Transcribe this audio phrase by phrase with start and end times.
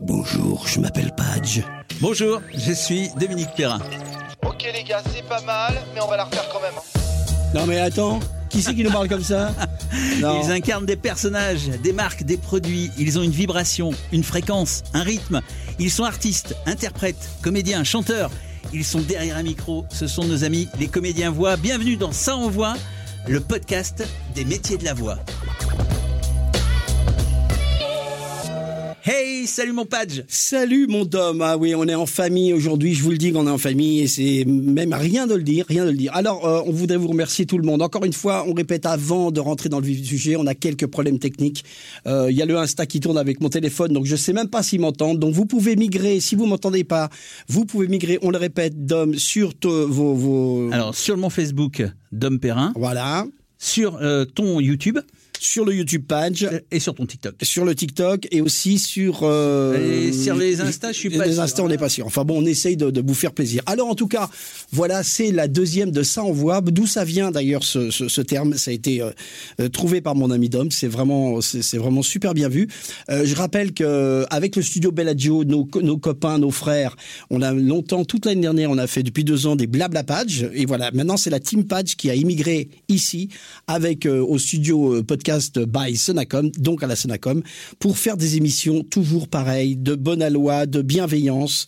[0.00, 1.60] Bonjour, je m'appelle Padge.
[2.00, 3.80] Bonjour, je suis Dominique Perrin.
[4.46, 6.72] Ok les gars, c'est pas mal, mais on va la refaire quand même.
[6.76, 7.00] hein.
[7.54, 9.52] Non mais attends, qui c'est qui nous parle comme ça
[10.20, 10.40] Non.
[10.42, 12.90] Ils incarnent des personnages, des marques, des produits.
[12.98, 15.40] Ils ont une vibration, une fréquence, un rythme.
[15.78, 18.30] Ils sont artistes, interprètes, comédiens, chanteurs.
[18.72, 19.84] Ils sont derrière un micro.
[19.90, 21.56] Ce sont nos amis, les comédiens voix.
[21.56, 22.74] Bienvenue dans Ça en voix,
[23.26, 25.18] le podcast des métiers de la voix.
[29.10, 33.02] Hey, salut mon Padge Salut mon Dom, ah oui, on est en famille aujourd'hui, je
[33.02, 35.86] vous le dis qu'on est en famille et c'est même rien de le dire, rien
[35.86, 36.14] de le dire.
[36.14, 37.80] Alors, euh, on voudrait vous remercier tout le monde.
[37.80, 40.54] Encore une fois, on répète avant de rentrer dans le vif du sujet, on a
[40.54, 41.64] quelques problèmes techniques.
[42.06, 44.50] Euh, Il y a le Insta qui tourne avec mon téléphone, donc je sais même
[44.50, 45.18] pas s'ils m'entendent.
[45.18, 47.08] Donc vous pouvez migrer, si vous m'entendez pas,
[47.48, 50.12] vous pouvez migrer, on le répète, Dom, sur vos...
[50.12, 50.70] vos...
[50.70, 53.24] Alors, sur mon Facebook, Dom Perrin, Voilà,
[53.56, 54.98] sur euh, ton YouTube
[55.40, 57.34] sur le YouTube page, et sur ton TikTok.
[57.42, 59.20] sur le TikTok et aussi sur...
[59.22, 61.42] euh, Et sur les Insta, je suis pas Les sûr.
[61.42, 62.06] Insta, on n'est pas sûr.
[62.06, 63.62] Enfin bon, on essaye de, de vous faire plaisir.
[63.66, 64.28] Alors en tout cas,
[64.72, 66.60] voilà, c'est la deuxième de ça en voix.
[66.60, 68.54] D'où ça vient d'ailleurs ce, ce, ce terme?
[68.54, 69.10] Ça a été euh,
[69.60, 70.70] euh, trouvé par mon ami Dom.
[70.70, 72.68] C'est vraiment, c'est vraiment super bien vu.
[73.10, 76.96] Euh, je rappelle que avec le studio Bellagio, nos, co- nos copains, nos frères,
[77.30, 80.48] on a longtemps, toute l'année dernière, on a fait depuis deux ans des blabla pages.
[80.54, 83.28] Et voilà, maintenant c'est la team page qui a immigré ici
[83.66, 87.42] avec au studio euh, podcast by Sonacom, donc à la Sonacom,
[87.78, 91.66] pour faire des émissions toujours pareilles, de bonne aloi, de bienveillance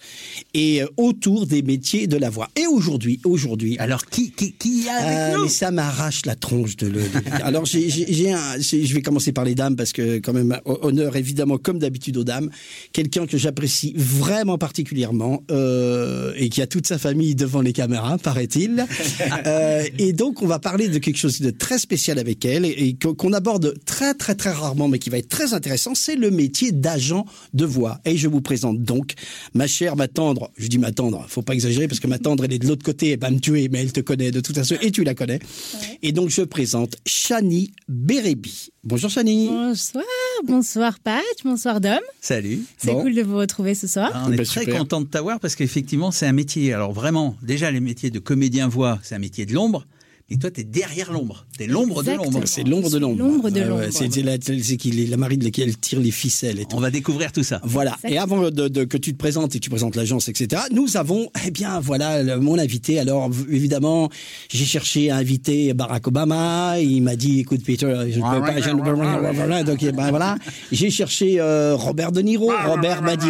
[0.54, 2.48] et euh, autour des métiers de la voix.
[2.56, 6.76] Et aujourd'hui, aujourd'hui, Alors, qui, qui, a avec ah, nous mais ça m'arrache la tronche
[6.76, 7.00] de le.
[7.00, 11.16] de- Alors j'ai, j'ai, je vais commencer par les dames parce que quand même honneur
[11.16, 12.48] évidemment comme d'habitude aux dames,
[12.94, 18.16] quelqu'un que j'apprécie vraiment particulièrement euh, et qui a toute sa famille devant les caméras,
[18.16, 18.86] paraît-il.
[19.46, 22.96] Euh, et donc on va parler de quelque chose de très spécial avec elle et,
[23.00, 26.30] qu'on qu'on aborde très très très rarement, mais qui va être très intéressant, c'est le
[26.30, 27.98] métier d'agent de voix.
[28.04, 29.14] Et je vous présente donc
[29.54, 30.50] ma chère, ma tendre.
[30.56, 32.84] Je dis ma tendre, faut pas exagérer parce que ma tendre elle est de l'autre
[32.84, 35.14] côté, elle va me tuer, mais elle te connaît de toute façon et tu la
[35.14, 35.40] connais.
[36.02, 38.68] Et donc je présente Shani Bérébi.
[38.84, 39.48] Bonjour Shani.
[39.48, 40.04] Bonsoir,
[40.46, 41.98] bonsoir Patch, bonsoir Dom.
[42.20, 42.60] Salut.
[42.78, 43.02] C'est Bon.
[43.02, 44.10] cool de vous retrouver ce soir.
[44.14, 44.78] Ah, on est Bah, très super.
[44.78, 46.72] content de t'avoir parce qu'effectivement, c'est un métier.
[46.72, 49.86] Alors vraiment, déjà, les métiers de comédien voix, c'est un métier de l'ombre.
[50.30, 51.44] Mais toi, t'es derrière l'ombre.
[51.58, 52.42] T'es l'ombre de l'ombre.
[52.44, 53.18] C'est l'ombre de l'ombre.
[53.18, 53.92] L'ombre de Ouais, ouais, l'ombre.
[53.92, 54.36] c'est la,
[55.10, 56.76] la Marie de laquelle tire les ficelles et tout.
[56.76, 57.60] On va découvrir tout ça.
[57.64, 57.96] Voilà.
[58.08, 60.96] Et avant de, de- que tu te présentes et que tu présentes l'agence, etc., nous
[60.96, 63.00] avons, eh bien, voilà, le- mon invité.
[63.00, 64.08] Alors, évidemment,
[64.50, 66.78] j'ai cherché à inviter Barack Obama.
[66.80, 69.62] Il m'a dit, écoute, Peter, je ne peux pas, je ne.
[69.64, 70.36] Donc, eh ben, voilà.
[70.70, 72.52] J'ai cherché euh, Robert De Niro.
[72.66, 73.26] Robert m'a dit,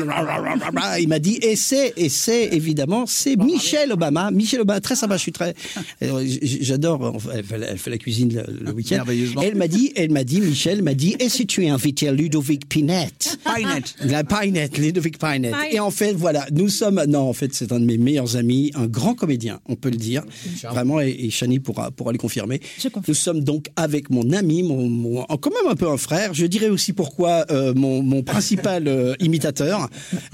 [1.01, 4.31] il m'a dit, et c'est, et c'est, évidemment, c'est Michelle Obama.
[4.31, 5.55] Michelle Obama, très sympa, je suis très,
[6.03, 6.90] euh, j'adore,
[7.35, 9.05] elle fait, elle fait la cuisine le, le week-end.
[9.43, 13.39] Elle m'a dit, elle m'a dit, Michelle m'a dit, et si tu invitais Ludovic Pinette?
[13.45, 13.95] Pinette.
[14.05, 15.53] La Pinette, Ludovic Pinette.
[15.53, 15.75] Pinette.
[15.75, 18.71] Et en fait, voilà, nous sommes, non, en fait, c'est un de mes meilleurs amis,
[18.75, 20.23] un grand comédien, on peut le dire.
[20.71, 22.61] Vraiment, et, et Chani pourra, pourra le confirmer.
[22.79, 22.89] Je.
[23.09, 26.35] Nous sommes donc avec mon ami, mon, mon- quand même un peu un frère.
[26.35, 29.89] Je dirais aussi pourquoi euh, mon, mon principal euh, imitateur.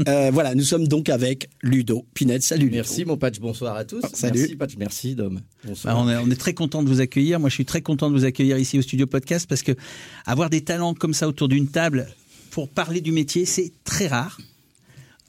[0.08, 2.42] Euh, voilà, nous sommes donc avec Ludo Pinette.
[2.42, 2.76] Salut Ludo.
[2.76, 4.02] Merci mon patch, bonsoir à tous.
[4.12, 4.40] salut.
[4.40, 5.40] Merci patch, merci Dom.
[5.66, 5.94] Bonsoir.
[5.94, 7.40] Bah, on, est, on est très content de vous accueillir.
[7.40, 9.72] Moi, je suis très content de vous accueillir ici au Studio Podcast parce que
[10.24, 12.08] avoir des talents comme ça autour d'une table
[12.50, 14.38] pour parler du métier, c'est très rare.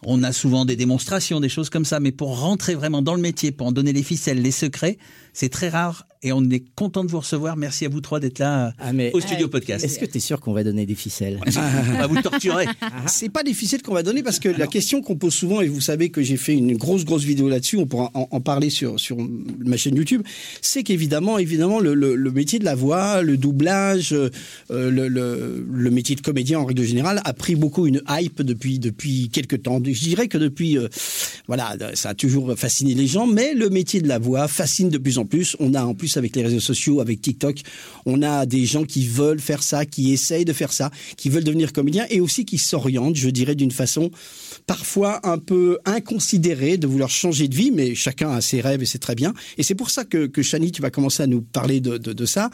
[0.04, 3.22] On a souvent des démonstrations, des choses comme ça, mais pour rentrer vraiment dans le
[3.22, 4.98] métier, pour en donner les ficelles, les secrets,
[5.40, 7.58] c'est très rare et on est content de vous recevoir.
[7.58, 9.86] Merci à vous trois d'être là Ah, mais- au Studio Podcast.
[9.86, 12.66] Est-ce que tu es sûr qu'on va donner des ficelles On va vous torturer.
[13.06, 15.80] C'est pas difficile qu'on va donner parce que la question qu'on pose souvent, et vous
[15.80, 19.00] savez que j'ai fait une grosse grosse vidéo là-dessus, on pourra en, en parler sur
[19.00, 19.16] sur
[19.64, 20.24] ma chaîne YouTube,
[20.64, 24.30] c'est qu'évidemment évidemment le, le, le métier de la voix, le doublage, euh,
[24.72, 28.80] le, le le métier de comédien en règle générale a pris beaucoup une hype depuis
[28.80, 29.80] depuis quelques temps.
[29.86, 30.88] Je dirais que depuis euh,
[31.48, 34.98] voilà, ça a toujours fasciné les gens, mais le métier de la voix fascine de
[34.98, 35.27] plus en plus.
[35.60, 37.62] On a en plus avec les réseaux sociaux, avec TikTok,
[38.06, 41.44] on a des gens qui veulent faire ça, qui essayent de faire ça, qui veulent
[41.44, 44.12] devenir comédiens et aussi qui s'orientent, je dirais, d'une façon
[44.66, 48.86] parfois un peu inconsidérée de vouloir changer de vie, mais chacun a ses rêves et
[48.86, 49.34] c'est très bien.
[49.58, 52.14] Et c'est pour ça que, que Chani, tu vas commencer à nous parler de, de,
[52.14, 52.50] de ça.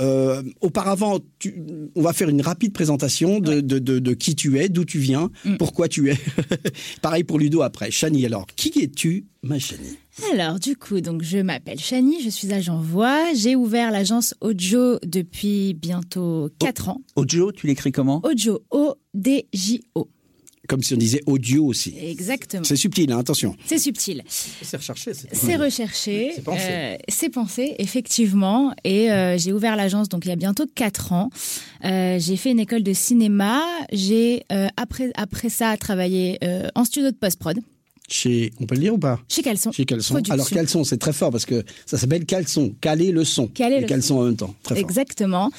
[0.00, 1.54] Euh, auparavant, tu,
[1.94, 4.98] on va faire une rapide présentation de, de, de, de qui tu es, d'où tu
[4.98, 6.18] viens, pourquoi tu es.
[7.02, 7.90] Pareil pour Ludo après.
[7.90, 9.96] Chani, alors, qui es-tu, ma Chani
[10.32, 13.34] Alors, du coup, donc je m'appelle Chani, je suis agent voix.
[13.34, 17.00] J'ai ouvert l'agence Ojo depuis bientôt 4 ans.
[17.16, 18.20] Ojo, tu l'écris comment?
[18.24, 20.08] Ojo, O-D-J-O.
[20.68, 21.94] comme si on disait audio aussi.
[22.00, 22.64] Exactement.
[22.64, 23.54] C'est subtil, hein, attention.
[23.66, 24.22] C'est subtil.
[24.26, 25.12] C'est recherché.
[25.14, 26.66] c'est- recherché, C'est pensé.
[26.70, 28.72] euh, c'est pensé, effectivement.
[28.84, 31.30] Et euh, j'ai ouvert l'agence donc il y a bientôt quatre ans.
[31.84, 33.62] Euh, j'ai fait une école de cinéma.
[33.92, 37.58] J'ai euh, après après ça travaillé euh, en studio de post prod
[38.08, 39.20] Chez, on peut le dire ou pas?
[39.28, 39.72] Chez Caleçon.
[39.72, 40.14] Chez Caleçon.
[40.14, 40.34] Production.
[40.34, 43.48] Alors Caleçon, c'est très fort parce que ça s'appelle Caleçon, caler le son.
[43.48, 44.54] Caler et le Caleçon en même temps.
[44.62, 44.84] Très fort.
[44.84, 45.50] Exactement.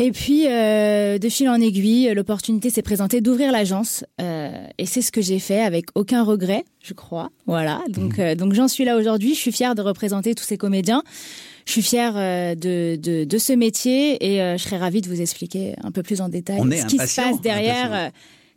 [0.00, 4.04] Et puis, euh, de fil en aiguille, l'opportunité s'est présentée d'ouvrir l'agence.
[4.20, 7.30] euh, et c'est ce que j'ai fait avec aucun regret, je crois.
[7.46, 7.82] Voilà.
[7.88, 8.24] Donc, Mhm.
[8.24, 9.34] euh, donc j'en suis là aujourd'hui.
[9.34, 11.02] Je suis fière de représenter tous ces comédiens.
[11.66, 15.74] Je suis fière de, de, de ce métier et je serais ravie de vous expliquer
[15.82, 18.10] un peu plus en détail On ce qui se passe derrière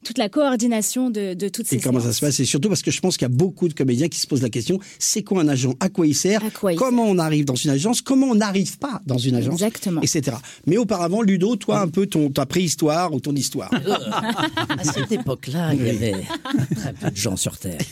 [0.03, 2.39] toute la coordination de, de toutes ces Et comment ça se passe?
[2.39, 4.41] Et surtout parce que je pense qu'il y a beaucoup de comédiens qui se posent
[4.41, 5.73] la question c'est quoi un agent?
[5.79, 6.41] À quoi il sert?
[6.59, 8.01] Quoi il Comment on arrive dans une agence?
[8.01, 9.53] Comment on n'arrive pas dans une agence?
[9.53, 10.01] Exactement.
[10.01, 10.35] Etc.
[10.67, 13.71] Mais auparavant, Ludo, toi, un peu ton, ta préhistoire ou ton histoire.
[14.69, 16.23] À cette époque-là, il y avait
[16.75, 17.79] très peu de gens sur Terre.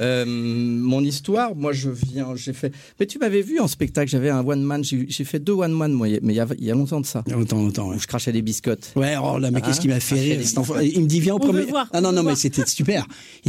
[0.00, 2.72] Euh, mon histoire, moi, je viens, j'ai fait.
[2.98, 4.82] Mais tu m'avais vu en spectacle, j'avais un one man.
[4.82, 7.06] J'ai fait deux one man, moi, mais il y a, il y a longtemps de
[7.06, 7.22] ça.
[7.36, 7.90] Autant, autant.
[7.90, 7.96] ouais.
[7.96, 8.92] Où je crachais des biscottes.
[8.96, 10.92] Ouais, oh là, mais qu'est-ce qui m'a fait Ah, rire.
[10.94, 11.64] Il me dit, viens au On premier.
[11.64, 13.06] veut voir, ah on non, non, mais c'était super.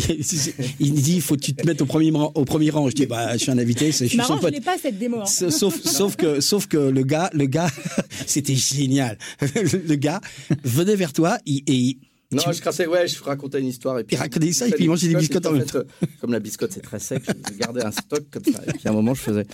[0.79, 2.31] Il, me dit, il faut que tu te mettes au premier rang.
[2.35, 2.89] Au premier rang.
[2.89, 4.53] Je dis, bah, je suis un invité, je suis Marrant, son je pote.
[4.53, 5.21] n'ai pas cette démo.
[5.21, 5.25] hein.
[5.25, 7.69] Sauf, que, sauf que le gars, le gars,
[8.25, 9.17] c'était génial.
[9.55, 10.21] Le, gars
[10.63, 11.97] venait vers toi et il-
[12.31, 13.99] Non, tu- je crassais, ouais, je racontais une histoire.
[13.99, 15.77] Et puis, Il racontait ça, et je puis il mangeait des biscottes en même fait,
[15.77, 15.83] euh,
[16.21, 18.61] Comme la biscotte, c'est très sec, je gardais un stock comme ça.
[18.67, 19.45] Et puis à un moment, je faisais.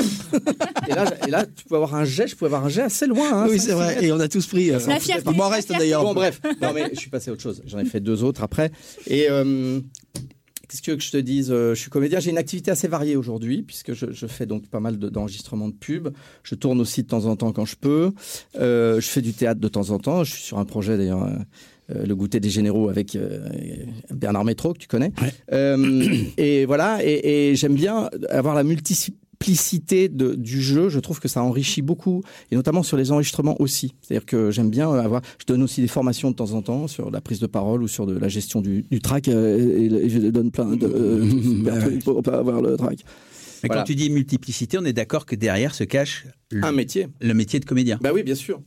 [0.88, 3.06] et, là, et là, tu peux avoir un jet, je pouvais avoir un jet assez
[3.06, 3.30] loin.
[3.32, 4.04] Hein, oui, c'est vrai.
[4.04, 4.70] Et on a tous pris.
[4.70, 6.02] euh, La fierté, Enfin, moi, la reste d'ailleurs.
[6.02, 6.40] Bon, bref.
[6.62, 7.62] Non, mais je suis passé à autre chose.
[7.66, 8.70] J'en ai fait deux autres après.
[9.06, 9.80] Et euh,
[10.68, 12.20] qu'est-ce que tu veux que je te dise Euh, Je suis comédien.
[12.20, 15.68] J'ai une activité assez variée aujourd'hui, puisque je, je fais donc pas mal de- d'enregistrements
[15.68, 16.12] de, pubs.
[16.42, 18.12] Je tourne aussi de temps en temps quand je peux.
[18.58, 20.24] Euh, je fais du théâtre de temps en temps.
[20.24, 21.24] Je suis sur un projet d'ailleurs.
[21.24, 21.36] euh,
[22.06, 23.48] le goûter des généraux avec euh,
[24.14, 25.32] Bernard Métro que tu connais Ouais.
[25.52, 26.06] Euh,
[26.36, 28.62] et voilà et, et j'aime bien avoir la
[29.40, 33.56] multiplicité de, du jeu je trouve que ça enrichit beaucoup et notamment sur les enregistrements
[33.60, 36.86] aussi c'est-à-dire que j'aime bien avoir je donne aussi des formations de temps en temps
[36.88, 39.84] sur la prise de parole ou sur de la gestion du, du track euh, et,
[39.86, 42.98] et je donne plein de euh, trucs pour pas avoir le track
[43.62, 43.80] Mais Voilà.
[43.82, 47.32] quand tu dis multiplicité, on est d'accord que derrière se cache le, un métier le
[47.34, 47.98] métier de comédien.
[48.02, 48.60] bah oui bien sûr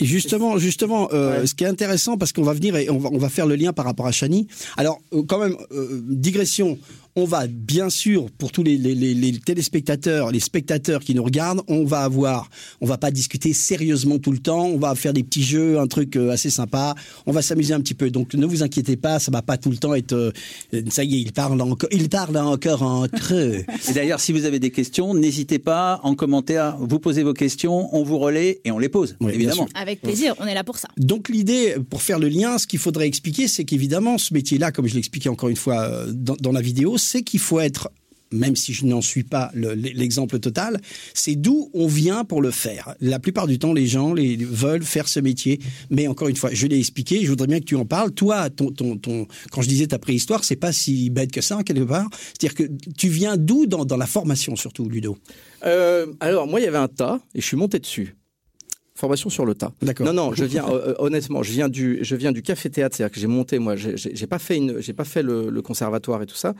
[0.00, 1.46] Et justement, justement, euh, Ouais.
[1.46, 3.54] ce qui est intéressant, parce qu'on va venir et on va, on va faire le
[3.54, 4.46] lien par rapport à Chani.
[4.78, 6.78] Alors, euh, quand même, euh, digression.
[7.16, 11.24] On va bien sûr pour tous les, les, les, les téléspectateurs, les spectateurs qui nous
[11.24, 12.48] regardent, on va avoir,
[12.80, 14.66] on va pas discuter sérieusement tout le temps.
[14.66, 16.94] On va faire des petits jeux, un truc euh, assez sympa.
[17.26, 18.10] On va s'amuser un petit peu.
[18.10, 20.12] Donc ne vous inquiétez pas, ça va pas tout le temps être.
[20.12, 20.30] euh,
[20.90, 23.64] ça y est, il parle encore, il parle encore entre eux.
[23.88, 27.94] Et d'ailleurs, si vous avez des questions, n'hésitez pas en commentaire, vous posez vos questions,
[27.94, 29.68] on vous relaie et on les pose, Oui, évidemment.
[29.74, 30.88] Avec plaisir, on est là pour ça.
[30.96, 34.86] Donc l'idée, pour faire le lien, ce qu'il faudrait expliquer, c'est qu'évidemment, ce métier-là, comme
[34.86, 37.90] je l'expliquais encore une fois euh, dans, dans la vidéo, c'est qu'il faut être,
[38.32, 40.80] même si je n'en suis pas le- l'exemple total,
[41.14, 42.94] c'est d'où on vient pour le faire.
[43.00, 45.58] La plupart du temps, les gens les, veulent faire ce métier,
[45.90, 48.12] mais encore une fois, je l'ai expliqué, je voudrais bien que tu en parles.
[48.12, 51.56] Toi, ton, ton, ton, quand je disais ta préhistoire, c'est pas si bête que ça,
[51.56, 52.08] hein, quelque part.
[52.12, 55.18] C'est-à-dire que tu viens d'où dans, dans la formation, surtout, Ludo?
[55.64, 58.14] Euh, alors, moi, il y avait un tas et je suis monté dessus.
[59.00, 59.72] Formation sur le tas.
[59.80, 60.04] D'accord.
[60.04, 62.94] Non, non, je viens euh, euh, honnêtement, je viens du, je viens du café théâtre,
[62.94, 66.20] c'est-à-dire que j'ai monté, moi, j'ai pas fait une, j'ai pas fait le, le conservatoire
[66.20, 66.52] et tout ça,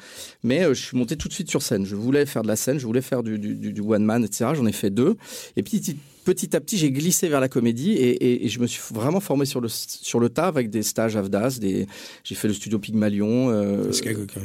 [0.42, 1.84] mais euh, je suis monté tout de suite sur scène.
[1.84, 4.52] Je voulais faire de la scène, je voulais faire du, du, one man, etc.
[4.54, 5.18] J'en ai fait deux,
[5.56, 8.66] et petit, petit à petit, j'ai glissé vers la comédie et, et, et je me
[8.66, 11.86] suis vraiment formé sur le sur le tas avec des stages AFDAS, des,
[12.24, 13.90] j'ai fait le studio Pygmalion, euh,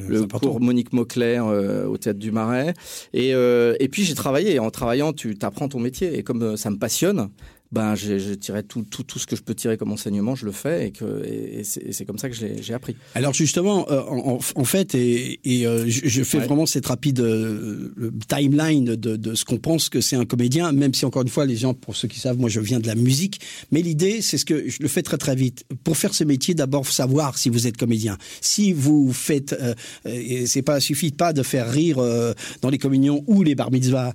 [0.09, 2.73] le cours Monique Mauclair euh, au théâtre du Marais.
[3.13, 4.55] Et, euh, et puis j'ai travaillé.
[4.55, 6.17] Et en travaillant, tu apprends ton métier.
[6.17, 7.29] Et comme ça me passionne,
[7.71, 10.45] ben j'ai j'ai tiré tout, tout, tout ce que je peux tirer comme enseignement, je
[10.45, 10.87] le fais.
[10.87, 12.95] Et, que, et, et c'est et c'est comme ça que j'ai j'ai appris.
[13.15, 16.45] Alors justement, euh, en, fait, et, et, euh, je, je fais Ouais.
[16.45, 17.91] vraiment cette rapide euh,
[18.27, 21.45] timeline de, de ce qu'on pense que c'est un comédien, même si encore une fois,
[21.45, 23.39] les gens, pour ceux qui savent, moi je viens de la musique,
[23.71, 25.63] mais l'idée, c'est ce que je le fais très très vite.
[25.83, 28.17] Pour faire ce métier, d'abord savoir si vous êtes comédien.
[28.41, 29.55] Si vous faites,
[30.05, 31.97] et c'est pas suffit pas de faire rire
[32.61, 34.13] dans les communions ou les bar mitzvahs.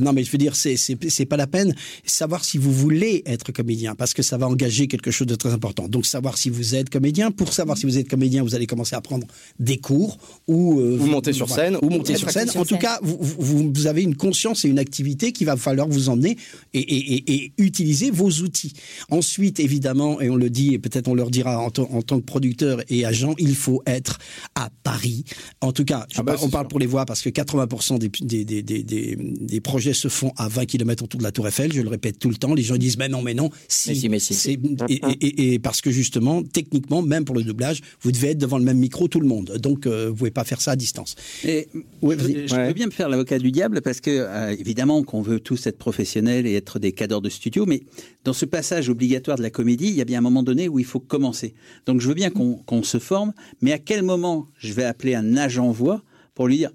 [0.00, 1.74] Non, mais je veux dire, c'est c'est c'est pas la peine.
[2.18, 5.52] Savoir si vous voulez être comédien, parce que ça va engager quelque chose de très
[5.52, 5.86] important.
[5.86, 7.30] Donc savoir si vous êtes comédien.
[7.30, 9.24] Pour savoir si vous êtes comédien, vous allez commencer à prendre
[9.60, 12.48] des cours ou euh, Ou monter sur voilà, scène, ou monter sur scène.
[12.48, 15.56] sur En tout cas, vous, vous, vous avez une conscience et une activité qui va
[15.56, 16.36] falloir vous emmener
[16.74, 18.72] et, et, et, et utiliser vos outils.
[19.10, 22.18] Ensuite, évidemment, et on le dit et peut-être on leur dira en, tant- en tant
[22.18, 24.18] que producteur et agent, il faut être
[24.56, 25.22] à Paris.
[25.60, 26.68] En tout cas, Ah bah, on parle sûr.
[26.68, 30.32] pour les voix parce que 80% des, des, des, des, des, des projets se font
[30.36, 32.54] à 20 km autour de la Tour Eiffel, je le répète répète tout le temps.
[32.54, 33.50] Les gens disent mais non, mais non.
[33.68, 34.34] Si, Mais si, mais si.
[34.34, 34.52] C'est-
[34.88, 38.38] Et, et- et- et parce que justement, techniquement, même pour le doublage, vous devez être
[38.38, 39.56] devant le même micro tout le monde.
[39.62, 41.14] Donc, euh, vous pouvez pas faire ça à distance.
[41.44, 41.68] Et
[42.02, 42.48] Ouais, je, vas-y.
[42.48, 42.68] je Ouais.
[42.68, 45.78] veux bien me faire l'avocat du diable parce que euh, évidemment qu'on veut tous être
[45.78, 47.82] professionnels et être des cadres de studio, mais
[48.24, 50.78] dans ce passage obligatoire de la comédie, il y a bien un moment donné où
[50.78, 51.54] il faut commencer.
[51.86, 55.14] Donc je veux bien qu'on qu'on se forme, mais à quel moment je vais appeler
[55.14, 56.02] un agent voix
[56.34, 56.70] pour lui dire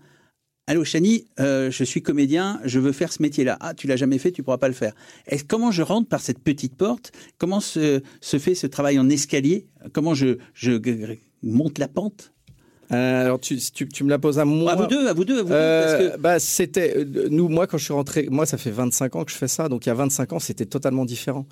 [0.66, 3.58] Allô Chani, euh, je suis comédien, je veux faire ce métier-là.
[3.60, 4.94] Ah, tu l'as jamais fait, tu pourras pas le faire.
[5.50, 7.12] Comment je rentre par cette petite porte?
[7.38, 9.68] Comment se, se fait ce travail en escalier?
[9.92, 10.38] Comment je,
[11.42, 12.32] monte la pente?
[12.94, 14.72] Euh, alors, tu, tu, tu me la poses à moi.
[14.72, 17.50] À vous deux, à vous deux, à vous deux, Euh, parce que bah, c'était nous
[17.50, 19.86] moi quand je suis rentré moi ça fait 25 ans que je fais ça donc
[19.86, 21.46] il y a 25 ans c'était totalement différent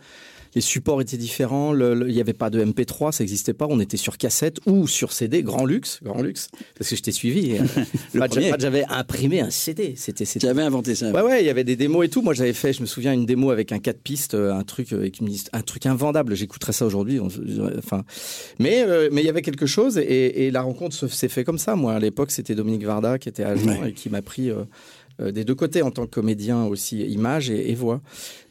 [0.55, 3.97] les supports étaient différents il n'y avait pas de MP3 ça n'existait pas on était
[3.97, 7.53] sur cassette ou sur CD grand luxe grand luxe parce que je t'ai suivi
[8.13, 11.11] de- j'avais imprimé un CD c'était c'était J'avais inventé ça.
[11.11, 12.21] Ouais, ouais, il y avait des démos et tout.
[12.21, 14.91] Moi, j'avais fait, je me souviens, une démo avec un 4 pistes, euh, un truc
[14.93, 16.35] avec une liste, un truc invendable.
[16.35, 17.19] J'écouterais ça aujourd'hui.
[17.77, 18.03] Enfin,
[18.59, 21.43] mais euh, mais il y avait quelque chose et, et la rencontre se- s'est fait
[21.43, 21.75] comme ça.
[21.75, 24.63] Moi, à l'époque, c'était Dominique Varda qui était agent et qui m'a pris euh, euh,
[25.19, 28.01] des deux côtés en tant que comédien aussi, image et, et voix.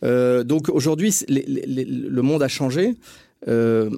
[0.05, 2.95] Euh, donc aujourd'hui, le monde a changé.
[3.49, 3.90] Euh,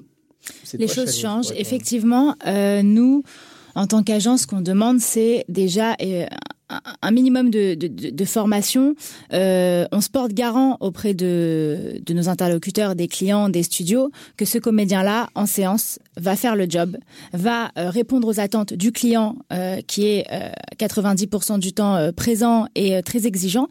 [0.74, 1.52] Les choses changent.
[1.56, 3.22] Effectivement, euh, nous,
[3.74, 6.26] en tant qu'agence, ce qu'on demande, c'est déjà euh,
[7.02, 8.94] un- minimum de, de- de- de formation.
[9.32, 14.44] Euh, on se porte garant auprès de, de nos interlocuteurs, des clients, des studios, que
[14.44, 16.96] ce comédien-là, en séance, va faire le job,
[17.32, 22.12] va euh, répondre aux attentes du client, euh, qui est euh, 90% du temps euh,
[22.12, 23.68] présent et euh, très exigeant.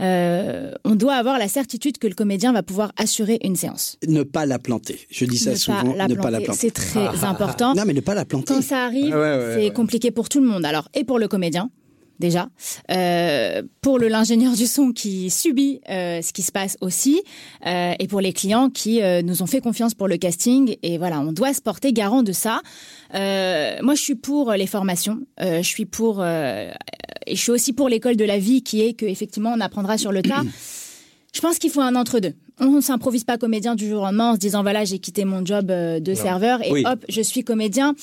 [0.00, 3.98] Euh, on doit avoir la certitude que le comédien va pouvoir assurer une séance.
[4.06, 5.00] Ne pas la planter.
[5.10, 5.92] Je dis ça Ne souvent.
[5.94, 6.58] pas ne pas la planter.
[6.58, 7.74] C'est très important.
[7.74, 8.54] Non, mais ne pas la planter.
[8.54, 9.70] Quand ça arrive, Ouais, ouais, c'est ouais.
[9.72, 10.64] compliqué pour tout le monde.
[10.64, 11.70] Alors, et pour le comédien,
[12.20, 12.48] déjà,
[12.90, 17.20] euh, pour le l'ingénieur du son qui subit euh, ce qui se passe aussi,
[17.66, 20.76] euh, et pour les clients qui nous ont fait confiance pour le casting.
[20.82, 22.60] Et voilà, on doit se porter garant de ça.
[23.12, 25.20] Moi, je suis pour les formations.
[25.40, 26.74] Je suis pour, et
[27.28, 30.12] je suis aussi pour l'école de la vie, qui est que effectivement, on apprendra sur
[30.12, 30.42] le tas.
[31.32, 32.34] Je pense qu'il faut un entre-deux.
[32.60, 35.24] On ne s'improvise pas comédien du jour au lendemain en se disant voilà j'ai quitté
[35.24, 36.84] mon job euh, de serveur et Oui.
[36.86, 37.94] hop je suis comédien.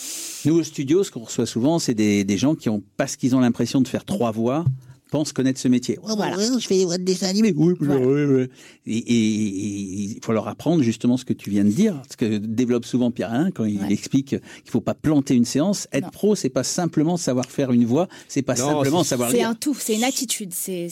[0.45, 3.35] Nous, au studio, ce qu'on reçoit souvent, c'est des, des gens qui ont, parce qu'ils
[3.35, 4.65] ont l'impression de faire trois voix,
[5.11, 5.97] pensent connaître ce métier.
[5.99, 6.35] Ouais, Voilà.
[6.59, 7.53] je fais des voix de dessin animé.
[7.55, 8.05] Oui, oui, Voilà.
[8.05, 8.47] oui, oui.
[8.87, 12.85] Et, il faut leur apprendre justement ce que tu viens de dire, ce que développe
[12.85, 13.91] souvent Pierre Alain quand il Ouais.
[13.93, 15.87] explique qu'il faut pas planter une séance.
[15.93, 16.09] Être Non.
[16.11, 19.55] pro, c'est pas simplement savoir faire une voix, c'est pas Non, simplement savoir C'est un
[19.55, 20.51] tout, c'est une attitude.
[20.53, 20.89] C'est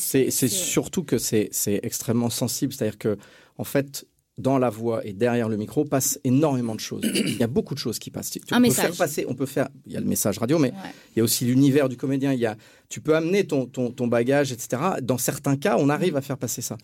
[0.47, 1.49] surtout que c'est
[1.83, 3.17] extrêmement sensible, c'est-à-dire que
[3.57, 4.05] en fait
[4.37, 7.01] dans la voix et derrière le micro passe énormément de choses.
[7.13, 8.31] Il y a beaucoup de choses qui passent.
[8.31, 9.69] Tu- Un on peut faire passer, on peut faire.
[9.85, 10.77] Il y a le message radio, mais Ouais.
[11.15, 12.33] il y a aussi l'univers du comédien.
[12.33, 12.57] Il y a,
[12.89, 14.81] tu peux amener ton, ton, ton bagage, etc.
[15.01, 16.77] Dans certains cas, on arrive à faire passer ça.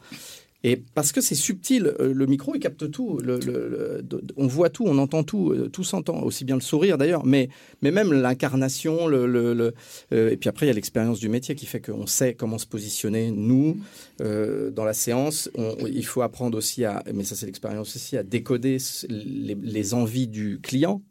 [0.64, 3.18] Et parce que c'est subtil, euh, le micro il capte tout.
[3.18, 6.22] Le, le- le- de- de- on voit tout, on entend tout, euh, tout s'entend.
[6.22, 7.50] Aussi bien le sourire d'ailleurs, mais
[7.82, 9.74] mais même l'incarnation, le,
[10.14, 12.60] euh, et puis après il y a l'expérience du métier qui fait qu'on sait comment
[12.60, 13.78] se positionner nous
[14.22, 15.50] euh, dans la séance.
[15.56, 18.78] On- il faut apprendre aussi à, mais ça c'est l'expérience aussi, à décoder
[19.10, 21.02] les, les envies du client.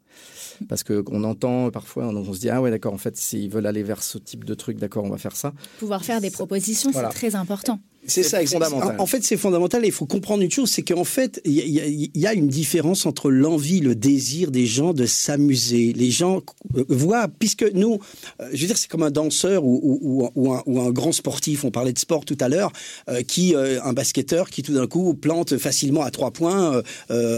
[0.69, 3.49] Parce que on entend parfois, on, on se dit ah ouais d'accord en fait s'ils
[3.49, 5.53] veulent aller vers ce type de truc d'accord on va faire ça.
[5.79, 7.09] pouvoir faire des propositions, Voilà.
[7.09, 7.79] c'est très important.
[8.07, 8.63] C'est C'est ça, exact.
[8.63, 8.95] fondamental.
[8.99, 11.53] En, en fait, c'est fondamental et il faut comprendre une chose, c'est qu'en fait, il
[11.53, 15.93] y, a- y y une différence entre l'envie, le désir des gens de s'amuser.
[15.93, 16.41] Les gens
[16.75, 17.99] euh, voient, puisque nous,
[18.41, 20.81] euh, je veux dire, c'est comme un danseur ou, ou- ou un- ou un, ou
[20.81, 22.71] un grand sportif, on parlait de sport tout à l'heure,
[23.09, 26.81] euh, qui, euh, un basketteur qui tout d'un coup plante facilement à trois points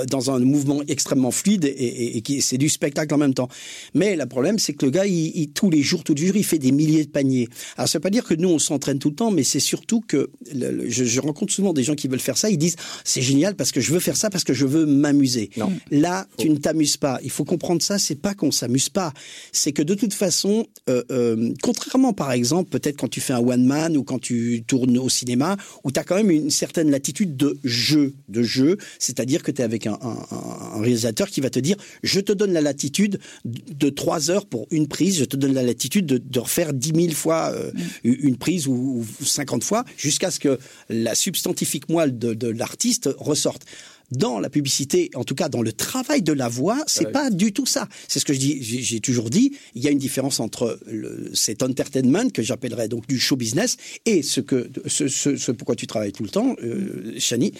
[0.10, 3.50] dans un mouvement extrêmement fluide et, et- et qui c'est du spectacle en même temps.
[3.94, 6.36] Mais le problème, c'est que le gars, il, il- tous les jours, tous les jours,
[6.38, 7.48] il fait des milliers de paniers.
[7.78, 10.02] Alors, ça veut pas dire que nous, on s'entraîne tout le temps, mais c'est surtout
[10.02, 12.50] que le- le- je, je rencontre souvent des gens qui veulent faire ça.
[12.50, 15.50] Ils disent c'est génial parce que je veux faire ça parce que je veux m'amuser.
[15.92, 17.20] Là, tu ne t'amuses pas.
[17.24, 18.00] Il faut comprendre ça.
[18.00, 19.14] C'est pas qu'on s'amuse pas.
[19.52, 23.40] C'est que de toute façon, euh, euh, contrairement par exemple, peut-être quand tu fais un
[23.40, 26.90] one man ou quand tu tournes au cinéma, où tu as quand même une certaine
[26.92, 31.42] latitude de jeu, de jeu, c'est-à-dire que tu es avec un, un- un réalisateur qui
[31.42, 35.26] va te dire je te donne la latitude de trois heures pour une prise, je
[35.26, 37.72] te donne la latitude de, de refaire dix mille fois euh,
[38.04, 40.54] une prise ou, ou 50 fois jusqu'à ce que
[40.90, 43.64] la substantifique moelle de, de l'artiste ressorte.
[44.12, 47.12] Dans la publicité, en tout cas dans le travail de la voix, c'est Ouais.
[47.20, 47.88] pas du tout ça.
[48.08, 48.62] C'est ce que je dis.
[48.62, 49.48] J'ai toujours dit.
[49.74, 53.78] Il y a une différence entre le, cet entertainment que j'appellerais donc du show business
[54.06, 57.54] et ce que ce, ce, ce pourquoi tu travailles tout le temps, euh, Chani,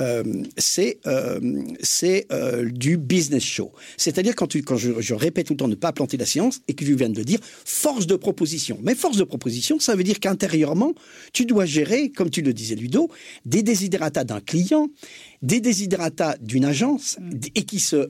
[0.00, 0.22] euh,
[0.56, 1.40] c'est euh,
[2.30, 3.72] euh, du business show.
[3.96, 6.60] C'est-à-dire quand tu quand je, je répète tout le temps ne pas planter la séance
[6.68, 8.78] et que tu viens de le dire, force de proposition.
[8.82, 10.94] Mais force de proposition, ça veut dire qu'intérieurement,
[11.32, 13.08] tu dois gérer, comme tu le disais Ludo,
[13.44, 14.88] des désidératas d'un client,
[15.42, 17.18] des désidératas d'une agence
[17.54, 18.08] et qui se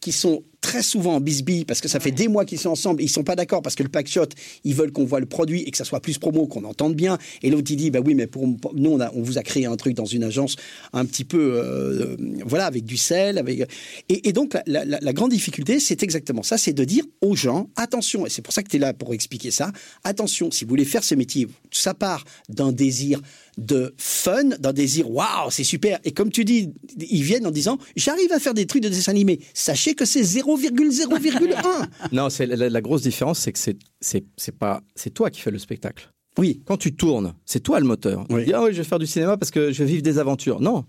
[0.00, 3.02] qui sont très souvent en bisbille parce que ça fait des mois qu'ils sont ensemble,
[3.02, 4.28] ils sont pas d'accord parce que le pack shot,
[4.64, 7.18] ils veulent qu'on voit le produit et que ça soit plus promo, qu'on entende bien.
[7.42, 9.66] Et l'autre il dit bah oui mais pour nous on, a, on vous a créé
[9.66, 10.56] un truc dans une agence
[10.94, 12.16] un petit peu euh,
[12.46, 13.68] voilà avec du sel, avec
[14.08, 17.34] et, et donc la, la- la grande difficulté c'est exactement ça, c'est de dire aux
[17.36, 19.72] gens attention et c'est pour ça que tu es là pour expliquer ça.
[20.04, 23.20] Attention si vous voulez faire ce métier, ça part d'un désir
[23.58, 27.78] de fun, d'un désir waouh c'est super et comme tu dis ils viennent en disant
[27.96, 29.40] j'arrive à faire des trucs de dessin animé.
[29.54, 30.22] Sachez que c'est
[30.56, 31.88] 0,0,1.
[32.12, 35.50] Non, c'est la, la grosse différence, c'est que c'est c'est pas c'est toi qui fais
[35.50, 36.10] le spectacle.
[36.38, 36.62] Oui.
[36.66, 38.24] Quand tu tournes, c'est toi le moteur.
[38.30, 38.40] Oui.
[38.40, 40.18] Tu dis, ah oui, je vais faire du cinéma parce que je vais vivre des
[40.18, 40.60] aventures.
[40.60, 40.86] Non,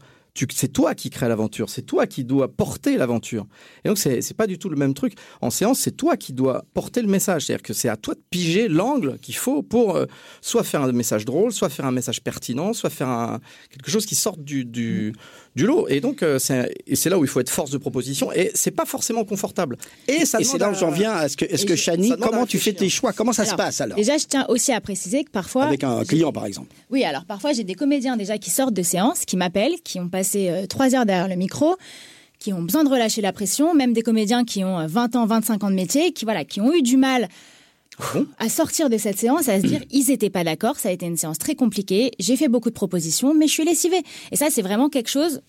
[0.52, 3.46] c'est toi qui crée l'aventure, c'est toi qui dois porter l'aventure.
[3.84, 5.14] Et donc, c'est, c'est pas du tout le même truc.
[5.42, 7.46] En séance, c'est toi qui dois porter le message.
[7.46, 10.06] C'est-à-dire que c'est à toi de piger l'angle qu'il faut pour euh,
[10.42, 13.40] soit faire un message drôle, soit faire un message pertinent, soit faire un,
[13.70, 15.14] quelque chose qui sorte du, du,
[15.56, 15.88] du lot.
[15.88, 18.32] Et donc, euh, c'est, là où il faut être force de proposition.
[18.34, 19.78] Et c'est pas forcément confortable.
[20.08, 22.14] Et ça Et c'est là où j'en viens à ce que, est-ce Et que Chani,
[22.22, 23.14] comment tu fais tes choix?
[23.14, 23.98] Comment ça se passe alors?
[23.98, 25.66] Déjà, je tiens aussi à préciser que parfois.
[25.66, 26.68] Avec un client par exemple.
[26.90, 30.10] Oui, alors parfois j'ai des comédiens déjà qui sortent de séances, qui m'appellent, qui ont
[30.10, 31.76] passé euh, trois heures derrière le micro,
[32.40, 35.26] qui ont besoin de relâcher la pression, même des comédiens qui ont euh, 20 ans,
[35.26, 37.30] 25 ans de métier, qui voilà, qui ont eu du mal
[38.14, 40.92] bon à sortir de cette séance, à se dire ils étaient pas d'accord, ça a
[40.92, 43.98] été une séance très compliquée, j'ai fait beaucoup de propositions, mais je suis lessivé.
[44.32, 45.42] Et ça, c'est vraiment quelque chose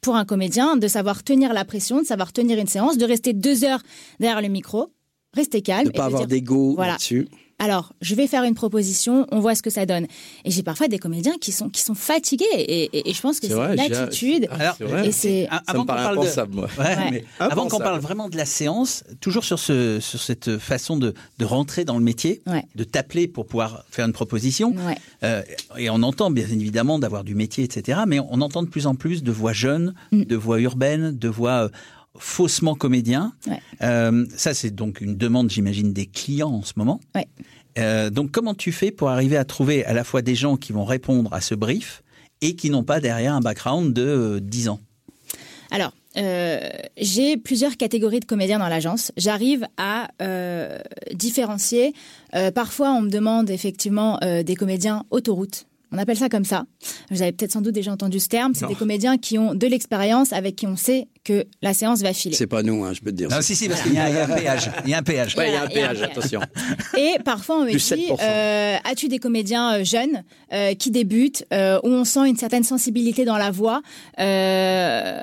[0.00, 3.32] pour un comédien de savoir tenir la pression, de savoir tenir une séance, de rester
[3.32, 3.82] deux heures
[4.20, 4.92] derrière le micro,
[5.34, 5.86] rester calme.
[5.86, 6.92] Ne et pas de avoir d'ego Voilà.
[6.92, 7.28] là-dessus.
[7.58, 10.06] Alors, je vais faire une proposition, on voit ce que ça donne.
[10.44, 12.44] Et j'ai parfois des comédiens qui sont, qui sont fatigués.
[12.54, 14.48] Et, et- et je pense que C'est c'est vrai, une j'ai- attitude.
[14.60, 14.76] Ah.
[15.04, 15.48] Et c'est.
[15.66, 16.60] Avant qu'on parle de-.
[16.60, 17.78] Ouais, Ouais.
[17.80, 21.98] parle vraiment de la séance, toujours sur, ce, sur cette façon de, de rentrer dans
[21.98, 22.64] le métier, Ouais.
[22.74, 24.74] de t'appeler pour pouvoir faire une proposition.
[24.86, 24.96] Ouais.
[25.24, 25.42] Euh,
[25.76, 28.00] et on entend bien évidemment d'avoir du métier, etc.
[28.06, 30.24] Mais on entend de plus en plus de voix jeunes, Mm.
[30.24, 31.68] de voix urbaines, de voix euh,
[32.18, 33.32] faussement comédiens.
[33.46, 33.60] Ouais.
[33.82, 37.00] Euh, ça, c'est donc une demande, j'imagine, des clients en ce moment.
[37.14, 37.26] Ouais.
[37.78, 40.72] Euh, donc, comment tu fais pour arriver à trouver à la fois des gens qui
[40.72, 42.02] vont répondre à ce brief
[42.40, 44.80] et qui n'ont pas derrière un background de euh, 10 ans?
[45.70, 46.60] Alors, euh,
[46.96, 49.12] j'ai plusieurs catégories de comédiens dans l'agence.
[49.16, 50.08] J'arrive à
[51.12, 51.92] différencier.
[52.54, 55.67] Parfois, on me demande effectivement des comédiens autoroute.
[55.92, 56.64] On appelle ça comme ça.
[57.10, 58.52] Vous avez peut-être sans doute déjà entendu ce terme.
[58.54, 62.12] C'est des comédiens qui ont de l'expérience, avec qui on sait que la séance va
[62.12, 62.34] filer.
[62.36, 63.28] C'est pas nous, hein, je peux te dire.
[63.30, 64.70] Non, si, si, parce qu'il y, a il y a un péage.
[64.84, 65.36] Il y a un péage.
[65.36, 66.40] Ouais, il y a un Voilà, il y a un péage, attention.
[66.98, 68.16] Et parfois, on me dit 7%.
[68.22, 72.64] euh, As-tu des comédiens euh, jeunes euh, qui débutent, euh, où on sent une certaine
[72.64, 73.80] sensibilité dans la voix
[74.18, 75.22] Euh,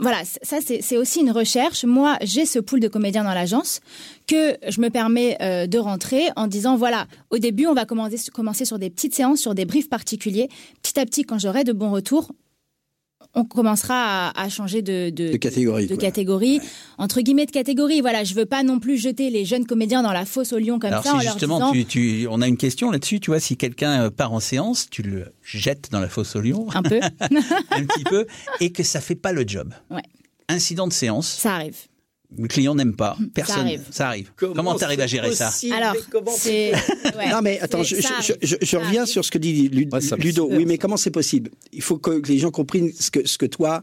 [0.00, 1.84] Voilà, ça, c'est c'est aussi une recherche.
[1.84, 3.80] Moi, j'ai ce pool de comédiens dans l'agence
[4.26, 8.16] que je me permets euh, de rentrer en disant voilà, au début, on va commencer,
[8.32, 10.48] commencer sur des petites séances, sur des briefs particuliers.
[10.82, 12.30] Petit à petit, quand j'aurai de bons retours,
[13.34, 16.60] on commencera à, à changer de, de, De catégorie, de catégorie,
[16.98, 18.00] entre guillemets de catégorie.
[18.00, 20.78] Voilà, je veux pas non plus jeter les jeunes comédiens dans la fosse au lion
[20.78, 23.20] comme Alors ça en si leur justement disant tu, tu, on a une question là-dessus,
[23.20, 26.40] tu vois, si quelqu'un euh, part en séance, tu le jettes dans la fosse au
[26.40, 28.26] lion un peu, un petit peu
[28.60, 29.74] et que ça fait pas le job.
[29.90, 30.02] Ouais.
[30.48, 31.76] Incident de séance, ça arrive.
[32.38, 33.60] Le client n'aime pas, personne.
[33.60, 33.82] arrive.
[33.90, 34.30] Ça arrive.
[34.36, 35.94] Comment tu arrives à gérer ça Alors,
[36.36, 38.36] c'est ouais, Non mais attends, je, ça je- arrive.
[38.42, 39.12] je- je Ça reviens arrive.
[39.12, 40.48] sur ce que dit Ouais, ça Ludo.
[40.50, 40.78] Oui, mais ça.
[40.78, 41.50] comment c'est possible?
[41.72, 43.82] Il faut que, les gens comprennent ce que, ce que toi,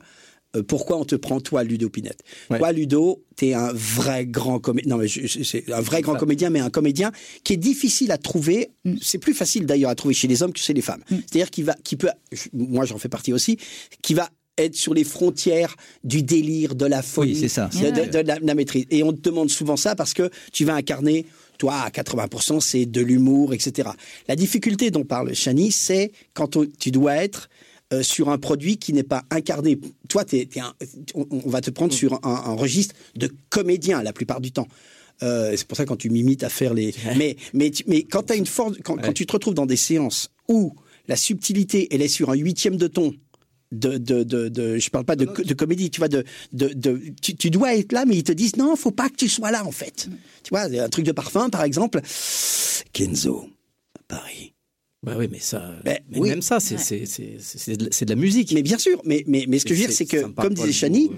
[0.56, 2.20] euh, pourquoi on te prend toi, Ludo Pinette.
[2.50, 2.58] Ouais.
[2.58, 4.90] Toi, Ludo, t'es un vrai grand comédien.
[4.96, 7.12] Non mais c'est un vrai grand comédien, mais un comédien
[7.46, 8.72] qui est difficile à trouver.
[8.84, 8.96] Mm.
[9.02, 11.02] C'est plus facile d'ailleurs à trouver chez les hommes que chez les femmes.
[11.10, 12.10] C'est-à-dire qu'il va, qui peut,
[12.54, 13.58] moi j'en fais partie aussi,
[14.02, 17.70] qui va être sur les frontières du délire, de la folie, Oui, c'est ça.
[17.74, 18.86] de, de- de la, de la maîtrise.
[18.92, 21.26] Et on te demande souvent ça parce que tu vas incarner,
[21.58, 23.90] toi, à 80%, c'est de l'humour, etc.
[24.28, 27.50] La difficulté dont parle Chani, c'est quand on- tu dois être
[27.94, 29.78] euh, sur un produit qui n'est pas incarné.
[30.08, 30.74] Toi, t'es- t'es un-
[31.14, 34.68] on, on va te prendre sur un, un registre de comédien la plupart du temps.
[35.24, 36.94] Euh, c'est pour ça quand tu m'imites à faire les.
[37.18, 40.30] Mais mais tu- mais quand t'as une force, quand, tu te retrouves dans des séances
[40.48, 40.74] où
[41.10, 43.14] la subtilité elle est sur un huitième de ton.
[43.72, 47.02] De, de, de, de- je parle pas de, de comédie, tu vois, de, de, de
[47.22, 49.50] tu, tu dois être là, mais ils te disent non, faut pas que tu sois
[49.50, 50.10] là en fait.
[50.44, 52.02] Tu vois, un truc de parfum par exemple,
[52.92, 53.48] Kenzo,
[53.98, 54.51] à Paris.
[55.04, 56.30] Bah oui, mais ça, Ben, mais oui.
[56.30, 58.52] même ça, c'est c'est c'est c'est de, la- c'est de la musique.
[58.54, 60.72] Mais bien sûr, mais, mais, mais ce que je veux dire, C'est- que, comme disait
[60.72, 61.10] Chani,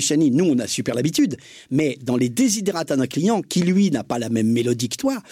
[0.00, 1.36] Chani, nous, on a super l'habitude,
[1.70, 5.22] mais dans les désidératas d'un client qui, lui, n'a pas la même mélodie que toi,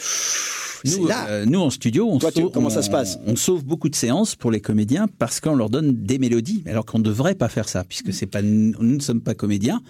[0.86, 1.26] C'est Nous, là.
[1.30, 3.18] euh, nous, en studio, on, Toi, tu- sauve, comment ça se passe?
[3.26, 6.84] on sauve beaucoup de séances pour les comédiens parce qu'on leur donne des mélodies, alors
[6.84, 9.80] qu'on ne devrait pas faire ça, puisque c'est pas nous ne sommes pas comédiens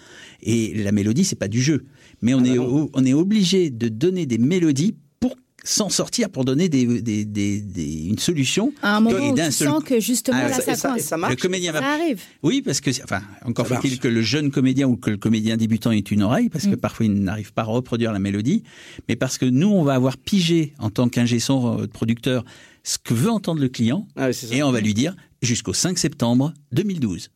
[0.41, 1.83] et la mélodie c'est pas du jeu.
[2.21, 2.83] Mais on Ah bah est non.
[2.83, 4.95] o- on est obligé de donner des mélodies
[5.67, 8.71] s'en sortir, pour donner des, des- des- des- une solution.
[8.81, 10.97] À un moment Et où tu seul sens que justement Ah, là ça- ça ça-
[10.99, 12.21] ça marche le comédien va Ça arrive.
[12.43, 15.91] oui, parce que, enfin, encore faut-il que le jeune comédien ou que le comédien débutant
[15.91, 16.71] ait une oreille, parce Mm.
[16.71, 18.63] que parfois il n'arrive pas à reproduire la mélodie,
[19.09, 22.45] mais parce que nous, on va avoir pigé en tant qu'ingé son euh, producteur
[22.83, 24.55] ce que veut entendre le client, Ah oui, c'est ça.
[24.55, 27.29] et on va lui dire jusqu'au 5 septembre 2012.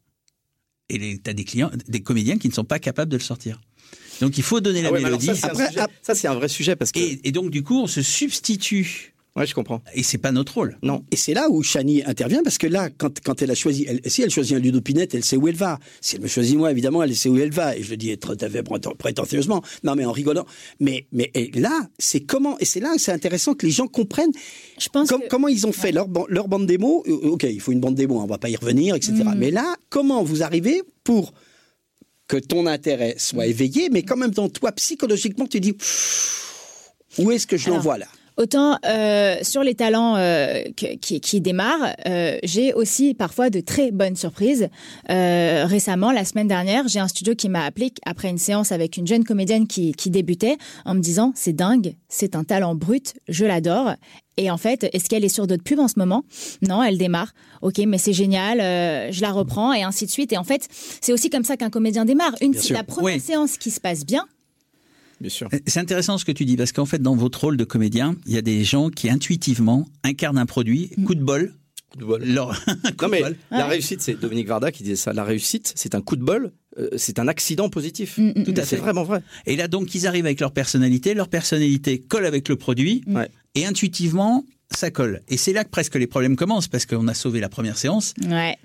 [0.92, 3.60] Et tu as des clients, des comédiens qui ne sont pas capables de le sortir.
[4.22, 5.26] Donc il faut donner la Ah ouais, mélodie.
[5.28, 7.00] ça, c'est un Après, sujet- ap- ça, c'est un vrai sujet parce que.
[7.00, 9.14] et, et donc du coup, on se substitue.
[9.36, 9.82] Ouais, je comprends.
[9.94, 10.78] Et c'est pas notre rôle.
[10.82, 11.04] Non.
[11.12, 14.02] Et c'est là où Chani intervient parce que là, quand, quand elle a choisi, elle,
[14.08, 15.80] si elle choisit un Ludo Pinette, elle sait où elle va.
[16.02, 17.78] Si elle me choisit moi, évidemment, elle sait où elle va.
[17.78, 19.62] Et je le dis tout à fait préten- prétentieusement.
[19.84, 20.46] Non, mais en rigolant.
[20.80, 23.88] Mais, mais et là, c'est comment, et c'est là que c'est intéressant que les gens
[23.88, 24.32] comprennent
[24.80, 27.04] Je pense com- que comment ils ont fait leur, leur bande démo.
[27.08, 29.14] Euh, Ok, il faut une bande démo, on va pas y revenir, etc.
[29.24, 29.36] Mm.
[29.38, 31.34] Mais là, comment vous arrivez pour
[32.30, 33.50] que ton intérêt soit Mm.
[33.50, 35.76] éveillé, mais quand même dans toi, psychologiquement, tu dis,
[37.18, 38.06] où est-ce que je l'envoie là?
[38.40, 43.92] Autant euh, sur les talents euh, qui, qui démarrent, euh, j'ai aussi parfois de très
[43.92, 44.70] bonnes surprises.
[45.10, 48.96] Euh, récemment, la semaine dernière, j'ai un studio qui m'a appelé après une séance avec
[48.96, 53.16] une jeune comédienne qui, qui débutait en me disant c'est dingue, c'est un talent brut,
[53.28, 53.96] je l'adore.
[54.38, 56.24] Et en fait, est-ce qu'elle est sur d'autres pubs en ce moment?
[56.62, 57.34] Non, elle démarre.
[57.62, 60.32] Ok, mais c'est génial, euh, je la reprends et ainsi de suite.
[60.32, 60.66] Et en fait,
[61.02, 62.36] c'est aussi comme ça qu'un comédien démarre.
[62.40, 63.20] Une la première Oui.
[63.20, 64.26] séance qui se passe bien,
[65.22, 65.50] Bien sûr.
[65.68, 68.34] C'est intéressant ce que tu dis, parce qu'en fait, dans votre rôle de comédien, il
[68.34, 71.54] y a des gens qui intuitivement incarnent un produit, coup de bol,
[71.92, 72.24] Coup de bol.
[72.24, 73.36] leur coup Non de mais bol.
[73.52, 73.72] la Ouais.
[73.74, 75.12] réussite, c'est Dominique Varda qui disait ça.
[75.12, 78.18] La réussite, c'est un coup de bol, euh, c'est un accident positif.
[78.18, 78.82] Mm, mm, Tout à C'est fait.
[78.82, 79.22] vraiment vrai.
[79.48, 83.04] Et là, donc, ils arrivent avec leur personnalité, leur personnalité colle avec le produit,
[83.56, 85.22] et intuitivement, ça colle.
[85.30, 88.14] Et c'est là que presque les problèmes commencent, parce qu'on a sauvé la première séance,
[88.30, 88.56] ouais.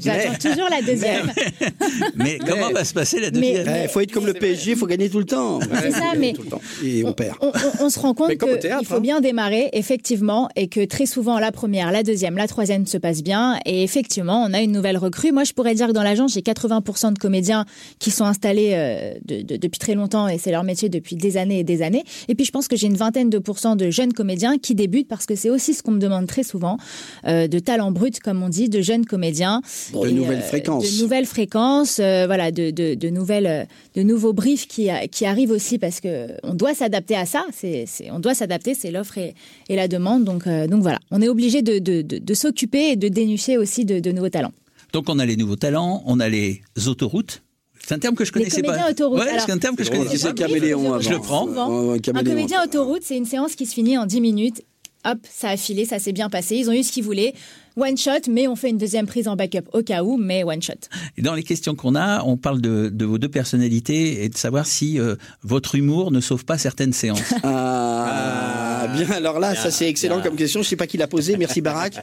[0.00, 1.32] J'attends toujours la deuxième.
[2.16, 4.86] mais comment va se passer la deuxième Il faut être comme le PSG, il faut
[4.86, 5.60] gagner tout le temps.
[5.80, 6.60] C'est ça, mais Tout le temps.
[6.84, 7.36] Et on perd.
[7.40, 9.00] on, on- on se rend compte qu'il faut hein.
[9.00, 13.22] bien démarrer, effectivement, et que très souvent, la première, la deuxième, la troisième se passe
[13.22, 13.58] bien.
[13.64, 15.32] Et effectivement, on a une nouvelle recrue.
[15.32, 17.64] Moi, je pourrais dire que dans l'agence, j'ai 80% de comédiens
[17.98, 21.36] qui sont installés euh, de- de- depuis très longtemps, et c'est leur métier depuis des
[21.36, 22.04] années et des années.
[22.28, 25.08] Et puis, je pense que j'ai une vingtaine de pourcents de jeunes comédiens qui débutent,
[25.16, 26.78] parce que c'est aussi ce qu'on me demande très souvent,
[27.26, 29.60] euh, de talents bruts, comme on dit, de jeunes comédiens.
[29.92, 30.90] De Et, nouvelles euh, fréquences.
[30.96, 35.50] De nouvelles fréquences, euh, voilà, de, de, de nouvelles, de nouveaux briefs qui, qui arrivent
[35.50, 37.44] aussi parce que on doit s'adapter à ça.
[37.52, 39.34] C'est, on doit s'adapter, c'est l'offre et,
[39.68, 40.24] et la demande.
[40.24, 43.58] Donc, euh, donc voilà, on est obligé de, de, de, de s'occuper et de dénicher
[43.58, 44.52] aussi de, de nouveaux talents.
[44.92, 47.42] Donc, on a les nouveaux talents, on a les autoroutes.
[47.86, 48.90] C'est un terme que je connaissais pas.
[48.90, 50.34] Ouais, c'est un terme que je connaissais c'est pas.
[50.34, 51.48] caméléon Je le prends.
[51.48, 52.30] Un caméléon.
[52.34, 54.62] comédien autoroute, c'est une séance qui se finit en 10 minutes.
[55.04, 56.56] Hop, ça a filé, ça s'est bien passé.
[56.56, 57.34] Ils ont eu ce qu'ils voulaient.
[57.76, 60.62] One shot, mais on fait une deuxième prise en backup au cas où, mais one
[60.62, 60.74] shot.
[61.16, 64.36] Et dans les questions qu'on a, on parle de, de vos deux personnalités et de
[64.36, 67.34] savoir si euh, votre humour ne sauve pas certaines séances.
[67.42, 68.51] Ah,
[68.92, 69.10] bien.
[69.10, 70.24] Alors là, ça c'est excellent bien.
[70.28, 70.62] comme question.
[70.62, 71.36] Je sais pas qui l'a posé.
[71.36, 71.94] Merci Barack.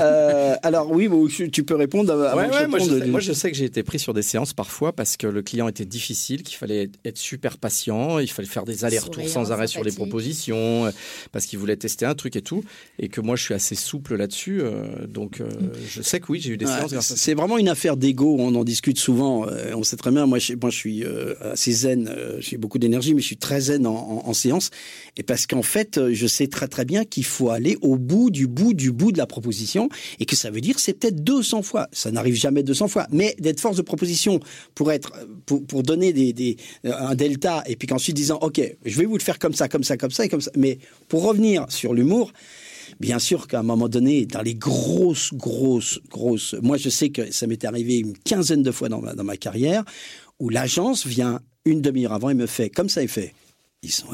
[0.00, 2.12] Euh, alors oui, bon, tu peux répondre.
[2.12, 3.98] avant Ouais, que je ouais, moi, je sais, moi, je sais que j'ai été pris
[3.98, 8.18] sur des séances parfois parce que le client était difficile, qu'il fallait être super patient,
[8.18, 10.90] il fallait faire des allers-retours sans arrêt sur les propositions, euh,
[11.32, 12.64] parce qu'il voulait tester un truc et tout,
[12.98, 15.46] et que moi je suis assez souple là-dessus, euh, donc euh,
[15.88, 18.36] je sais que oui, j'ai eu des Ouais, séances c'est vraiment une affaire d'ego.
[18.38, 19.46] On en discute souvent.
[19.48, 20.26] euh, on sait très bien.
[20.26, 22.08] Moi, je, moi, je suis euh, assez zen.
[22.08, 24.70] euh, j'ai beaucoup d'énergie, mais je suis très zen en, en- en séance.
[25.16, 28.46] Et parce qu'en fait, je sais très très bien qu'il faut aller au bout du
[28.46, 29.88] bout du bout de la proposition,
[30.20, 31.88] et que ça veut dire c'est peut-être 200 fois.
[31.92, 34.40] Ça n'arrive jamais 200 fois, mais d'être force de proposition
[34.74, 35.12] pour être
[35.46, 39.04] pour, pour donner des, des euh, un delta, et puis qu'ensuite disant ok, je vais
[39.04, 40.50] vous le faire comme ça, comme ça, comme ça comme ça.
[40.56, 42.32] Mais pour revenir sur l'humour.
[43.00, 47.32] Bien sûr qu'à un moment donné, dans les grosses, grosses, grosses, moi je sais que
[47.32, 49.84] ça m'est arrivé une quinzaine de fois dans ma, dans ma carrière,
[50.38, 53.32] où l'agence vient une demi-heure avant et me fait, comme ça, il fait,
[53.84, 54.06] ils sont,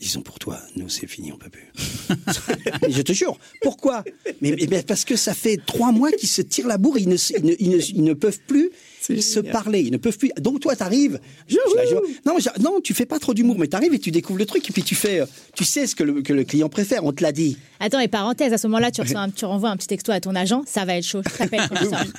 [0.00, 1.70] ils, sont pour toi, nous c'est fini, on peut plus.
[2.88, 4.04] Je te jure, pourquoi?
[4.40, 7.44] Mais, parce que ça fait trois mois qu'ils se tirent la bourre, ils ne, ils
[7.44, 8.70] ne, ils ne- ils ne peuvent plus
[9.02, 9.52] se génial.
[9.52, 10.30] parler, ils ne peuvent plus.
[10.40, 13.66] Donc toi, t'arrives, je- je- je- non, je- non, tu fais pas trop d'humour, mais
[13.68, 16.02] t'arrives et tu découvres le truc et puis tu fais, euh, tu sais ce que
[16.04, 17.56] le, que le client préfère, on te l'a dit.
[17.80, 20.34] Attends, et parenthèse, à ce moment-là, tu, un- tu renvoies un petit texto à ton
[20.34, 21.60] agent, ça va être chaud, je t'appelle.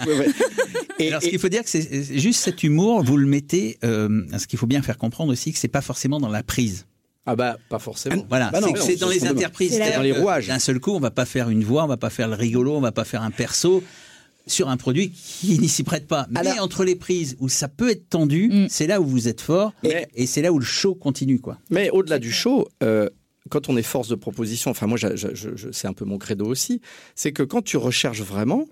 [0.05, 0.27] Ouais, ouais.
[0.99, 3.77] Et- Alors, ce qu'il faut dire, c'est juste cet humour, vous le mettez.
[3.83, 6.85] euh, ce qu'il faut bien faire comprendre aussi, que c'est pas forcément dans la prise.
[7.27, 8.25] Ah bah pas forcément.
[8.29, 9.51] Voilà, Bah c'est dans les c'est-à-dire
[9.97, 10.47] Dans les que rouages.
[10.47, 12.75] D'un seul coup, on va pas faire une voix, on va pas faire le rigolo,
[12.75, 13.83] on va pas faire un perso
[14.45, 16.25] sur un produit qui n'y s'y prête pas.
[16.31, 18.67] Mais Alors- entre les prises où ça peut être tendu, Mm.
[18.69, 21.57] c'est là où vous êtes fort Mais- et c'est là où le show continue, quoi.
[21.69, 23.09] Mais au-delà du show, euh,
[23.49, 26.17] quand on est force de proposition, enfin moi, je- je- je- c'est un peu mon
[26.17, 26.79] credo aussi,
[27.15, 28.65] c'est que quand tu recherches vraiment,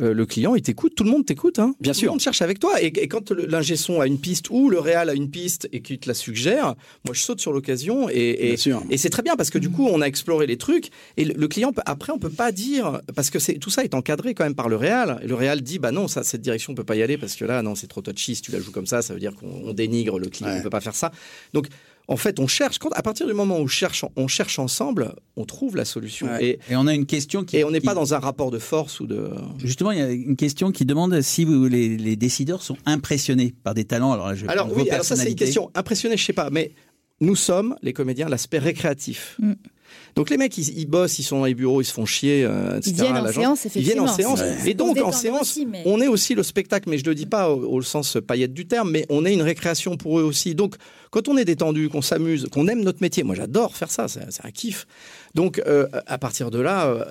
[0.00, 1.58] euh, le client, il t'écoute, tout le monde t'écoute.
[1.58, 1.74] Hein.
[1.80, 2.06] Bien tout sûr.
[2.06, 2.80] le monde cherche avec toi.
[2.82, 5.80] Et, et quand l'ingé son a une piste ou le réal a une piste et
[5.82, 9.50] qu'il te la suggère, moi je saute sur l'occasion et, et, c'est très bien parce
[9.50, 12.30] que du coup on a exploré les trucs et le, le client après on peut
[12.30, 15.20] pas dire parce que tout ça est encadré quand même par le réal.
[15.26, 17.44] Le réal dit bah non ça cette direction on peut pas y aller parce que
[17.44, 19.62] là non c'est trop touchy si tu la joues comme ça ça veut dire qu'on
[19.64, 20.58] on dénigre le client Ouais.
[20.58, 21.12] on peut pas faire ça.
[21.52, 21.66] Donc
[22.10, 25.14] en fait on cherche quand à partir du moment où on cherche on cherche ensemble
[25.36, 26.44] on trouve la solution Ouais.
[26.44, 27.56] et Et on a une question qui.
[27.56, 30.02] et on n'est qui- pas dans un rapport de force ou de Justement, il y
[30.02, 34.12] a une question qui demande si vous, les, les décideurs sont impressionnés par des talents.
[34.12, 36.72] Alors, là, je Alors oui, alors ça c'est une question impressionnée, je sais pas, mais
[37.20, 39.36] nous sommes les comédiens l'aspect récréatif.
[39.38, 39.52] Mm.
[40.16, 42.44] Donc les mecs, ils, ils bossent, ils sont dans les bureaux, ils se font chier,
[42.44, 42.90] euh, etc.
[42.90, 44.40] Ils viennent en séance, Ils viennent en séance.
[44.66, 47.08] Et donc en séance, détendre aussi, mais- on est aussi le spectacle, mais je ne
[47.10, 50.18] le dis pas au, au sens paillette du terme, mais on est une récréation pour
[50.18, 50.54] eux aussi.
[50.54, 50.74] Donc
[51.10, 54.20] quand on est détendu, qu'on s'amuse, qu'on aime notre métier, moi j'adore faire ça, c'est
[54.30, 54.86] c'est un kiff.
[55.34, 57.04] Donc euh, à partir de là, euh,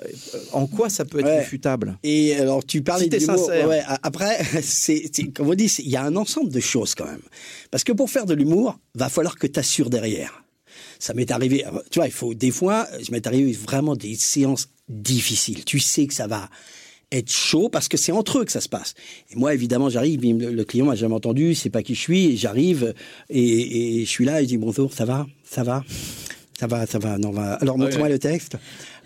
[0.52, 1.38] en quoi ça peut être Ouais.
[1.40, 1.98] réfutable?
[2.02, 3.38] Et alors, tu parlais Si l'humour.
[3.38, 3.68] sincère.
[3.68, 7.06] Ouais, après, c'est, c'est- comme on dit, il y a un ensemble de choses quand
[7.06, 7.22] même.
[7.70, 10.42] Parce que pour faire de l'humour, va falloir que tu assures derrière.
[11.00, 14.68] Ça m'est arrivé, tu vois, il faut des fois, je m'est arrivé vraiment des séances
[14.88, 15.64] difficiles.
[15.64, 16.48] Tu sais que ça va
[17.10, 18.94] être chaud parce que c'est entre eux que ça se passe.
[19.32, 22.36] Et moi, évidemment, j'arrive, le client m'a jamais entendu, c'est pas qui je suis, et
[22.36, 22.94] j'arrive
[23.30, 25.82] et, et je suis là, et je dis bonjour, ça va, ça va.
[26.58, 27.54] Ça va, ça va, non, va.
[27.54, 28.56] Alors, montre-moi le texte.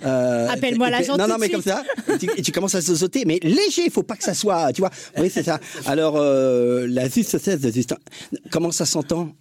[0.04, 1.72] Euh, Appelle-moi et- l'agent Non, non, mais comme suite.
[1.72, 4.24] ça, et tu, et tu commences à se sauter, mais léger, il faut pas que
[4.24, 4.90] ça soit, tu vois.
[5.16, 5.60] Oui, c'est ça.
[5.86, 7.94] Alors, euh, la juste
[8.50, 9.32] comment ça s'entend?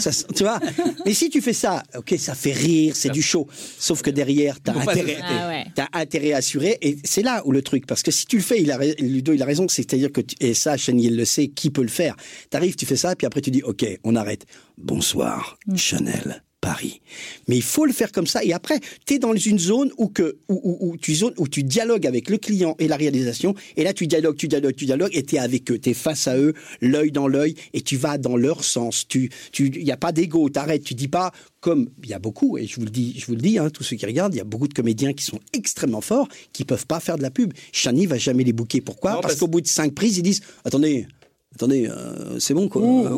[0.00, 0.60] Ça, tu vois?
[1.06, 3.46] Mais si tu fais ça, ok, ça fait rire, c'est du show.
[3.78, 5.64] Sauf que derrière, t'as intérêt, Ah ouais.
[5.92, 6.78] intérêt assuré.
[6.82, 9.32] Et c'est là où le truc, parce que si tu le fais, il a, Ludo,
[9.32, 12.16] il a raison, c'est-à-dire que, tu- et ça, Chaniel le sait, qui peut le faire?
[12.50, 14.44] T'arrives, tu fais ça, puis après tu dis, ok, on arrête.
[14.76, 16.42] Bonsoir, Chanel.
[16.60, 17.00] Paris.
[17.46, 18.42] Mais il faut le faire comme ça.
[18.44, 21.62] Et après, tu es dans une zone où, que, où, où, où tu, où tu
[21.62, 23.54] dialogues avec le client et la réalisation.
[23.76, 25.78] Et là, tu dialogues, tu dialogues, tu dialogues, et tu es avec eux.
[25.78, 29.06] Tu es face à eux, l'œil dans l'œil, et tu vas dans leur sens.
[29.14, 30.82] Il tu, n'y a pas d'ego, t'arrêtes.
[30.84, 33.34] Tu dis pas, comme il y a beaucoup, et je vous le dis, je vous
[33.34, 35.40] le dis, hein, tous ceux qui regardent, il y a beaucoup de comédiens qui sont
[35.52, 37.52] extrêmement forts, qui peuvent pas faire de la pub.
[37.72, 38.80] Chani va jamais les bouquer.
[38.80, 39.12] Pourquoi?
[39.12, 41.06] Non, Parce parce- qu'au bout de cinq prises, ils disent, attendez,
[41.58, 42.82] attendez, euh, c'est bon, quoi.
[42.82, 43.10] Ouh, Euh,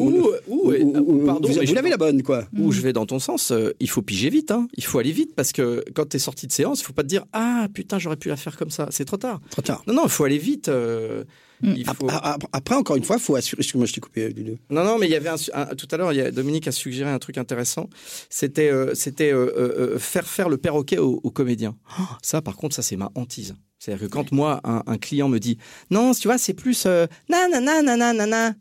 [0.48, 2.46] ou- pardon, vous, vous l'avez la bonne, quoi.
[2.58, 4.50] où je vais dans ton sens, euh, il faut piger vite.
[4.50, 4.66] Hein.
[4.76, 7.02] Il faut aller vite parce que quand tu es sorti de séance, il faut pas
[7.02, 8.88] te dire Ah putain, j'aurais pu la faire comme ça.
[8.90, 9.40] C'est trop tard.
[9.50, 9.82] Trop tard.
[9.86, 10.68] Non, non, il faut aller vite.
[10.68, 11.24] euh,
[11.62, 12.08] il faut...
[12.08, 13.60] Ap- ap- Après, encore une fois, il faut assurer.
[13.60, 14.34] Excuse-moi, je t'ai coupé.
[14.70, 15.36] Non, non, mais il y avait un,
[15.76, 17.90] tout à l'heure, Dominique a suggéré un truc intéressant.
[18.30, 19.32] C'était c'était
[19.98, 21.76] faire faire le perroquet aux, aux comédiens.
[21.98, 23.54] Oh, ça, par contre, ça c'est ma hantise.
[23.80, 25.56] C'est-à-dire que quand moi, un, un client me dit
[25.90, 28.54] Non, tu vois, c'est plus euh, nanana, nanana, nanana.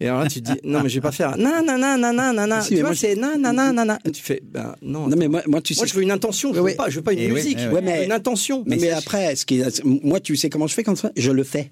[0.00, 2.60] Et alors là, tu te dis Non, mais je vais pas faire nanana, nanana, nanana.
[2.62, 3.98] Si, Tu mais vois, moi, c'est nanana, nanana.
[4.04, 5.06] Et tu fais Ben non.
[5.08, 5.80] Non, mais moi, moi, tu sais.
[5.80, 6.50] Moi, je veux une intention.
[6.52, 7.58] Je veux Ouais, pas, je veux pas une Eh oui, musique.
[7.60, 7.68] eh oui.
[7.68, 8.64] veux Ouais, mais- une intention.
[8.66, 11.30] mais, mais après, ce qui est- moi, tu sais comment je fais quand ça Je
[11.30, 11.70] le fais.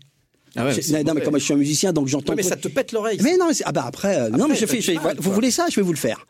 [0.54, 2.32] Ah ouais, c'est non, mais comme je suis un musicien, donc j'entends.
[2.32, 3.18] Ouais, mais ça te pète l'oreille.
[3.22, 4.80] Mais non, mais ah bah après, euh, non, Après, mais je fais.
[4.82, 6.26] je fais- vous voulez ça Je vais vous le faire.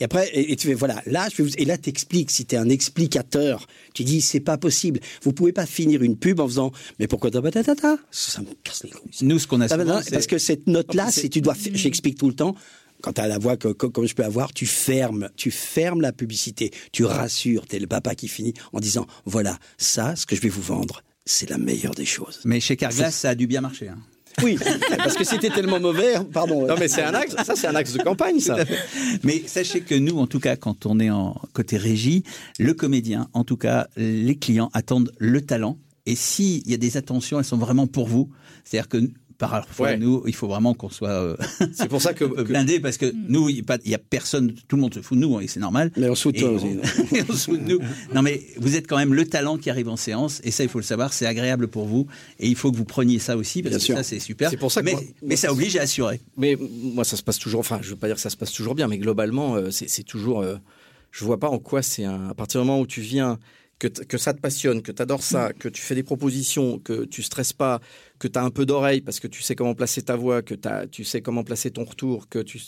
[0.00, 2.30] Et après, et, et tu fais voilà, là, je vais vous, et là, t'expliques.
[2.32, 5.00] Si t'es un explicateur, tu dis c'est pas possible.
[5.22, 8.40] Vous pouvez pas finir une pub en faisant mais pourquoi ta ta ta ta Ça
[8.42, 9.12] me casse les couilles.
[9.22, 12.34] Nous, ce qu'on a souvent, parce que cette note-là, si tu dois, j'explique tout le
[12.34, 12.54] temps.
[13.02, 16.00] Quand tu as la voix que, que- comme je peux avoir, tu fermes, tu fermes
[16.00, 20.34] la publicité, tu rassures, t'es le papa qui finit en disant voilà, ça, ce que
[20.34, 22.40] je vais vous vendre, c'est la meilleure des choses.
[22.44, 23.88] Mais chez Carglass, ça a dû bien marcher.
[23.88, 23.98] hein.
[24.42, 24.58] Oui,
[24.96, 26.66] parce que c'était tellement mauvais, pardon.
[26.66, 27.34] Non, mais c'est un axe.
[27.44, 28.56] Ça, c'est un axe de campagne, ça.
[29.22, 32.24] Mais sachez que nous, en tout cas, quand on est en côté régie,
[32.58, 35.78] le comédien, en tout cas, les clients attendent le talent.
[36.06, 38.30] Et s'il y a des attentions, elles sont vraiment pour vous.
[38.64, 39.96] C'est-à-dire que parfois, Ouais.
[39.98, 41.36] nous, il faut vraiment qu'on soit euh,
[41.74, 44.82] C'est pour ça que, que- blindé parce que nous, il n'y a, personne, tout le
[44.82, 45.90] monde se fout de nous, et c'est normal.
[45.96, 46.56] Mais on se fout de on-
[47.28, 47.78] on se fout de nous.
[48.14, 50.68] Non, mais vous êtes quand même le talent qui arrive en séance, et ça, il
[50.68, 52.06] faut le savoir, c'est agréable pour vous,
[52.38, 53.96] et il faut que vous preniez ça aussi, parce Bien que sûr.
[53.96, 54.50] ça, c'est super.
[54.50, 56.20] C'est pour ça que mais, moi- mais moi, ça oblige à assurer.
[56.36, 57.60] Mais moi, ça se passe toujours.
[57.60, 59.88] Enfin, je veux pas dire que ça se passe toujours bien, mais globalement, euh, c'est
[59.88, 60.40] c'est toujours.
[60.42, 60.56] euh,
[61.10, 62.30] je vois pas en quoi c'est un.
[62.30, 63.38] À partir du moment où tu viens,
[63.88, 67.04] que, que ça te passionne, que tu adores ça, que tu fais des propositions, que
[67.04, 67.80] tu stresses pas,
[68.18, 70.54] que tu as un peu d'oreille parce que tu sais comment placer ta voix, que
[70.54, 72.60] t'as- tu sais comment placer ton retour, que tu.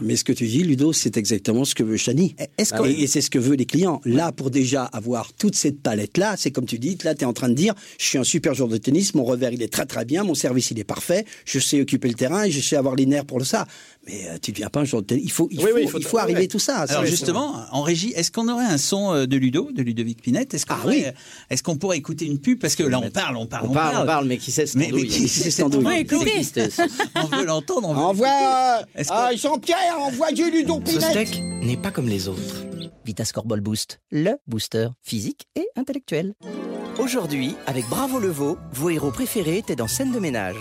[0.00, 2.36] Mais ce que tu dis, Ludo, c'est exactement ce que veut Chani.
[2.56, 4.00] Est-ce Et, et c'est ce que veulent les clients.
[4.04, 7.32] Là, pour déjà avoir toute cette palette-là, c'est comme tu dis, là, tu es en
[7.32, 9.84] train de dire, je suis un super joueur de tennis, mon revers, il est très
[9.86, 12.76] très bien, mon service, il est parfait, je sais occuper le terrain et je sais
[12.76, 13.66] avoir les nerfs pour le ça.
[14.06, 15.14] Mais euh, tu deviens pas un joueur de.
[15.14, 16.48] Il faut, il Oui, faut, oui, il faut- il faut ouais, arriver ouais.
[16.48, 16.78] tout ça.
[16.88, 20.54] Alors justement, en régie, est-ce qu'on aurait un son euh, de Ludo, de Ludovic Pinette?
[20.54, 21.12] Est-ce qu'on Ah aurait- oui.
[21.50, 22.58] Est-ce qu'on pourrait écouter une pub?
[22.58, 24.76] Parce que là, on parle, on parle, On parle, on parle, mais qui sait ce
[24.76, 26.42] Mais, mais qui andouille écoutez.
[27.14, 27.88] On veut l'entendre.
[27.90, 31.10] on veut Envoie, Est-ce ah, Jean-Pierre, envoie du Ludo Ce Pinette.
[31.28, 32.66] steak n'est pas comme les autres.
[33.44, 36.34] Ball Boost, le booster physique et intellectuel.
[36.98, 40.56] Aujourd'hui, avec Bravo Leveau, vos héros préférés étaient dans scène de ménage.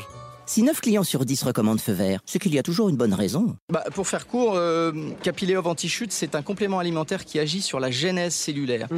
[0.51, 3.13] Si 9 clients sur 10 recommandent feu vert, c'est qu'il y a toujours une bonne
[3.13, 3.55] raison.
[3.71, 4.91] Bah, pour faire court, euh,
[5.23, 8.89] Capiléov Anti-Chute, c'est un complément alimentaire qui agit sur la genèse cellulaire.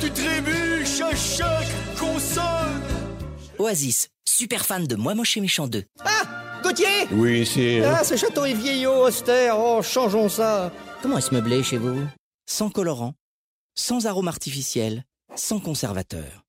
[0.00, 2.82] Tu trébuches à chaque console
[3.60, 5.84] Oasis, super fan de Moi Moche et Méchant 2.
[6.64, 7.84] Gauthier Oui, c'est...
[7.84, 9.60] Ah, ce château est vieillot, austère.
[9.60, 10.72] Oh, changeons ça.
[11.02, 12.04] Comment est-ce meublé chez vous?
[12.46, 13.14] Sans colorant,
[13.76, 15.04] sans arôme artificiel,
[15.36, 16.44] sans conservateur.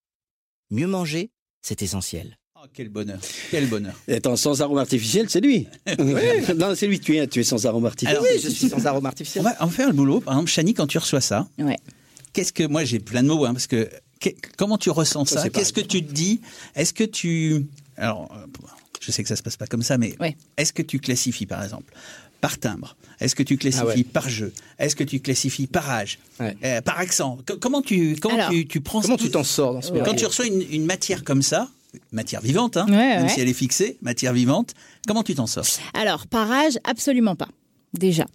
[0.71, 1.29] Mieux manger,
[1.61, 2.39] c'est essentiel.
[2.73, 3.19] Quel bonheur,
[3.51, 3.93] quel bonheur.
[4.09, 5.67] Attends, sans arôme artificiel, c'est lui.
[6.57, 8.17] non, c'est lui, tu es, tu es sans arôme artificiel.
[8.17, 9.43] Alors, Oui, je suis sans arôme artificiel.
[9.45, 10.21] On va, va faire le boulot.
[10.21, 11.77] Par exemple, Chani, quand tu reçois ça, Ouais.
[12.33, 13.89] qu'est-ce que moi j'ai plein de mots hein, parce que
[14.21, 16.41] que- comment tu ressens Ça, Qu'est-ce que tu te dis?
[16.75, 17.65] Est-ce que tu
[17.97, 18.31] alors
[19.01, 20.37] je sais que ça se passe pas comme ça, mais Ouais.
[20.57, 21.91] est-ce que tu classifies par exemple
[22.39, 22.95] par timbre?
[23.19, 24.03] Est-ce que tu classifies Ah ouais.
[24.03, 24.53] par jeu?
[24.79, 26.19] Est-ce que tu classifies par âge?
[26.39, 26.55] Ouais.
[26.63, 27.37] Euh, Par accent?
[27.45, 30.15] Co- Comment tu comment Alors, tu, tu prends Comment tu t'en sors dans ce quand
[30.15, 31.69] tu reçois une, une matière comme ça,
[32.11, 33.29] matière vivante, hein, Ouais, même ouais.
[33.29, 34.73] si elle est fixée, matière vivante,
[35.07, 35.65] comment tu t'en sors?
[35.93, 37.47] Alors, par âge, absolument pas.
[37.93, 38.25] Déjà.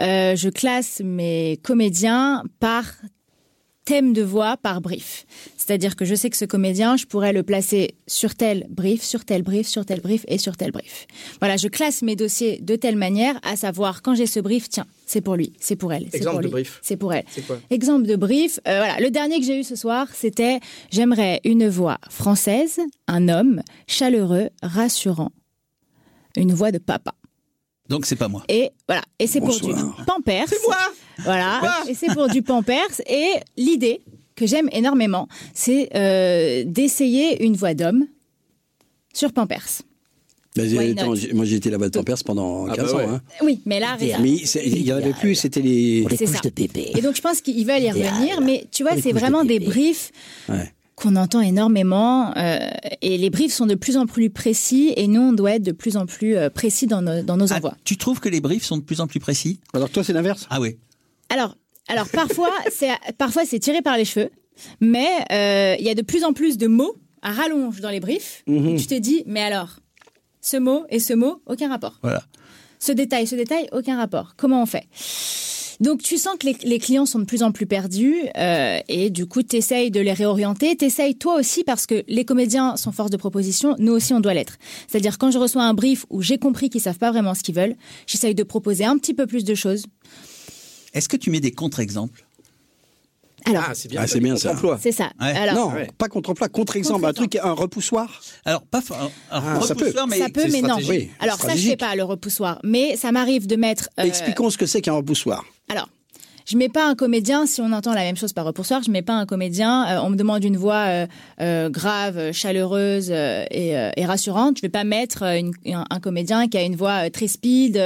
[0.00, 2.84] Euh, je classe mes comédiens par
[3.88, 5.24] thème de voix, par brief.
[5.56, 9.24] C'est-à-dire que je sais que ce comédien, je pourrais le placer sur tel brief, sur
[9.24, 11.06] tel brief, sur tel brief et sur tel brief.
[11.40, 14.84] Voilà, je classe mes dossiers de telle manière, à savoir, quand j'ai ce brief, tiens,
[15.06, 16.80] c'est pour lui, c'est pour elle, c'est Exemple pour de lui, brief.
[16.82, 17.24] c'est pour elle.
[17.46, 17.58] Quoi?
[17.70, 20.60] Exemple de brief, euh, voilà, le dernier que j'ai eu ce soir, c'était
[20.92, 25.32] j'aimerais une voix française, un homme chaleureux, rassurant,
[26.36, 27.14] une voix de papa.
[27.88, 28.42] Donc c'est pas moi.
[28.48, 29.72] Et voilà, et c'est pour du.
[30.06, 30.44] Pampers.
[30.48, 30.76] C'est moi.
[31.24, 33.00] Voilà, et c'est pour du Pampers.
[33.08, 34.00] Et l'idée
[34.36, 38.06] que j'aime énormément, c'est euh, d'essayer une voix d'homme
[39.14, 39.66] sur Pampers.
[40.56, 43.04] Bah, attends, moi, j'ai été là-bas de Pampers pendant Ah 15 bah ouais.
[43.04, 43.10] ans.
[43.14, 43.20] hein.
[43.42, 43.96] Oui, mais là.
[44.20, 46.00] Mais c'est- il y en avait plus, c'était les.
[46.04, 46.40] Les couches ça.
[46.42, 46.90] de bébé.
[46.96, 50.10] Et donc je pense qu'ils veulent y revenir, mais tu vois, c'est vraiment des briefs
[50.48, 50.72] Ouais.
[50.98, 52.58] Qu'on entend énormément, euh,
[53.02, 55.72] et les briefs sont de plus en plus précis, et nous, on doit être de
[55.72, 57.74] plus en plus euh, précis dans nos, dans nos Ah, envois.
[57.84, 59.60] tu trouves que les briefs sont de plus en plus précis?
[59.74, 60.76] Alors toi, c'est l'inverse Ah oui.
[61.30, 61.56] Alors,
[61.88, 64.30] alors parfois, c'est parfois c'est tiré par les cheveux,
[64.80, 68.00] mais euh, il y a de plus en plus de mots à rallonge dans les
[68.00, 68.42] briefs.
[68.46, 68.76] Mhm.
[68.76, 69.76] Tu te dis, mais alors,
[70.40, 71.98] ce mot et ce mot, aucun rapport.
[72.02, 72.22] Voilà.
[72.80, 74.34] Ce détail, ce détail, aucun rapport.
[74.36, 74.84] Comment on fait?
[75.80, 79.10] Donc tu sens que les, les clients sont de plus en plus perdus euh, et
[79.10, 82.76] du coup tu essayes de les réorienter, tu essayes toi aussi parce que les comédiens
[82.76, 84.56] sont force de proposition, nous aussi on doit l'être.
[84.88, 87.54] C'est-à-dire quand je reçois un brief où j'ai compris qu'ils savent pas vraiment ce qu'ils
[87.54, 89.84] veulent, j'essaye de proposer un petit peu plus de choses.
[90.94, 92.24] Est-ce que tu mets des contre-exemples?
[93.44, 94.00] Alors, Ah, c'est bien.
[94.02, 94.52] Ah, c'est bien ça.
[94.52, 94.78] Emploi.
[94.82, 95.10] c'est ça.
[95.20, 95.28] Ouais.
[95.28, 95.88] Alors, non, ouais.
[95.96, 98.20] pas contre-emploi, contre-exemple, un truc, un repoussoir?
[98.44, 100.76] Alors pas alors, Ah, ça repoussoir, mais ça peut, c'est mais non.
[100.88, 101.70] Oui, Alors ça, je stratégique.
[101.70, 103.88] fais pas le repoussoir, mais ça m'arrive de mettre.
[104.00, 105.44] euh, Expliquons ce que c'est qu'un repoussoir.
[105.68, 105.88] Alors,
[106.46, 107.46] je mets pas un comédien.
[107.46, 109.86] Si on entend la même chose par repoussoir, je mets pas un comédien.
[109.88, 111.06] euh, on me demande une voix euh,
[111.40, 114.56] euh, grave, chaleureuse et, et rassurante.
[114.56, 117.76] Je vais pas mettre une- un, un comédien qui a une voix très speed,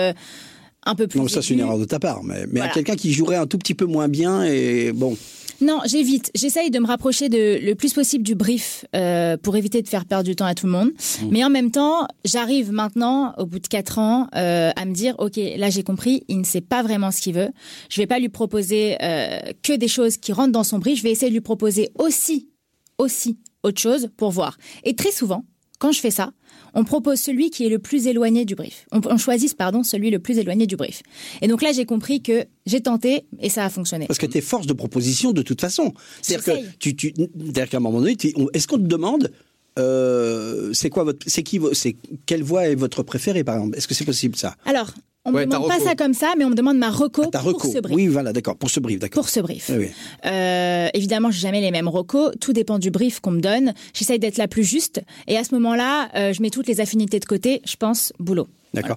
[0.84, 1.18] un peu plus.
[1.20, 2.22] Non, ça c'est une erreur de ta part.
[2.24, 5.16] Mais, mais à quelqu'un qui jouerait un tout petit peu moins bien et bon.
[5.62, 6.32] Non, j'évite.
[6.34, 10.04] J'essaye de me rapprocher de, le plus possible du brief euh, pour éviter de faire
[10.06, 10.88] perdre du temps à tout le monde.
[10.88, 11.26] Mmh.
[11.30, 15.14] Mais en même temps, j'arrive maintenant, au bout de quatre ans, euh, à me dire,
[15.18, 17.50] ok, là j'ai compris, il ne sait pas vraiment ce qu'il veut.
[17.90, 20.98] Je vais pas lui proposer euh, que des choses qui rentrent dans son brief.
[20.98, 22.48] Je vais essayer de lui proposer aussi,
[22.98, 24.58] aussi autre chose pour voir.
[24.82, 25.44] Et très souvent,
[25.78, 26.32] quand je fais ça,
[26.74, 28.86] on propose celui qui est le plus éloigné du brief.
[28.92, 31.02] On, on choisit, pardon, celui le plus éloigné du brief.
[31.40, 34.06] Et donc là, j'ai compris que j'ai tenté et ça a fonctionné.
[34.06, 35.92] Parce que tu es force de proposition de toute façon.
[36.22, 36.72] C'est-à-dire que J'essaye.
[36.78, 38.16] tu, tu, qu'à un moment donné,
[38.54, 39.30] est-ce qu'on te demande
[39.78, 43.76] euh, c'est quoi votre, c'est qui, c'est quelle voix est votre préférée par exemple?
[43.76, 44.54] Est-ce que c'est possible ça?
[44.66, 44.90] Alors,
[45.24, 47.38] on Ouais, me demande pas ça comme ça, mais on me demande ma reco Ta
[47.38, 47.70] pour reco.
[47.72, 47.94] ce brief.
[47.94, 49.22] Oui, voilà, d'accord, pour ce brief, d'accord.
[49.22, 49.70] Pour ce brief.
[49.70, 49.90] Oui, oui.
[50.26, 52.32] Euh, évidemment, j'ai jamais les mêmes recos.
[52.40, 53.72] Tout dépend du brief qu'on me donne.
[53.94, 55.00] J'essaye d'être la plus juste.
[55.28, 57.62] Et à ce moment-là, euh, je mets toutes les affinités de côté.
[57.64, 58.48] Je pense boulot.
[58.74, 58.96] D'accord.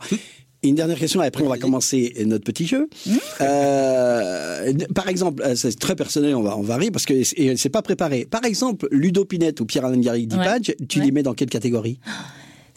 [0.68, 2.90] Une dernière question, et après on va commencer notre petit jeu.
[3.06, 3.12] Mmh.
[3.42, 7.70] Euh, par exemple, euh, c'est très personnel, on va, on va rire parce que c'est
[7.70, 8.26] pas préparé.
[8.30, 11.06] Par exemple, Ludo Pinette ou Pierre-Alain Garry-Dipage, tu Ouais.
[11.06, 12.00] les mets dans quelle catégorie?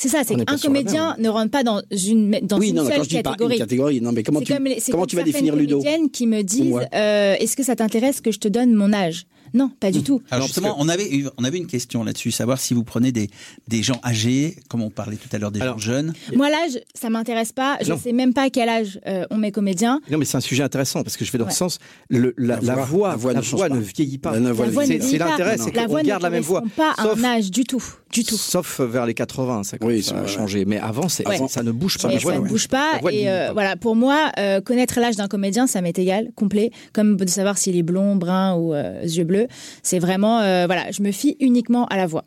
[0.00, 2.88] C'est ça, c'est qu'un comédien ne rentre pas dans une, dans Oui, une non, non,
[2.88, 3.58] seule quand je dis pas une catégorie.
[3.58, 5.78] catégorie, non, mais comment tu, comme comment comme tu vas définir Ludo?
[5.78, 9.26] comédiennes qui me disent euh, est-ce que ça t'intéresse que je te donne mon âge?
[9.54, 10.22] Non, pas du tout.
[10.30, 13.12] Alors Non, justement, on avait eu- on avait une question là-dessus, savoir si vous prenez
[13.12, 13.28] des
[13.68, 16.12] des gens âgés, comme on parlait tout à l'heure des Alors, gens jeunes.
[16.34, 17.78] Moi, l'âge, ça m'intéresse pas.
[17.82, 17.98] Je Non.
[17.98, 20.00] sais même pas à quel âge euh, ont mes comédiens.
[20.10, 21.50] Non, mais c'est un sujet intéressant parce que je vais dans Ouais.
[21.50, 21.78] le sens.
[22.08, 23.74] Le, la, La la voix- voix, la voix ne voix pas.
[23.74, 24.38] ne vieillit pas.
[24.38, 26.42] La voix ne C'est- vieillit c'est l'intérêt, c'est La qu'on voix garde ne la même
[26.42, 26.62] voix.
[26.76, 27.82] pas Sauf- un âge du tout,
[28.12, 28.36] du tout.
[28.36, 30.64] Sauf vers les 80, ça, Oui, ça c'est a changé.
[30.64, 31.38] Mais avant, c'est, Ouais.
[31.48, 32.08] ça ne bouge pas.
[32.08, 33.00] Mais La voix ça ne ne- bouge pas.
[33.02, 33.52] ne Et euh, pas.
[33.52, 36.70] voilà, pour moi, euh, connaître l'âge d'un comédien, ça m'est égal, complet.
[36.92, 39.37] Comme de savoir s'il est blond, brun ou euh, yeux bleus.
[39.82, 42.24] C'est vraiment, euh, voilà, je me fie uniquement à la voix.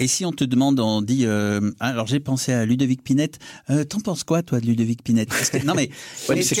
[0.00, 3.38] Et si on te demande, on dit, euh, alors j'ai pensé à Ludovic Pinette.
[3.68, 5.90] Euh, T'en penses quoi, toi, de Ludovic Pinette que- Non mais,
[6.28, 6.54] Ouais, mais est-ce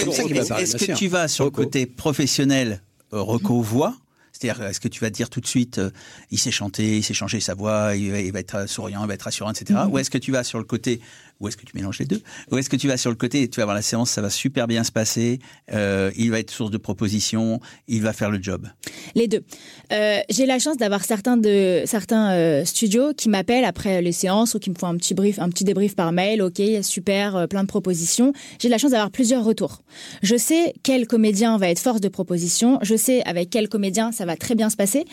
[0.76, 2.82] que, tu vas sur le côté professionnel,
[3.12, 3.94] euh, Reco voix?
[4.32, 5.90] C'est-à-dire, est-ce que tu vas dire tout de suite, euh,
[6.30, 9.08] il sait chanter, il sait changer sa voix, il va, il va être souriant, il
[9.08, 9.80] va être rassurant, etc.
[9.90, 11.00] Ou est-ce que tu vas sur le côté,
[11.40, 12.20] ou est-ce que tu mélanges les deux
[12.50, 14.30] Ou est-ce que tu vas sur le côté, tu vas voir la séance, ça va
[14.30, 15.38] super bien se passer,
[15.72, 18.66] euh, il va être source de propositions, il va faire le job.
[19.14, 19.44] Les deux.
[19.92, 24.54] Euh, j'ai la chance d'avoir certains de certains euh, studios qui m'appellent après les séances
[24.54, 26.42] ou qui me font un petit brief, un petit débrief par mail.
[26.42, 28.32] Ok, super, plein de propositions.
[28.58, 29.82] J'ai la chance d'avoir plusieurs retours.
[30.22, 32.78] Je sais quel comédien va être force de proposition.
[32.82, 35.04] Je sais avec quel comédien ça va très bien se passer.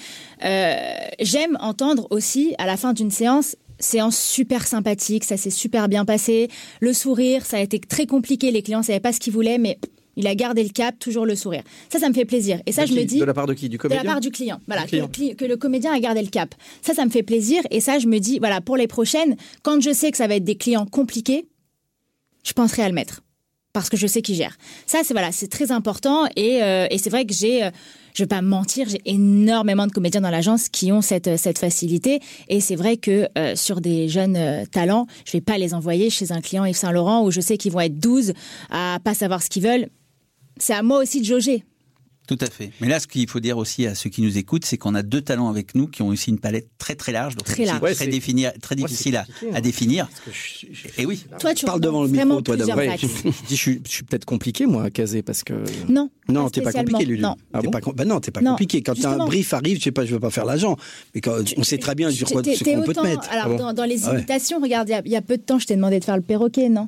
[0.42, 3.56] J'aime entendre aussi à la fin d'une séance.
[3.80, 6.50] Séance super sympathique, ça s'est super bien passé.
[6.80, 8.52] Le sourire, ça a été très compliqué.
[8.52, 9.78] Les clients savaient pas ce qu'ils voulaient, mais
[10.16, 11.62] il a gardé le cap, toujours le sourire.
[11.92, 12.62] Ça, ça me fait plaisir.
[12.66, 13.68] Et ça, De je me dis De la part de qui?
[13.68, 14.04] Du de comédien?
[14.04, 14.62] la part du client.
[14.66, 15.36] Voilà, Du client.
[15.36, 16.56] que le comédien a gardé le cap.
[16.82, 17.62] Ça, ça me fait plaisir.
[17.70, 20.36] Et ça, je me dis, voilà, pour les prochaines, quand je sais que ça va
[20.36, 21.46] être des clients compliqués,
[22.46, 23.24] je penserai à le mettre.
[23.74, 24.58] Parce que je sais qui gère.
[24.86, 26.26] Ça, c'est voilà, c'est très important.
[26.38, 27.72] Et, euh, et c'est vrai que j'ai, euh,
[28.16, 31.60] je vais pas mentir, j'ai énormément de comédiens dans l'agence qui ont cette, euh, cette
[31.60, 32.22] facilité.
[32.48, 36.10] Et c'est vrai que euh, sur des jeunes euh, talents, je vais pas les envoyer
[36.10, 38.34] chez un client Yves Saint Laurent où je sais qu'ils vont être 12
[38.72, 39.90] à pas savoir ce qu'ils veulent.
[40.58, 41.66] C'est à moi aussi de jauger.
[42.28, 42.72] Tout à fait.
[42.82, 45.04] Mais là, ce qu'il faut dire aussi à ceux qui nous écoutent, c'est qu'on a
[45.04, 47.82] deux talents avec nous qui ont aussi une palette très très large, donc Très large.
[47.82, 49.62] Ouais, très, définir, difficile à, hein.
[49.62, 50.08] définir.
[50.08, 51.24] Parce que je- je- Et oui.
[51.40, 52.82] Toi, tu Parle devant le micro, toi, d'abord.
[52.98, 55.54] Je, je dis, je suis, peut-être compliqué, moi, à caser, parce que.
[55.88, 56.10] Non.
[56.28, 57.22] Non, t'es pas compliqué, Lulu.
[57.22, 57.36] Non.
[57.54, 58.82] Ah T'es bon pas, bah non, t'es pas Non, compliqué.
[58.82, 60.76] Quand un brief arrive, je sais pas, je veux pas faire l'agent,
[61.14, 63.30] mais quand on sait très bien sur quoi qu'on peut te mettre.
[63.30, 64.18] Alors, Ah bon dans, dans les Ah ouais.
[64.18, 66.04] imitations, regarde, il y a- il y, a peu de temps, je t'ai demandé de
[66.06, 66.88] faire le perroquet, non?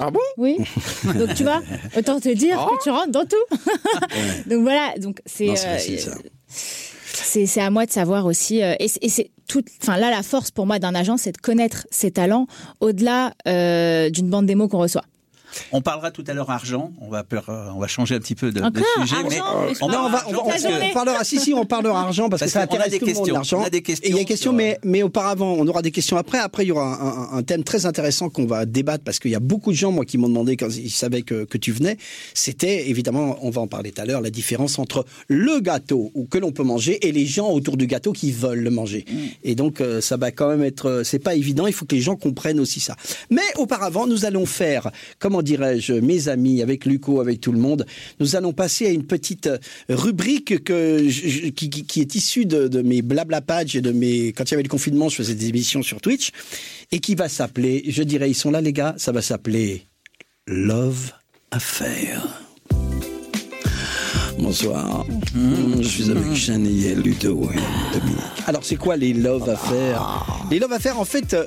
[0.00, 0.20] Ah bon?
[0.38, 0.56] Oui.
[1.14, 1.62] donc, tu vois,
[1.96, 2.68] autant te dire Ah.
[2.76, 3.56] que tu rentres dans tout.
[4.50, 4.94] donc, voilà.
[4.98, 5.46] Donc, c'est.
[5.46, 6.12] Non, c'est euh,
[6.48, 10.10] c'est c'est à moi de savoir aussi euh, et, c'est- et c'est tout enfin là
[10.10, 12.46] la force pour moi d'un agent c'est de connaître ses talents
[12.80, 15.04] au-delà euh, d'une bande démo qu'on reçoit
[15.72, 16.92] On parlera tout à l'heure argent.
[17.00, 19.74] On va, peur- euh, on va changer un petit peu de, sujet, argent, mais mais
[19.74, 21.24] je on, Non, on va, on, on- que- parlera.
[21.24, 23.34] Si, si, on parlera argent parce, Parce que ça intéresse des tout le monde questions.
[23.34, 23.60] l'argent.
[23.60, 25.66] On a des questions Et il y a des questions, sur, mais mais auparavant, on
[25.66, 26.38] aura des questions après.
[26.38, 26.84] Après, il y aura
[27.32, 29.76] un, un- un thème très intéressant qu'on va débattre parce qu'il y a beaucoup de
[29.76, 31.96] gens, moi, qui m'ont demandé quand ils savaient que, que tu venais.
[32.34, 36.24] C'était évidemment, on va en parler tout à l'heure, la différence entre le gâteau ou
[36.26, 39.04] que l'on peut manger et les gens autour du gâteau qui veulent le manger.
[39.42, 41.66] Et donc, euh, ça va quand même être, euh, c'est pas évident.
[41.66, 42.96] Il faut que les gens comprennent aussi ça.
[43.30, 47.86] Mais auparavant, nous allons faire, comment dirais-je, mes amis, avec Luco, avec tout le monde,
[48.18, 53.40] nous allons passer à une petite euh, rubrique qui, est issue de, de mes blabla
[53.40, 56.00] pages et de mes, quand il y avait le confinement, je faisais des émissions sur
[56.00, 56.30] Twitch
[56.90, 59.84] et qui va s'appeler, je dirais, ils sont là les gars, ça va s'appeler
[60.46, 61.12] Love
[61.50, 62.43] Affair.
[64.38, 65.06] Bonsoir.
[65.34, 68.18] Mmh, Je suis avec Chani et Ludo et Dominique.
[68.46, 70.26] Alors, c'est quoi les love affaires?
[70.50, 71.46] Les love affaires, en fait, euh,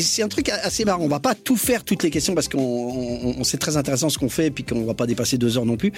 [0.00, 1.02] c'est un truc assez marrant.
[1.04, 4.08] On va pas tout faire toutes les questions parce qu'on on, on- c'est très intéressant
[4.08, 5.92] ce qu'on fait et puis qu'on va pas dépasser deux heures non plus.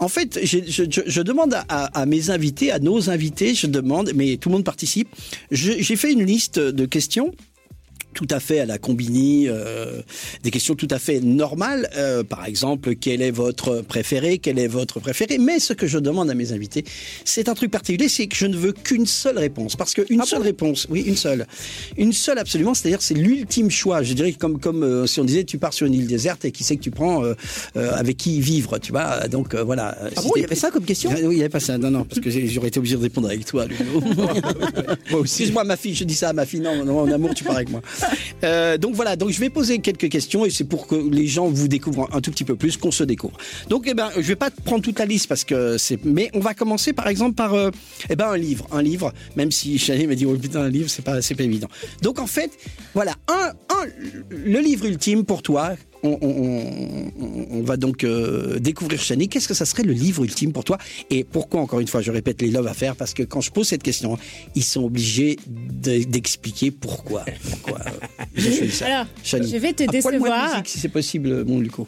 [0.00, 3.66] En fait, je, je- je demande à, à- à mes invités, à nos invités, je
[3.66, 5.08] demande, mais tout le monde participe.
[5.50, 7.32] J'ai fait une liste de questions
[8.14, 10.02] tout à fait à la combini, euh,
[10.42, 11.88] des questions tout à fait normales.
[11.96, 15.38] Euh, par exemple, quel est votre préféré Quel est votre préféré?
[15.38, 16.84] Mais ce que je demande à mes invités,
[17.24, 19.76] c'est un truc particulier, c'est que je ne veux qu'une seule réponse.
[19.76, 21.46] Parce qu'une seule réponse, oui, une seule.
[21.96, 24.02] Une seule absolument, c'est-à-dire c'est l'ultime choix.
[24.02, 26.52] Je dirais comme, comme euh, si on disait tu pars sur une île déserte et
[26.52, 27.34] qui c'est que tu prends euh,
[27.76, 29.28] euh, avec qui vivre, tu vois?
[29.28, 29.96] Donc euh, voilà.
[30.16, 31.10] Ah bon, il y avait ça comme question?
[31.10, 31.78] Oui, il n'y avait pas ça.
[31.78, 33.66] Non, non, parce que j'aurais été obligé de répondre avec toi.
[35.10, 35.42] Moi aussi.
[35.42, 36.60] Excuse-moi, ma fille, je dis ça à ma fille.
[36.60, 37.80] Non, non, en amour, tu pars avec moi.
[38.42, 41.48] Euh, donc voilà, donc je vais poser quelques questions et c'est pour que les gens
[41.48, 43.36] vous découvrent un tout petit peu plus, qu'on se découvre.
[43.68, 46.40] Donc, eh ben, je vais pas prendre toute la liste parce que c'est, mais on
[46.40, 47.70] va commencer par exemple par, euh,
[48.08, 49.12] eh ben, un livre, un livre.
[49.36, 51.68] Même si Chani m'a dit, oh putain, un livre, c'est pas, c'est pas évident.
[52.00, 52.50] Donc en fait,
[52.94, 53.86] voilà, un, un,
[54.30, 55.74] le livre ultime pour toi.
[56.02, 59.28] On, on- on- on va donc euh, découvrir Chani.
[59.28, 60.78] Qu'est-ce que ça serait le livre ultime pour toi
[61.10, 62.96] Et pourquoi, encore une fois, je répète les love à faire?
[62.96, 64.18] Parce que quand je pose cette question,
[64.54, 67.24] ils sont obligés de- d'expliquer pourquoi.
[67.50, 67.80] pourquoi
[68.38, 68.86] euh, ça.
[68.86, 69.50] Alors, Chani.
[69.50, 70.50] je vais te moins de décevoir.
[70.52, 71.86] musique, si c'est possible, mon Luco.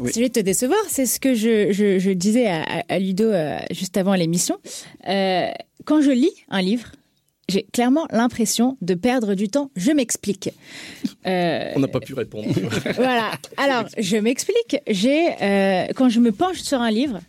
[0.00, 0.10] Oui.
[0.14, 3.24] Je vais te décevoir, c'est ce que je, je, je disais à, à- à Ludo
[3.24, 4.56] euh, juste avant l'émission.
[5.08, 5.46] Euh,
[5.84, 6.88] quand je lis un livre,
[7.48, 9.70] j'ai clairement l'impression de perdre du temps.
[9.76, 10.50] Je m'explique.
[11.26, 12.48] Euh, On n'a pas pu répondre.
[12.96, 13.32] voilà.
[13.56, 14.76] Alors, je m'explique.
[14.88, 17.20] J'ai euh, quand je me penche sur un livre,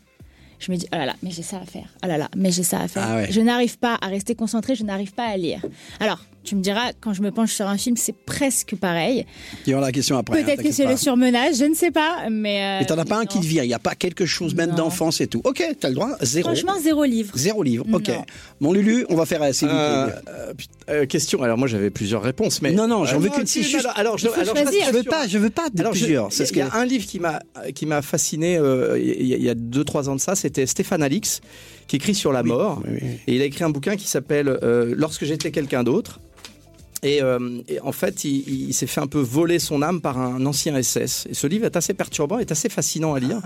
[0.59, 1.93] je me dis oh là là, mais j'ai ça à faire.
[2.03, 3.03] Oh là là, mais j'ai ça à faire.
[3.05, 3.27] Ah ouais.
[3.29, 4.75] Je n'arrive pas à rester concentré.
[4.75, 5.61] Je n'arrive pas à lire.
[5.99, 9.25] Alors, tu me diras, quand je me penche sur un film, c'est presque pareil.
[9.65, 10.39] Il y aura la question après.
[10.39, 12.81] hein, Peut-être que c'est le surmenage, je ne sais pas, mais.
[12.81, 13.63] euh, t'en as pas un qui te vire.
[13.63, 15.41] Il n'y a pas quelque chose même d'enfance et tout.
[15.43, 16.11] Ok, t'as le droit.
[16.21, 16.49] Zéro.
[16.49, 17.33] Franchement, zéro livre.
[17.35, 17.85] Zéro livre.
[17.91, 18.07] Ok.
[18.07, 18.23] Non.
[18.61, 19.75] Mon Lulu, on va faire assez vite.
[19.75, 20.53] Euh, euh,
[20.89, 21.41] euh, question.
[21.41, 23.45] Alors moi j'avais plusieurs réponses, mais Non, non, j'en Euh, veux qu'une.
[23.47, 26.29] si, alors, alors, je, alors, Je veux pas, je veux pas de Alors, je- plusieurs.
[26.31, 27.39] il y, y a un livre qui m'a
[27.73, 30.35] qui m'a fasciné euh, il y, a- il y a deux trois ans de ça.
[30.35, 31.41] C'était Stéphane Alix
[31.87, 33.07] qui écrit sur la mort Oui, oui.
[33.27, 36.19] et il a écrit un bouquin qui s'appelle euh, Lorsque j'étais quelqu'un d'autre.
[37.05, 40.17] Et, euh, et en fait, il, il s'est fait un peu voler son âme par
[40.17, 41.27] un ancien SS.
[41.29, 43.41] Et ce livre est assez perturbant, est assez fascinant à lire.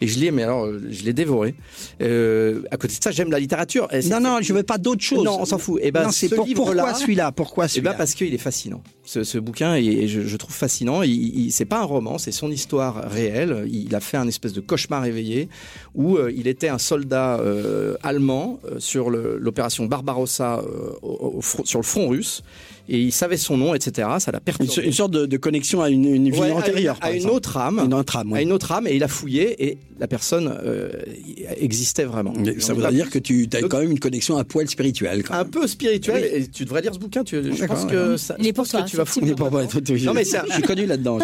[0.00, 1.54] Et je l'ai, mais alors, je l'ai dévoré.
[2.00, 3.88] Euh, à côté de ça, j'aime la littérature.
[3.92, 5.22] Et Non, non, je veux pas d'autre chose.
[5.24, 5.80] Non, on s'en fout.
[5.82, 7.32] Eh ben, non, ce pour, livre-là- pourquoi celui-là?
[7.32, 7.92] Pourquoi Eh celui-là?
[7.92, 8.82] ben parce qu'il est fascinant.
[9.04, 11.02] Ce, ce bouquin, et, et je, je trouve fascinant.
[11.02, 11.12] Il,
[11.46, 13.68] il- c'est pas un roman, c'est son histoire réelle.
[13.70, 15.48] Il a fait un espèce de cauchemar éveillé
[15.94, 17.38] où euh, il était un soldat
[18.02, 20.62] allemand sur l'opération Barbarossa
[21.02, 22.42] au- au front- sur le front russe.
[22.88, 24.08] Et il savait son nom, etc.
[24.18, 24.86] Ça l'a une, perturbé.
[24.86, 26.94] une sorte de, de connexion à une, une vie Ouais, à antérieure.
[26.96, 27.80] une- par à une autre âme.
[27.84, 28.32] Une autre âme.
[28.32, 28.38] oui.
[28.38, 30.90] À une autre âme, et il a fouillé, et la personne euh,
[31.60, 32.32] existait vraiment.
[32.36, 35.22] Mais Ça voudrait dire que tu as Donc- quand même une connexion à poil spirituel.
[35.22, 37.24] quand un peu spirituel, et tu devrais lire ce bouquin.
[37.24, 39.26] Tu, je pense que ça, Il est je pour pense toi, que tu vas foutre
[39.28, 41.18] pour doigt moi, Non, mais un- je suis connu là-dedans.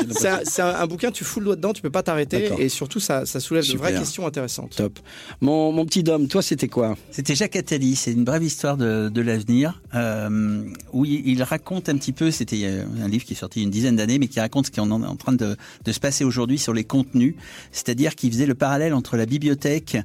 [0.45, 3.27] C'est un, bouquin, tu fous le doigt dedans, tu peux pas t'arrêter, et surtout ça,
[3.27, 4.77] ça soulève de vraies questions intéressantes.
[4.77, 4.99] Top.
[5.41, 6.97] Mon, mon petit Dom, toi, c'était quoi?
[7.11, 11.89] C'était Jacques Attali, c'est une brève histoire de, de l'avenir, euh, où il, il raconte
[11.89, 14.41] un petit peu, c'était euh, un livre qui est sorti une dizaine d'années, mais qui
[14.41, 17.35] raconte ce qui est en, en train de, de se passer aujourd'hui sur les contenus,
[17.73, 19.99] c'est-à-dire qu'il faisait le parallèle entre la bibliothèque,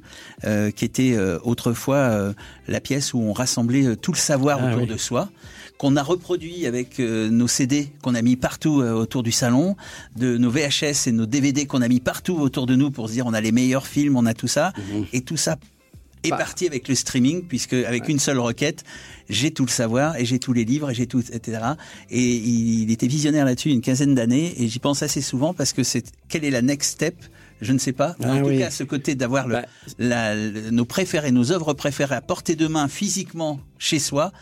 [0.44, 2.32] euh, qui était euh, autrefois euh,
[2.68, 4.88] la pièce où on rassemblait tout le savoir Ah autour oui.
[4.88, 5.30] de soi,
[5.78, 9.76] qu'on a reproduit avec euh, nos CD qu'on a mis partout autour du salon,
[10.16, 13.14] de nos VHS et nos DVD qu'on a mis partout autour de nous pour se
[13.14, 14.72] dire on a les meilleurs films, on a tout ça,
[15.12, 15.56] et tout ça
[16.22, 16.36] est Bah.
[16.38, 18.84] parti avec le streaming, puisque avec une seule requête,
[19.28, 21.60] j'ai tout le savoir et j'ai tous les livres et j'ai tout, etc.
[22.10, 25.82] Et il était visionnaire là-dessus une quinzaine d'années et j'y pense assez souvent parce que
[25.82, 27.14] c'est quelle est la next step?
[27.62, 28.14] Je ne sais pas.
[28.22, 28.58] Ah en tout oui.
[28.58, 29.62] cas, ce côté d'avoir Bah.
[30.70, 34.32] nos préférés, nos œuvres préférées à portée de main physiquement chez soi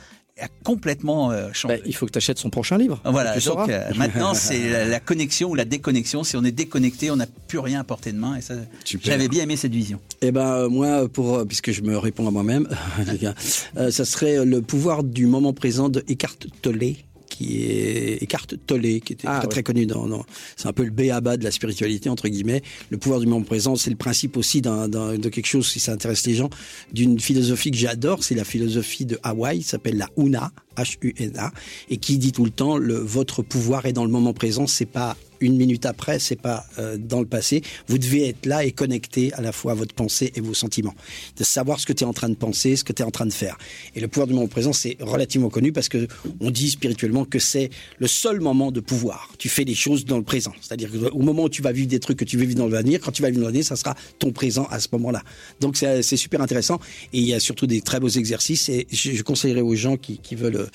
[0.40, 1.76] a complètement euh, changé.
[1.76, 3.00] Bah, il faut que tu achètes son prochain livre.
[3.04, 6.24] Voilà, donc euh, maintenant c'est la, la connexion ou la déconnexion.
[6.24, 8.36] Si on est déconnecté, on n'a plus rien à portée de main.
[8.36, 8.54] Et ça,
[9.02, 10.00] j'avais bien aimé cette vision.
[10.22, 12.68] Eh ben euh, moi, pour puisque je me réponds à moi-même,
[13.76, 16.94] euh, ça serait le pouvoir du moment présent de Eckhart Tolle
[17.34, 19.48] qui est Eckhart Tolle, qui était Ah, très ouais.
[19.50, 20.24] très connu dans, dans-
[20.56, 22.62] c'est un peu le B à bas de la spiritualité entre guillemets.
[22.90, 25.80] Le pouvoir du moment présent, c'est le principe aussi d'un, d'un- de quelque chose si
[25.80, 26.50] ça intéresse les gens,
[26.92, 31.52] d'une philosophie que j'adore, c'est la philosophie de Hawaï, qui s'appelle la Una, H-U-N-A,
[31.88, 34.86] et qui dit tout le temps le votre pouvoir est dans le moment présent, c'est
[34.86, 37.62] pas une minute après, c'est pas euh, dans le passé.
[37.88, 40.94] Vous devez être là et connecté à la fois à votre pensée et vos sentiments.
[41.36, 43.10] De savoir ce que tu es en train de penser, ce que tu es en
[43.10, 43.58] train de faire.
[43.94, 46.06] Et le pouvoir du moment présent, c'est relativement connu parce que
[46.40, 49.30] on dit spirituellement que c'est le seul moment de pouvoir.
[49.38, 50.52] Tu fais les choses dans le présent.
[50.60, 53.00] C'est-à-dire qu'au moment où tu vas vivre des trucs que tu veux vivre dans l'avenir,
[53.00, 55.22] quand tu vas vivre dans l'avenir, ça sera ton présent à ce moment-là.
[55.60, 56.80] Donc c'est super intéressant
[57.12, 60.34] et il y a surtout des très beaux exercices et je, conseillerais aux gens qui,
[60.34, 60.68] veulent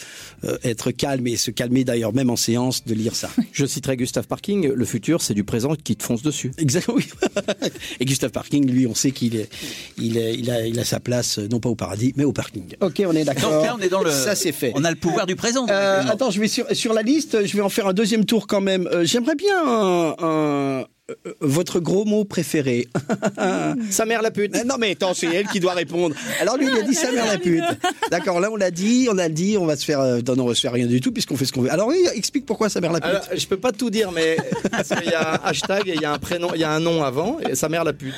[0.46, 3.30] euh, être calmes et se calmer d'ailleurs même en séance de lire ça.
[3.52, 6.52] Je citerai Gustave Parking, le futur c'est du présent qui te fonce dessus.
[6.58, 6.90] Exactement.
[7.00, 7.06] Oui.
[8.00, 9.50] Et Gustave Parking, lui, on sait qu'il est,
[9.98, 12.34] il est, il a, il a sa place euh, non pas au paradis, mais au
[12.34, 12.64] parking.
[12.82, 13.52] Ok, on est d'accord.
[13.52, 14.10] Donc là, on est dans le.
[14.12, 14.72] Ça c'est fait.
[14.76, 15.66] On a le pouvoir du présent.
[15.70, 18.48] Euh, attends, je vais sur, sur la liste, je vais en faire un deuxième tour
[18.48, 18.88] quand même.
[18.92, 20.86] Euh, J'aimerais bien un, un-
[21.42, 22.88] votre gros mot préféré.
[23.90, 24.56] Sa mère la pute.
[24.66, 26.16] non mais attends, c'est elle qui doit répondre.
[26.42, 27.64] Alors lui, il a dit sa mère la pute.
[28.12, 30.36] D'accord, là on l'a dit, on a le dit, on va se faire, euh, non,
[30.36, 31.72] non, on va se faire rien du tout puisqu'on fait ce qu'on veut.
[31.72, 33.10] Alors oui, explique pourquoi sa mère la pute.
[33.10, 34.38] Alors, je peux pas tout dire, mais
[34.72, 36.72] parce qu'il y a un hashtag et il y a un prénom, il y a
[36.72, 38.16] un nom avant, et sa mère la pute.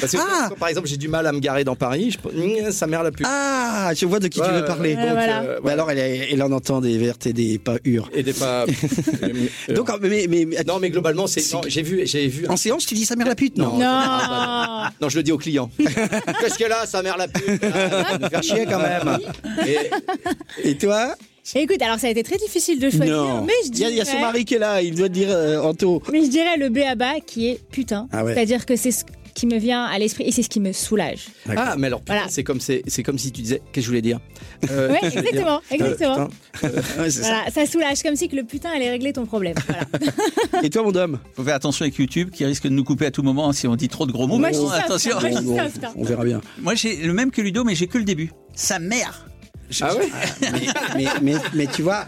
[0.00, 0.46] Parce que Ah.
[0.50, 3.02] quand, par exemple, j'ai du mal à me garer dans Paris, je Mmh, sa mère
[3.02, 3.26] la pute.
[3.28, 4.94] Ah, je vois de qui tu veux parler.
[4.94, 5.40] donc, voilà.
[5.42, 5.82] euh, Mais voilà.
[5.84, 8.10] alors elle, en entend des vertes et des pas hures.
[8.14, 8.64] Et des pas.
[9.22, 11.42] euh, Donc, mais, mais, mais- non, mais globalement, c'est.
[11.68, 12.46] J'ai vu, j'ai vu.
[12.48, 14.86] en séance, tu dis sa mère la pute, non Non.
[15.00, 15.70] Non, je le dis au client.
[15.78, 17.62] Qu'est-ce qu'elle a, sa mère la pute?
[17.62, 19.18] Ah, nous faire chier quand même.
[19.66, 21.14] Et, Et toi?
[21.54, 23.44] Écoute, alors ça a été très difficile de choisir, Non.
[23.44, 24.94] mais je Il y, a- dirais, il y a son mari qui est là, il
[24.96, 26.02] doit te dire euh, Anto.
[26.12, 28.08] mais je dirais le B à bas qui est putain.
[28.12, 28.34] Ah ouais.
[28.34, 29.04] C'est-à-dire que c'est ce-
[29.36, 31.26] qui me vient à l'esprit et c'est ce qui me soulage.
[31.54, 32.28] Ah, mais alors, putain, Voilà.
[32.30, 34.18] c'est comme, c'est, c'est comme si tu disais, qu'est-ce que je voulais dire
[34.70, 36.28] Euh, Ouais, je voulais dire, exactement, exactement.
[36.52, 36.68] putain,
[37.02, 37.28] Ouais, c'est ça.
[37.28, 39.54] Voilà, ça soulage comme si que le putain allait régler ton problème.
[39.68, 40.62] Voilà.
[40.64, 43.10] Et toi, mon dame Faut faire attention avec YouTube qui risque de nous couper à
[43.10, 44.38] tout moment si on dit trop de gros mots.
[44.38, 45.20] Moi, je suis soft, attention.
[45.20, 45.92] moi, je suis on, soft, hein.
[45.96, 46.40] on verra bien.
[46.58, 48.32] Moi, j'ai le même que Ludo, mais j'ai que le début.
[48.54, 49.26] Sa mère.
[49.70, 50.08] Je- Ah ouais
[50.40, 50.50] mais,
[50.96, 52.06] mais, mais, mais tu vois,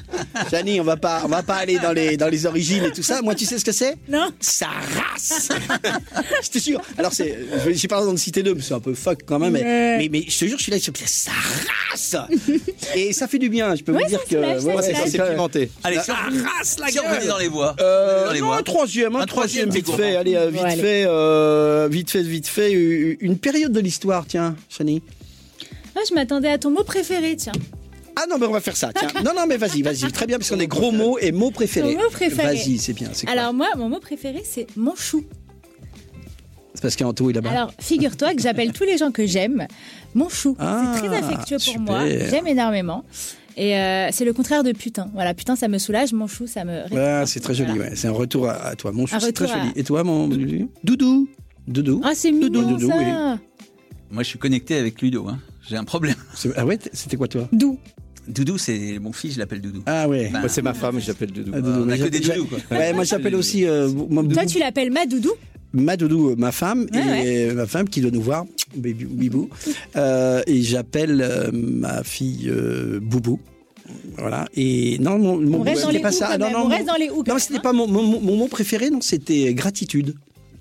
[0.50, 3.02] Jani, on va pas, on va pas aller dans les, dans les origines et tout
[3.02, 3.20] ça.
[3.22, 3.96] Moi, tu sais ce que c'est?
[4.08, 5.48] Non Sa race
[6.42, 6.80] Je te jure.
[6.96, 7.36] Alors, c'est,
[7.66, 9.52] je j'ai pas besoin de citer deux, mais c'est un peu fuck quand même.
[9.52, 9.62] Mais,
[9.98, 11.30] mais, mais je te jure, je suis là, je c'est sa
[11.90, 12.16] race
[12.94, 14.62] Et ça fait du bien, je peux Ouais, vous dire que.
[14.62, 15.70] Moi, c'est, c'est pimenté.
[15.84, 17.74] Allez, on, race, la si on dans les voies.
[17.80, 18.58] Euh, dans les non, voies.
[18.58, 20.80] un troisième, un, Un troisième, troisième, vite fait, allez, vite allez.
[20.82, 25.02] fait, euh, vite fait, vite fait, une période de l'histoire, tiens, Chani.
[25.98, 27.52] Ah, je m'attendais à ton mot préféré, tiens.
[28.14, 29.08] Ah non, mais on va faire ça, tiens.
[29.24, 31.94] Non, non, mais vas-y, vas-y, très bien, parce qu'on est gros mots et mots préférés.
[31.94, 32.54] Mon mot préféré.
[32.56, 35.24] Vas-y, c'est bien, c'est quoi Alors moi, mon mot préféré, c'est mon chou.
[36.74, 37.50] C'est parce qu'Anto est là-bas.
[37.50, 39.66] Alors, figure-toi que j'appelle tous les gens que j'aime
[40.14, 40.56] mon chou.
[40.60, 41.80] Ah, c'est très affectueux pour super.
[41.80, 42.08] moi.
[42.08, 43.04] J'aime énormément.
[43.56, 45.10] Et euh, c'est le contraire de putain.
[45.14, 46.12] Voilà, putain, ça me soulage.
[46.12, 46.82] Mon chou, ça me.
[46.96, 47.90] Ah, c'est très joli, Voilà.
[47.90, 47.96] ouais.
[47.96, 48.92] C'est un retour à, à toi.
[48.92, 49.72] Mon chou, c'est très à- joli.
[49.74, 51.28] Et toi, mon doudou?
[51.66, 53.38] Doudou Ah, c'est mignon Doudou, doudou, ça.
[54.10, 55.26] Moi, je suis connecté avec Ludo.
[55.28, 55.38] Hein.
[55.68, 56.14] J'ai un problème.
[56.56, 57.78] Ah ouais, c'était quoi toi Doux.
[58.26, 59.82] Doudou, c'est mon fils, je l'appelle Doudou.
[59.86, 60.28] Ah ouais.
[60.32, 61.50] Ben, Moi, c'est ma femme, je l'appelle Doudou.
[61.54, 61.84] Ah, doudou.
[61.86, 62.58] on a que des doudous, quoi.
[62.70, 65.32] Ouais, moi j'appelle aussi euh, mon Toi, doudou- tu l'appelles ma doudou
[65.74, 69.50] ma doudou, euh, ma femme, et ma femme qui doit nous voir, bibou.
[69.96, 73.38] Euh, et j'appelle euh, ma fille euh, Boubou.
[74.16, 74.46] Voilà.
[74.56, 76.36] Et non, mon, c'était pas ça.
[76.38, 78.36] non, non, on mon- reste dans les hous quand Non, c'était pas mon, mon, mon
[78.36, 80.14] mot préféré, non, c'était gratitude.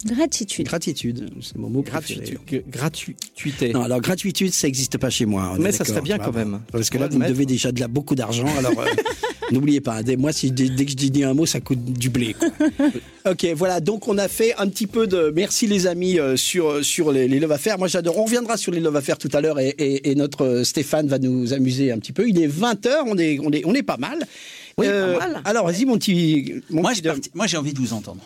[0.06, 0.66] Gratitude.
[0.68, 1.82] Gratitude, c'est mon mot.
[1.82, 2.38] Gratuité.
[2.70, 3.74] Gratuité.
[3.74, 5.56] Non, alors gratuitude, ça n'existe pas chez moi.
[5.60, 6.62] Mais ça serait bien quand même.
[6.72, 8.46] Parce que là, vous me devez déjà de beaucoup d'argent.
[8.58, 8.86] Alors, euh,
[9.52, 12.10] n'oubliez pas, dès, moi, si, dès, dès que je dis un mot, ça coûte du
[12.10, 12.36] blé.
[12.36, 12.50] quoi.
[13.32, 13.80] ok, voilà.
[13.80, 15.32] Donc, on a fait un petit peu de.
[15.36, 17.78] Merci, les amis, euh, sur, sur les, les love affaires.
[17.80, 18.18] Moi, j'adore.
[18.20, 21.08] On reviendra sur les love affaires tout à l'heure et, et- et notre euh, Stéphane
[21.08, 22.28] va nous amuser un petit peu.
[22.30, 24.20] Il est 20h, on est, on est, on est pas mal.
[24.78, 25.42] Oui, Euh, pas mal.
[25.44, 26.54] Alors, vas-y, mon petit.
[26.70, 27.02] Mon parti-
[27.34, 28.22] moi, j'ai envie de vous entendre.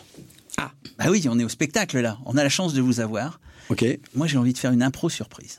[0.58, 0.70] Ah.
[0.98, 2.18] Bah oui, on est au spectacle là.
[2.26, 3.40] On a la chance de vous avoir.
[3.70, 3.84] Ok.
[4.14, 5.58] Moi, j'ai envie de faire une impro surprise.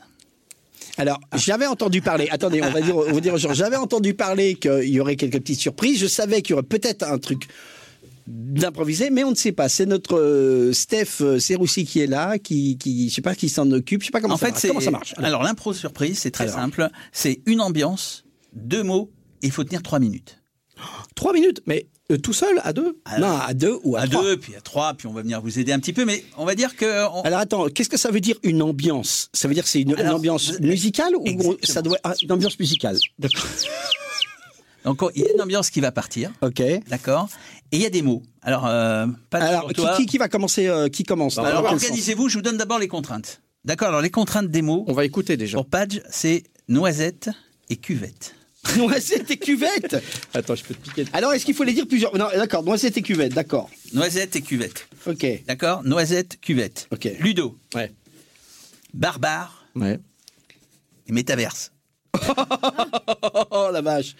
[0.96, 2.28] Alors, j'avais entendu parler.
[2.30, 3.52] Attendez, on va dire, on va dire aux gens.
[3.52, 5.98] J'avais entendu parler qu'il y aurait quelques petites surprises.
[5.98, 7.48] Je savais qu'il y aurait peut-être un truc
[8.26, 9.68] d'improviser, mais on ne sait pas.
[9.68, 13.48] C'est notre euh, Steph euh, Serroussi qui est là, qui, qui, je sais pas, qui
[13.48, 14.02] s'en occupe.
[14.02, 14.62] Je sais pas comment en ça fait, marche.
[14.62, 15.14] c'est Comment ça marche?
[15.16, 16.56] Alors, Alors, l'impro surprise, c'est très Alors.
[16.56, 16.88] simple.
[17.12, 18.24] C'est une ambiance,
[18.54, 19.10] deux mots,
[19.42, 20.38] et il faut tenir trois minutes.
[21.16, 24.06] trois minutes, mais euh, tout seul, à deux Alors, Non, à deux ou à, À
[24.06, 24.22] trois.
[24.22, 26.44] deux, puis à trois, puis on va venir vous aider un petit peu, mais on
[26.44, 29.30] va dire que on- Alors attends, qu'est-ce que ça veut dire une ambiance?
[29.32, 31.56] Ça veut dire que c'est une, une Alors, ambiance vous- musicale ou Exactement.
[31.62, 32.98] ça doit ah, une ambiance musicale?
[33.18, 33.44] D'accord.
[34.84, 36.62] donc il y a une ambiance qui va partir, Ok.
[36.88, 37.28] d'accord,
[37.72, 38.22] et il y a des mots.
[38.42, 39.96] Alors, euh, pas Alors qui, toi.
[39.96, 41.38] qui, qui va commencer euh, Qui commence?
[41.38, 41.72] Alors, sens?
[41.84, 42.28] organisez-vous.
[42.28, 43.40] Je vous donne d'abord les contraintes.
[43.64, 43.88] D'accord.
[43.88, 45.56] Alors les contraintes des mots On va écouter déjà.
[45.56, 47.30] pour Padge, c'est noisette
[47.70, 48.34] et cuvette.
[48.76, 49.96] Noisette et cuvette.
[50.32, 51.04] Attends, je peux te piquer.
[51.12, 52.16] Alors est-ce qu'il faut les dire plusieurs?
[52.16, 52.62] Non, d'accord.
[52.62, 53.70] Noisette et cuvette, d'accord.
[53.92, 54.88] Noisette et cuvette.
[55.06, 55.26] Ok.
[55.46, 56.88] D'accord Noisette, cuvette.
[56.90, 57.08] Ok.
[57.20, 57.58] Ludo.
[57.74, 57.92] Ouais.
[58.92, 59.98] Barbare Ouais.
[61.06, 61.72] et métaverse.
[63.50, 64.14] Oh la vache.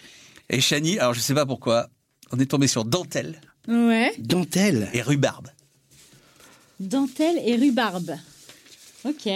[0.51, 1.89] Et Chani, alors je sais pas pourquoi,
[2.33, 4.13] on est tombé sur dentelle Ouais.
[4.19, 4.89] Dentelle.
[4.93, 5.49] et rhubarbe.
[6.81, 8.15] Dentelle et rhubarbe.
[9.05, 9.29] Ok.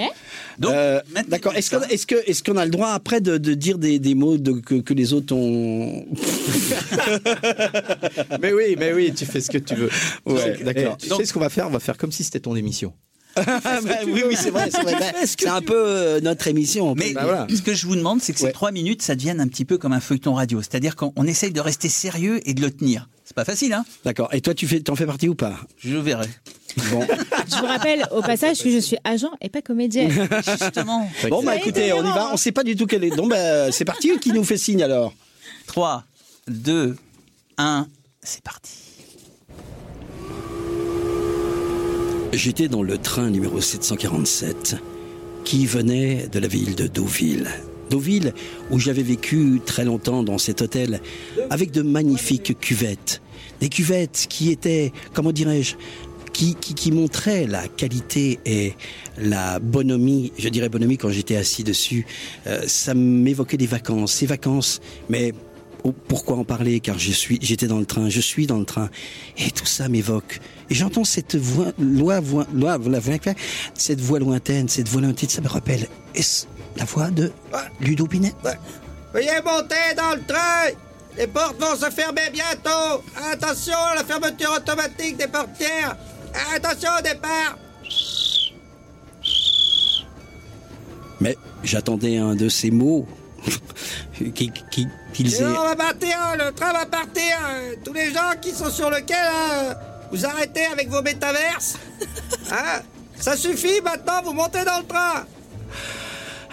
[0.59, 1.55] Donc, Euh, D'accord.
[1.55, 4.39] Est-ce qu'on que, est qu'on a le droit après de, de dire des, des mots
[4.39, 6.07] de- que, que les autres ont
[8.41, 9.91] Mais oui, mais oui, tu fais ce que tu veux.
[10.27, 10.97] Ouais, d'accord.
[10.97, 11.67] Tu sais ce qu'on va faire?
[11.67, 12.93] On va faire comme si c'était ton émission.
[13.47, 14.69] Ah, bah, Oui, oui, c'est vrai.
[14.71, 14.95] C'est vrai.
[14.99, 16.95] Bah, c'est un peu euh, notre émission.
[16.97, 17.47] Mais Bah voilà.
[17.55, 18.47] ce que je vous demande, c'est que Ouais.
[18.49, 20.61] ces trois minutes, ça devienne un petit peu comme un feuilleton radio.
[20.61, 23.09] C'est-à-dire qu'on on essaye de rester sérieux et de le tenir.
[23.25, 24.29] C'est pas facile, hein D'accord.
[24.33, 25.55] Et toi, tu fais, t'en fais partie ou pas?
[25.79, 26.27] Je verrai.
[26.91, 27.01] Bon.
[27.51, 30.11] Je vous rappelle au passage que je suis agent et pas comédienne.
[30.47, 31.11] Justement.
[31.29, 32.31] Bon, bah écoutez, on y va.
[32.33, 33.11] On sait pas du tout quel est.
[33.11, 34.19] Donc, bah, c'est parti.
[34.21, 35.13] Qui nous fait signe alors?
[35.67, 36.05] 3,
[36.49, 36.97] 2,
[37.59, 37.87] 1,
[38.23, 38.71] c'est parti.
[42.33, 44.77] J'étais dans le train numéro 747
[45.45, 47.49] qui venait de la ville de Deauville.
[47.89, 48.35] Deauville
[48.71, 51.01] où j'avais vécu très longtemps dans cet hôtel
[51.49, 53.23] avec de magnifiques cuvettes.
[53.61, 55.77] Des cuvettes qui étaient, comment dirais-je,
[56.35, 58.75] qui, qui, qui montraient la qualité et
[59.17, 62.07] la bonhomie, je dirais bonhomie quand j'étais assis dessus.
[62.47, 65.33] Euh, ça m'évoquait des vacances, ces vacances, mais
[66.09, 66.81] pourquoi en parler?
[66.81, 68.91] Car je suis, j'étais dans le train, je suis dans le train,
[69.37, 70.41] et tout ça m'évoque.
[70.71, 73.35] Et j'entends cette voix, loi, voix, loi, la voix-
[73.75, 75.87] cette voix lointaine, cette voix lointaine, ça me rappelle.
[76.15, 77.33] Est-ce la voix de
[77.81, 78.35] Ludo Binet
[79.13, 80.77] Veuillez monter dans le train!
[81.17, 83.03] Les portes vont se fermer bientôt!
[83.33, 85.97] Attention à la fermeture automatique des portières!
[86.55, 87.59] Attention au départ!
[91.21, 93.09] Mais j'attendais un de ces mots
[95.13, 95.45] qu'ils aient...
[95.45, 97.23] on va partir, hein, le train va partir.
[97.51, 99.75] euh, Tous les gens qui sont sur le quai, là, euh,
[100.13, 101.77] vous arrêtez avec vos métaverses.
[102.51, 102.81] Hein
[103.19, 105.25] Ça suffit, maintenant, vous montez dans le train.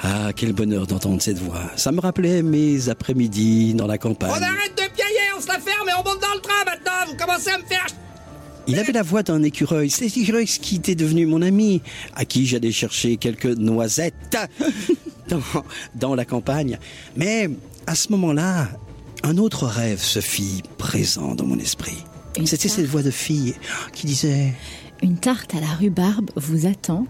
[0.03, 1.61] Ah, quel bonheur d'entendre cette voix.
[1.77, 4.31] Ça me rappelait mes après-midi dans la campagne.
[4.31, 7.05] On arrête de piailler, on se la ferme et on monte dans le train maintenant.
[7.07, 7.85] Vous commencez à me faire...
[8.67, 9.89] Il avait la voix d'un écureuil.
[9.91, 11.81] C'est l'écureuil qui était devenu mon ami,
[12.15, 14.37] à qui j'allais chercher quelques noisettes
[15.27, 15.41] dans,
[15.95, 16.79] dans la campagne.
[17.15, 17.49] Mais
[17.87, 18.69] à ce moment-là,
[19.23, 21.97] un autre rêve se fit présent dans mon esprit.
[22.45, 23.55] C'était cette voix de fille
[23.93, 24.53] qui disait
[25.01, 27.07] Une tarte à la rhubarbe vous attend.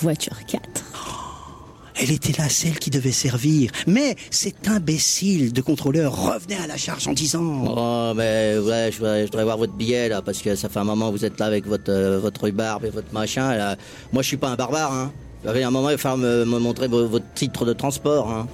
[0.00, 0.60] Voiture 4.
[2.02, 3.70] Elle était là, celle qui devait servir.
[3.86, 8.98] Mais cet imbécile de contrôleur revenait à la charge en disant Oh, mais ouais, je
[8.98, 11.24] voudrais, je voudrais voir votre billet, là, parce que ça fait un moment que vous
[11.24, 13.54] êtes là avec votre, euh, votre rhubarbe et votre machin.
[13.54, 13.76] Là.
[14.12, 15.12] Moi, je suis pas un barbare, hein.
[15.46, 18.46] Avez un moment, il va falloir me, me montrer vo- votre titre de transport, hein.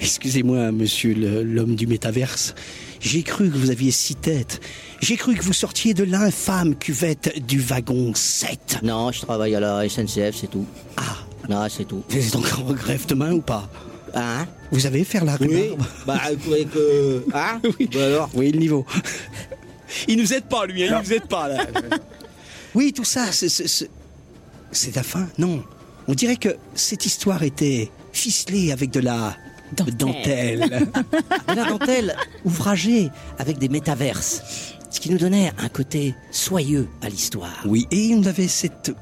[0.00, 1.12] Excusez-moi, monsieur
[1.44, 2.54] l'homme du métaverse.
[3.00, 4.60] J'ai cru que vous aviez six têtes.
[5.00, 8.78] J'ai cru que vous sortiez de l'infâme cuvette du wagon 7.
[8.82, 10.64] Non, je travaille à la SNCF, c'est tout.
[10.96, 11.02] Ah,
[11.50, 12.02] Non, c'est tout.
[12.08, 13.68] vous êtes encore en grève demain ou pas?
[14.14, 14.46] Hein?
[14.70, 15.46] Vous avez faire la Oui.
[15.48, 17.24] rhubarbe Bah, vous croyez que.
[17.34, 17.60] Hein?
[17.78, 17.88] Oui.
[17.92, 18.30] Bah alors?
[18.34, 18.86] Oui, le niveau.
[20.08, 21.66] Il nous aide pas, lui, hein, il nous aide pas, là.
[22.74, 23.88] Oui, tout ça, c'est-
[24.72, 25.26] c'est la fin?
[25.38, 25.62] Non.
[26.08, 29.36] On dirait que cette histoire était ficelée avec de la
[29.72, 29.96] Dentelle.
[29.96, 30.60] dentelle.
[31.48, 34.42] de la dentelle ouvragée avec des métaverses.
[34.90, 37.62] Ce qui nous donnait un côté soyeux à l'histoire.
[37.64, 38.92] Oui, et on avait cette.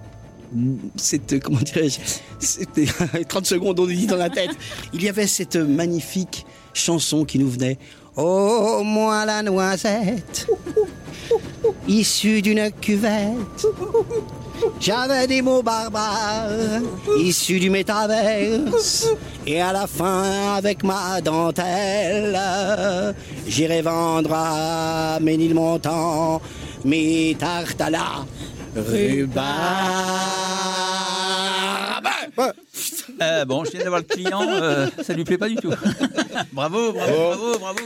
[0.97, 1.41] Cette.
[1.43, 1.99] Comment dirais-je
[2.39, 2.87] C'était
[3.29, 4.51] 30 secondes, on dit dans la tête.
[4.93, 6.45] Il y avait cette magnifique
[6.75, 7.79] chanson qui nous venait.
[8.17, 10.47] Oh, moi la noisette,
[11.89, 13.67] issue d'une cuvette.
[14.81, 16.49] J'avais des mots barbares,
[17.19, 19.09] issus du métaverse.
[19.47, 22.39] Et à la fin, avec ma dentelle,
[23.47, 26.41] j'irai vendre à Ménilmontant
[26.85, 28.25] mes tartes à la
[28.77, 29.39] rhubarbe.
[33.21, 35.71] Euh, bon, je viens d'avoir le client, euh, ça lui plaît pas du tout.
[36.53, 37.81] bravo, bravo, bravo, bravo.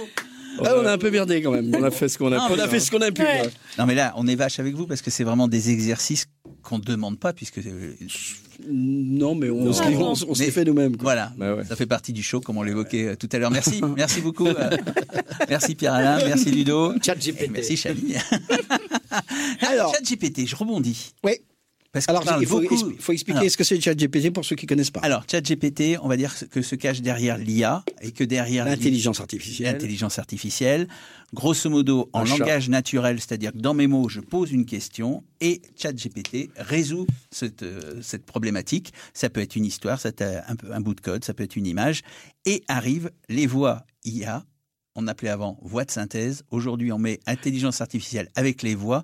[0.62, 1.75] Ah, on a un peu merdé quand même.
[1.75, 3.23] On a fait ce qu'on a, Non, on mais a fait ce qu'on a pu.
[3.23, 3.33] quoi.
[3.79, 6.27] Non mais là, on est vache avec vous parce que c'est vraiment des exercices
[6.63, 7.95] qu'on ne demande pas puisque euh,
[8.69, 10.97] Non, mais on, se les, on, se- on se fait nous-mêmes.
[10.97, 11.03] quoi.
[11.05, 11.65] voilà, Bah ouais.
[11.65, 13.51] ça fait partie du show comme on l'évoquait euh, tout à l'heure.
[13.51, 14.47] Merci, merci beaucoup.
[14.47, 14.71] euh,
[15.49, 16.95] merci Pierre-Alain, merci Ludo.
[17.03, 17.43] ChatGPT.
[17.43, 18.15] Et Merci Chali.
[19.61, 21.13] Alors- ChatGPT, je rebondis.
[21.25, 21.33] Oui.
[21.93, 24.30] Parce Alors, il faut, beaucoup- expli- faut expliquer Alors, ce que c'est le chat GPT
[24.32, 25.01] pour ceux qui connaissent pas.
[25.01, 29.74] Alors, ChatGPT, on va dire que se cache derrière l'IA et que derrière L'intelligence artificielle.
[29.74, 30.88] l'intelligence artificielle,
[31.34, 32.38] grosso modo en Un chat.
[32.38, 37.62] langage naturel, c'est-à-dire que dans mes mots, je pose une question et ChatGPT résout cette,
[37.62, 38.95] euh, cette problématique.
[39.12, 41.34] Ça peut être une histoire, ça peut être un, peu- un bout de code, ça
[41.34, 42.01] peut être une image
[42.47, 44.47] et arrivent les voix IA.
[44.95, 46.43] On appelait avant voix de synthèse.
[46.51, 49.03] Aujourd'hui, on met intelligence artificielle avec les voix.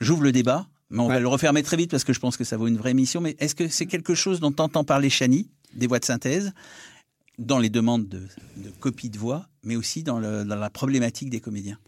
[0.00, 2.44] J'ouvre le débat, mais on va le refermer très vite parce que je pense que
[2.44, 3.20] ça vaut une vraie mission.
[3.20, 6.52] Mais est-ce que c'est quelque chose dont entend parler Chani, des voix de synthèse,
[7.38, 8.18] dans les demandes de,
[8.58, 11.78] de copie de voix, mais aussi dans, le- dans la problématique des comédiens?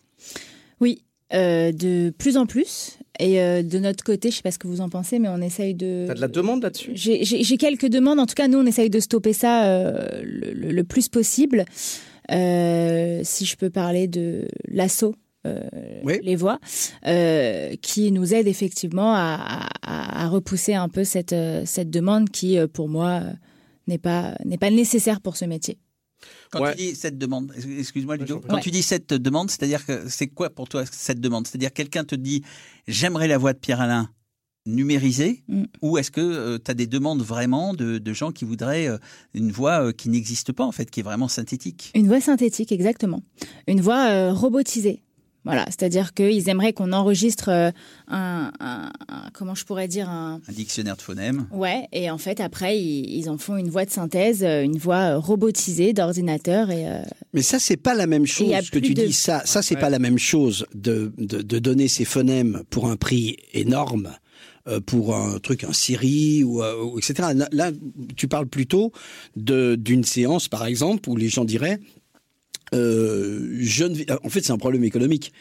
[0.80, 2.98] Oui, euh, de plus en plus.
[3.20, 5.40] Et euh, de notre côté, je sais pas ce que vous en pensez, mais on
[5.40, 6.04] essaye de.
[6.08, 6.90] T'as de la demande là-dessus?
[6.94, 8.18] J'ai- quelques demandes.
[8.18, 11.64] En tout cas, nous, on essaye de stopper ça euh, le, le- le plus possible.
[12.30, 15.14] Euh, si je peux parler de l'assaut.
[15.46, 15.68] Euh,
[16.04, 16.18] Oui.
[16.22, 16.58] les voix,
[17.06, 22.30] euh, qui nous aide effectivement à, à- à repousser un peu cette, euh, cette demande
[22.30, 23.32] qui, euh, pour moi, euh,
[23.86, 25.78] n'est pas, n'est pas nécessaire pour ce métier.
[26.50, 26.70] Quand Ouais.
[26.74, 28.60] tu dis cette demande, excuse-moi Ludo, quand Ouais.
[28.62, 31.46] tu dis cette demande, c'est-à-dire que c'est quoi pour toi cette demande?
[31.46, 32.42] C'est-à-dire quelqu'un te dit
[32.88, 34.08] j'aimerais la voix de Pierre Alain
[34.66, 35.64] numérisée Mm.
[35.82, 38.96] ou est-ce que tu as des demandes vraiment de, de gens qui voudraient euh,
[39.34, 41.90] une voix euh, qui n'existe pas en fait, qui est vraiment synthétique?
[41.94, 43.22] Une voix synthétique, exactement.
[43.68, 45.02] Une voix euh, robotisée.
[45.44, 47.70] Voilà, c'est-à-dire qu'ils aimeraient qu'on enregistre euh,
[48.08, 52.16] un, un- un- comment je pourrais dire un Un dictionnaire de phonèmes ouais et en
[52.18, 55.92] fait après ils, ils en font une voix de synthèse, euh, une voix euh, robotisée
[55.92, 57.02] d'ordinateur et euh,
[57.34, 59.12] Mais ça, c'est pas la même chose que tu de- dis.
[59.12, 62.96] Ça, ça c'est pas la même chose de, de, de donner ces phonèmes pour un
[62.96, 64.10] prix énorme.
[64.86, 67.28] pour un truc, un Siri ou, ou etc.
[67.34, 67.70] Là, là,
[68.16, 68.92] tu parles plutôt
[69.36, 71.78] de d'une séance, par exemple, où les gens diraient,
[72.74, 75.32] euh, je ne vais- en fait, c'est un problème économique.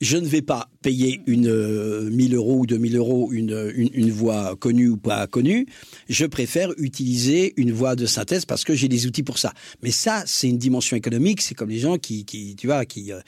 [0.00, 4.10] je ne vais pas payer une euh, 1000 euros ou 2000 euros une, une, une
[4.10, 5.66] voix connue ou pas connue.
[6.08, 9.52] Je préfère utiliser une voix de synthèse parce que j'ai des outils pour ça.
[9.80, 11.40] Mais ça, c'est une dimension économique.
[11.40, 13.20] C'est comme les gens qui, qui tu vois, qui, euh,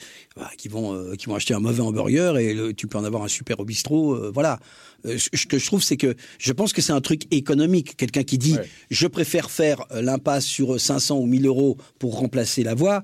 [0.57, 3.23] qui vont, euh, qui vont acheter un mauvais hamburger et le- tu peux en avoir
[3.23, 4.31] un super au bistrot.
[4.33, 4.59] voilà.
[5.05, 7.95] Ce que je trouve, c'est que je pense que c'est un truc économique.
[7.95, 8.67] Quelqu'un qui dit, Ouais.
[8.89, 13.01] je préfère faire l'impasse sur 500 ou 1000 euros pour remplacer la voix.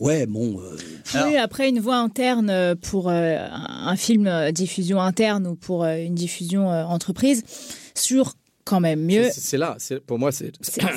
[0.00, 0.60] Ouais, bon.
[0.60, 0.76] euh,
[1.26, 5.84] Oui, après une voix interne euh, pour euh, un film euh, diffusion interne ou pour
[5.84, 7.44] euh, une diffusion euh, entreprise,
[7.94, 8.34] sur
[8.64, 9.28] quand même mieux.
[9.32, 9.74] C'est- là.
[9.78, 10.52] c'est- Pour moi, c'est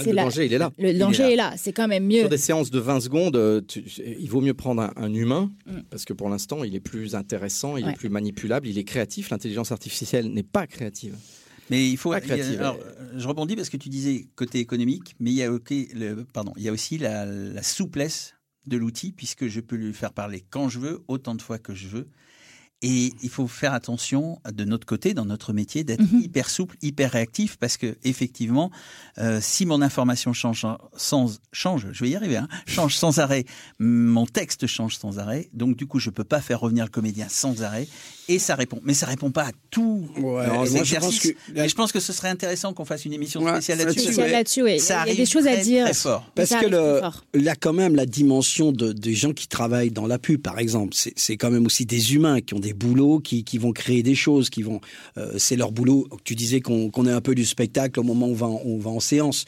[0.05, 0.23] le là.
[0.23, 0.71] danger, il est là.
[0.77, 1.49] Le Il danger est là.
[1.49, 2.19] est là, c'est quand même mieux.
[2.21, 3.83] Sur des séances de 20 secondes, tu-
[4.19, 5.79] il vaut mieux prendre un, un humain, Mm.
[5.89, 7.91] parce que pour l'instant, il est plus intéressant, il Ouais.
[7.91, 9.29] est plus manipulable, il est créatif.
[9.31, 11.15] L'intelligence artificielle n'est pas créative.
[11.71, 12.11] Mais il faut.
[12.11, 12.59] Pas il y a- créative.
[12.59, 12.77] alors,
[13.17, 16.63] je rebondis parce que tu disais côté économique, mais il y a, le, pardon, il
[16.63, 18.34] y a aussi la, la souplesse
[18.67, 21.73] de l'outil puisque je peux lui faire parler quand je veux, autant de fois que
[21.75, 22.07] je veux.
[22.81, 26.21] Et il faut faire attention de notre côté, dans notre métier, d'être Mhm.
[26.21, 28.69] hyper souple, hyper réactif, parce que effectivement,
[29.17, 33.45] euh, si mon information change sans change, je vais y arriver, hein, change sans arrêt,
[33.79, 37.27] mon texte change sans arrêt, donc du coup, je peux pas faire revenir le comédien
[37.29, 37.87] sans arrêt,
[38.27, 38.79] et ça répond.
[38.83, 40.07] Mais ça répond pas à tout.
[40.17, 43.05] Ouais, euh, moi, je pense que- Mais je pense que ce serait intéressant qu'on fasse
[43.05, 44.01] une émission spéciale là-dessus, là-dessus.
[44.13, 44.31] Spécial ouais.
[44.31, 44.71] là-dessus, oui.
[44.71, 45.85] Il y Ça a- il y a arrive des choses à dire.
[45.85, 46.31] très fort.
[46.35, 47.01] Parce que le,
[47.33, 50.95] là, quand même, la dimension de, des gens qui travaillent dans la pub, par exemple,
[51.15, 54.15] c'est quand même aussi des humains qui ont des boulots, qui, qui vont créer des
[54.15, 54.81] choses, qui vont.
[55.17, 56.07] euh, c'est leur boulot.
[56.23, 58.77] Tu disais qu'on est un peu du spectacle au moment où on va, en- on
[58.77, 59.45] va en séance.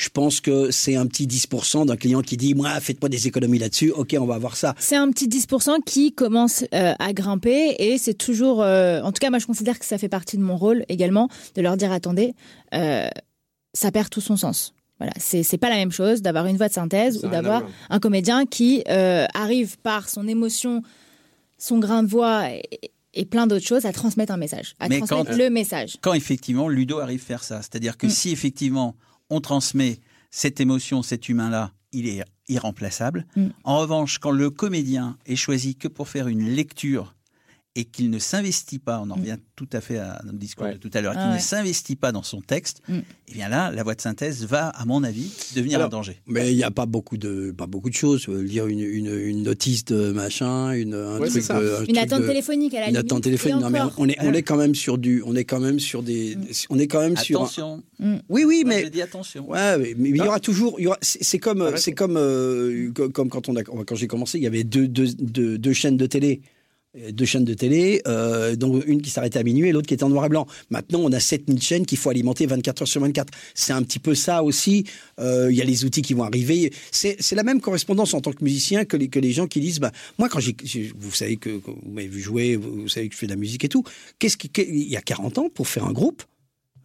[0.00, 3.58] Je pense que c'est un petit 10% d'un client qui dit Moi, faites-moi des économies
[3.58, 3.90] là-dessus.
[3.90, 4.74] Ok, on va voir ça.
[4.78, 9.20] C'est un petit 10% qui commence euh, à grimper et c'est toujours, euh, en tout
[9.20, 11.92] cas moi je considère que ça fait partie de mon rôle également de leur dire
[11.92, 12.32] attendez,
[12.72, 13.08] euh,
[13.74, 14.72] ça perd tout son sens.
[14.98, 17.70] Voilà, c'est c'est pas la même chose d'avoir une voix de synthèse ou d'avoir voir.
[17.90, 20.82] un comédien qui euh, arrive par son émotion,
[21.58, 22.62] son grain de voix et,
[23.12, 25.96] et plein d'autres choses à transmettre un message, à Mais transmettre quand- le message.
[26.00, 28.10] Quand effectivement Ludo arrive à faire ça, c'est-à-dire que Mm.
[28.10, 28.94] si effectivement
[29.30, 30.00] on transmet
[30.30, 33.26] cette émotion, cet humain-là, il est irremplaçable.
[33.36, 33.48] Mm.
[33.64, 37.14] En revanche, quand le comédien est choisi que pour faire une lecture
[37.76, 40.72] et qu'il ne s'investit pas, on en revient tout à fait à notre discours Ouais.
[40.72, 41.18] de tout à l'heure, Mm.
[41.20, 42.98] Ah qu'il ne s'investit pas dans son texte, Mm.
[43.28, 46.16] eh bien là, la voix de synthèse va, à mon avis, devenir Alors, un danger.
[46.26, 48.22] Mais il n'y a pas beaucoup de, pas beaucoup de choses.
[48.22, 51.78] Je veux dire une, une, une notice de machin, une, un Ouais, truc de- un
[51.82, 53.06] Une truc attente de- téléphonique à la une limite.
[53.06, 53.60] attente téléphonique.
[53.60, 56.02] Non, mais on, est, on est quand même sur du, on est quand même sur
[56.02, 56.36] des,
[56.70, 57.40] on est quand même sur.
[57.40, 57.84] un- Attention,
[58.28, 59.48] Oui, oui, mais je dis attention.
[59.48, 62.90] Ouais, mais mais il y aura toujours, il y aura, c'est comme, c'est comme, euh,
[62.92, 65.72] co- comme quand on a, quand j'ai commencé, il y avait deux, deux, deux, deux
[65.72, 66.40] chaînes de télé.
[66.96, 69.94] Euh, Deux chaînes de télé, euh, dont une qui s'arrêtait à minuit et l'autre qui
[69.94, 70.46] était en noir et blanc.
[70.70, 73.32] Maintenant, on a 7000 chaînes qu'il faut alimenter 24 heures sur 24.
[73.54, 74.84] C'est un petit peu ça aussi.
[75.20, 76.72] Euh, Il y a les outils qui vont arriver.
[76.90, 79.78] C'est la même correspondance en tant que musicien que les, que les gens qui disent,
[79.78, 83.26] bah, moi, quand vous savez que, vous m'avez vu jouer, vous, savez que je fais
[83.26, 83.84] de la musique et tout.
[84.18, 86.24] Qu'est-ce qui, il y a 40 ans, pour faire un groupe,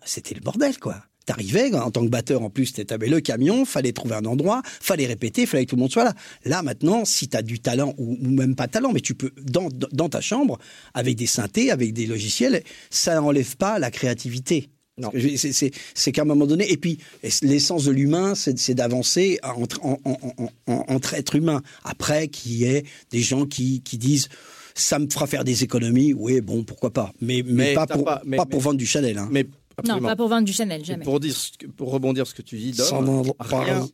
[0.06, 1.03] c'était le bordel, quoi.
[1.26, 5.07] T'arrivais, en tant que batteur, en plus, t'avais le camion, fallait trouver un endroit, fallait
[5.07, 6.13] répéter, fallait que tout le monde soit là.
[6.43, 9.32] Là, maintenant, si t'as du talent, ou, ou même pas de talent, mais tu peux,
[9.41, 10.59] dans, dans ta chambre,
[10.93, 14.69] avec des synthés, avec des logiciels, ça n'enlève pas la créativité.
[14.97, 15.11] Non.
[15.13, 16.99] C'est- qu'à un moment donné, et puis
[17.41, 21.61] l'essence de l'humain, c'est d'avancer entre, en- en- en- en- entre êtres humains.
[21.84, 24.30] Après, qu'il y ait des gens qui, qui disent
[24.73, 27.11] ça me fera faire des économies, oui, bon, pourquoi pas.
[27.19, 29.17] Mais, mais, Mais pas, pour, pas- mais- pas mais- pour vendre du Chanel.
[29.17, 29.28] Hein.
[29.32, 29.45] Mais
[29.84, 31.03] Non, pas pour vendre du Chanel, jamais.
[31.03, 33.88] Pour, dire, ce que- pour rebondir sur ce que tu dis, Dom, Sans en rien,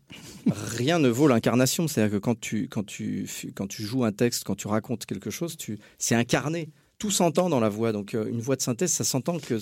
[0.46, 1.88] rien ne vaut l'incarnation.
[1.88, 5.30] C'est-à-dire que quand tu, quand, tu, quand tu joues un texte, quand tu racontes quelque
[5.30, 6.70] chose, tu, c'est incarné.
[7.00, 7.92] Tout s'entend dans la voix.
[7.92, 9.60] Donc euh, une voix de synthèse, ça s'entend que...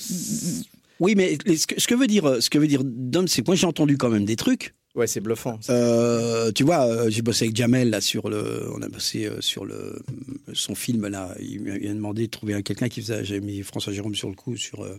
[0.99, 3.47] Oui, mais ce que, ce que veut dire, ce que veut dire Dom, c'est que
[3.47, 4.75] moi j'ai entendu quand même des trucs.
[4.95, 5.57] Ouais, c'est bluffant.
[5.69, 9.63] Euh, tu vois, euh, j'ai bossé avec Jamel là sur le, on a bossé sur
[9.63, 10.01] le
[10.51, 11.33] son film là.
[11.39, 13.23] Il m'a demandé de trouver un- quelqu'un qui faisait.
[13.23, 14.97] J'ai mis François Jérôme sur le coup sur euh,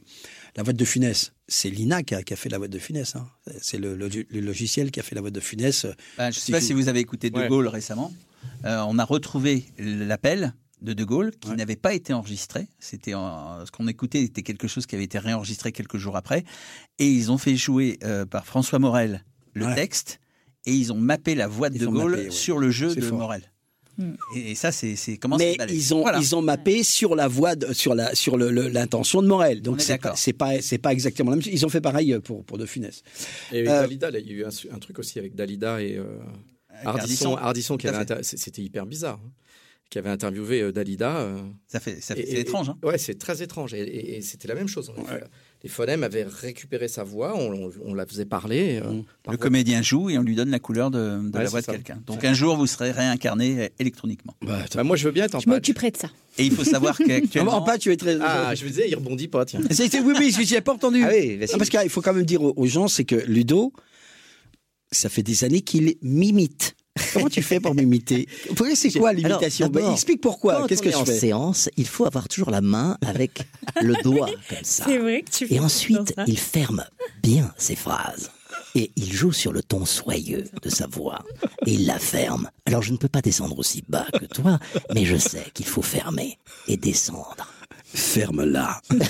[0.57, 1.33] la voix de Funès.
[1.49, 3.17] C'est Lina qui a, qui a fait la voix de Funès.
[3.17, 3.27] Hein.
[3.61, 5.87] C'est le, le- le logiciel qui a fait la voix de Funès.
[6.19, 7.49] Bah, je ne sais pas si vous avez écouté De Ouais.
[7.49, 8.13] Gaulle récemment.
[8.65, 11.57] Euh, on a retrouvé l'appel de De Gaulle qui Ouais.
[11.57, 12.69] n'avait pas été enregistré.
[12.79, 16.45] C'était en- ce qu'on écoutait était quelque chose qui avait été réenregistré quelques jours après.
[16.99, 19.75] Et ils ont fait jouer euh, par François Morel le Ouais.
[19.75, 20.21] texte
[20.67, 22.31] et ils ont mappé la voix de Ils De Gaulle mappé, ouais.
[22.31, 23.19] sur le jeu de fort.
[23.19, 23.43] Morel.
[24.01, 24.15] Hmm.
[24.35, 26.19] Et, et ça, c'est comment Mais ils ont Voilà.
[26.19, 29.59] ils ont mappé sur la voix de, sur la sur l'intention de Morel.
[29.59, 31.53] On Donc est c'est pas c'est pas exactement la même chose.
[31.53, 33.03] Ils ont fait pareil pour pour de Funès.
[33.53, 35.97] Et avec Euh, Dalida, là, il y a eu un, truc aussi avec Dalida et
[35.97, 36.05] euh,
[36.71, 37.37] Avec Ardisson, Ardisson.
[37.37, 39.21] Ardisson qui avait C'était hyper bizarre.
[39.91, 41.17] Qui avait interviewé euh, Dalida.
[41.19, 42.69] euh, Ça fait, ça fait et- c'est et- étrange.
[42.71, 43.75] Hein Ouais, c'est très étrange.
[43.75, 44.89] Et, et- et c'était la même chose.
[44.91, 44.95] en.
[45.63, 48.77] Les phonèmes avaient récupéré sa voix, on, on- on la faisait parler.
[48.79, 48.83] euh,
[49.23, 49.37] par le voix.
[49.37, 52.01] comédien joue et on lui donne la couleur de, de Ouais, la voix de quelqu'un.
[52.07, 54.35] Donc un jour, vous serez réincarné électroniquement.
[54.41, 56.09] Bah, Bah, moi, je veux bien être en Je m'occuperai de ça.
[56.39, 58.17] Et il faut savoir qu'actuellement, En pas, tu es très.
[58.23, 59.61] Ah, je me disais, il rebondit pas, tiens.
[59.71, 61.03] C'est- oui, oui, je n'ai pas entendu.
[61.05, 63.73] Ah oui, parce qu'il faut quand même dire aux, aux gens, c'est que Ludo,
[64.93, 66.75] ça fait des années qu'il m'imite.
[67.13, 68.27] Comment tu fais pour m'imiter
[68.75, 70.67] c'est quoi l'imitation Bah, Explique pourquoi.
[70.67, 73.43] Qu'est-ce que je en fais séance, il faut avoir toujours la main avec
[73.81, 74.85] le doigt comme ça.
[74.85, 76.85] vrai que tu Et ensuite, il ferme
[77.23, 78.31] bien ses phrases.
[78.75, 81.21] Et il joue sur le ton soyeux de sa voix.
[81.67, 82.51] Et il la ferme.
[82.67, 84.59] Alors je ne peux pas descendre aussi bas que toi,
[84.95, 86.39] mais je sais qu'il faut fermer
[86.69, 87.49] et descendre.
[87.93, 88.81] Ferme-la.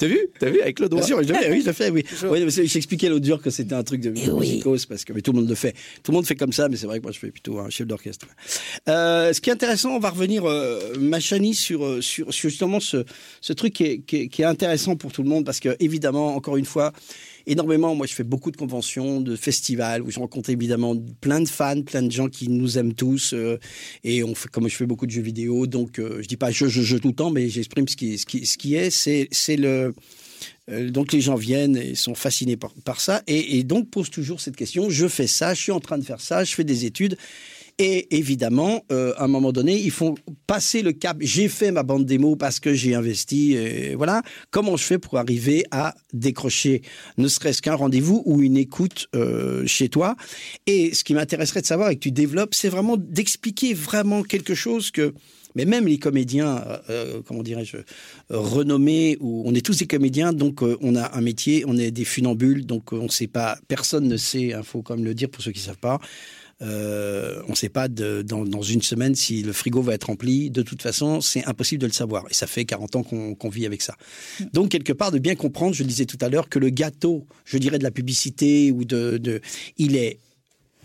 [0.00, 0.18] T'as vu?
[0.38, 1.00] T'as vu avec le doigt?
[1.00, 2.04] Bien sûr, je oui, je le fais, oui.
[2.24, 4.62] Oui, J'expliquais l'autre jour que c'était un truc de Eh oui.
[4.88, 5.74] parce que mais tout le monde le fait.
[6.02, 7.68] Tout le monde fait comme ça, mais c'est vrai que moi je fais plutôt un
[7.68, 8.26] chef d'orchestre.
[8.88, 12.80] Euh, ce qui est intéressant, on va revenir, euh, Machani, sur, euh, sur, sur justement
[12.80, 13.04] ce,
[13.40, 15.76] ce truc qui est, qui, est, qui est intéressant pour tout le monde, parce que
[15.78, 16.92] évidemment, encore une fois,
[17.46, 21.48] énormément, moi je fais beaucoup de conventions, de festivals, où je rencontre évidemment plein de
[21.48, 23.58] fans, plein de gens qui nous aiment tous, euh,
[24.04, 26.50] et on fait, comme je fais beaucoup de jeux vidéo, donc euh, je dis pas
[26.50, 28.90] je, je, je tout le temps, mais j'exprime ce qui, ce qui, ce qui est,
[28.90, 29.94] c'est, c'est le
[30.70, 33.22] euh, donc les gens viennent et sont fascinés par, par ça.
[33.26, 34.90] Et, et donc posent toujours cette question.
[34.90, 37.16] Je fais ça, je suis en train de faire ça, je fais des études.
[37.84, 40.14] Et évidemment, euh, à un moment donné, ils font
[40.46, 41.16] passer le cap.
[41.18, 43.56] J'ai fait ma bande démo parce que j'ai investi.
[43.96, 44.22] Voilà.
[44.52, 46.82] Comment je fais pour arriver à décrocher
[47.18, 50.14] ne serait-ce qu'un rendez-vous ou une écoute euh, chez toi?
[50.68, 54.54] Et ce qui m'intéresserait de savoir et que tu développes, c'est vraiment d'expliquer vraiment quelque
[54.54, 55.12] chose que
[55.56, 57.78] mais même les comédiens, euh, comment dirais-je,
[58.30, 62.64] renommés, on est tous des comédiens, donc on a un métier, on est des funambules,
[62.64, 65.42] donc on ne sait pas, personne ne sait, il faut quand même le dire pour
[65.42, 66.00] ceux qui ne savent pas,
[66.62, 70.04] euh, on ne sait pas de- dans, dans une semaine si le frigo va être
[70.04, 70.50] rempli.
[70.50, 72.24] De toute façon, c'est impossible de le savoir.
[72.30, 73.96] Et ça fait 40 ans qu'on vit avec ça.
[74.52, 77.26] Donc, quelque part, de bien comprendre, je le disais tout à l'heure, que le gâteau,
[77.44, 79.40] je dirais de la publicité ou de, de
[79.78, 80.18] il est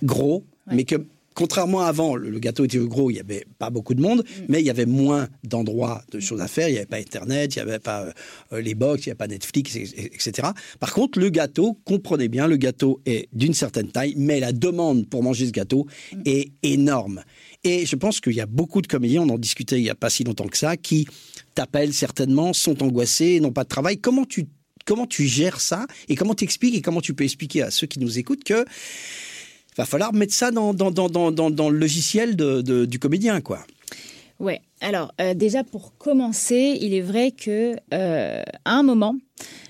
[0.03, 0.95] gros, mais que
[1.38, 4.23] contrairement à avant, le, le gâteau était gros, il n'y avait pas beaucoup de monde,
[4.49, 6.67] mais il y avait moins d'endroits, de choses à faire.
[6.67, 8.07] Il n'y avait pas Internet, il n'y avait pas
[8.51, 10.49] euh, les box, il n'y avait pas Netflix, et- et- etc.
[10.79, 15.07] Par contre, le gâteau, comprenez bien, le gâteau est d'une certaine taille, mais la demande
[15.07, 15.85] pour manger ce gâteau
[16.25, 17.23] est énorme.
[17.63, 19.95] Et je pense qu'il y a beaucoup de comédiens, on en discutait il n'y a
[19.95, 21.07] pas si longtemps que ça, qui
[21.53, 23.97] t'appellent certainement, sont angoissés, n'ont pas de travail.
[23.99, 24.45] Comment tu
[24.85, 27.88] comment tu gères ça et comment tu expliques et comment tu peux expliquer à ceux
[27.88, 28.63] qui nous écoutent que
[29.84, 32.99] va falloir mettre ça dans, dans, dans, dans, dans, dans le logiciel de, de- du
[32.99, 33.65] comédien, quoi.
[34.39, 34.61] Ouais.
[34.82, 39.15] Alors euh, déjà pour commencer, il est vrai que euh, à un moment,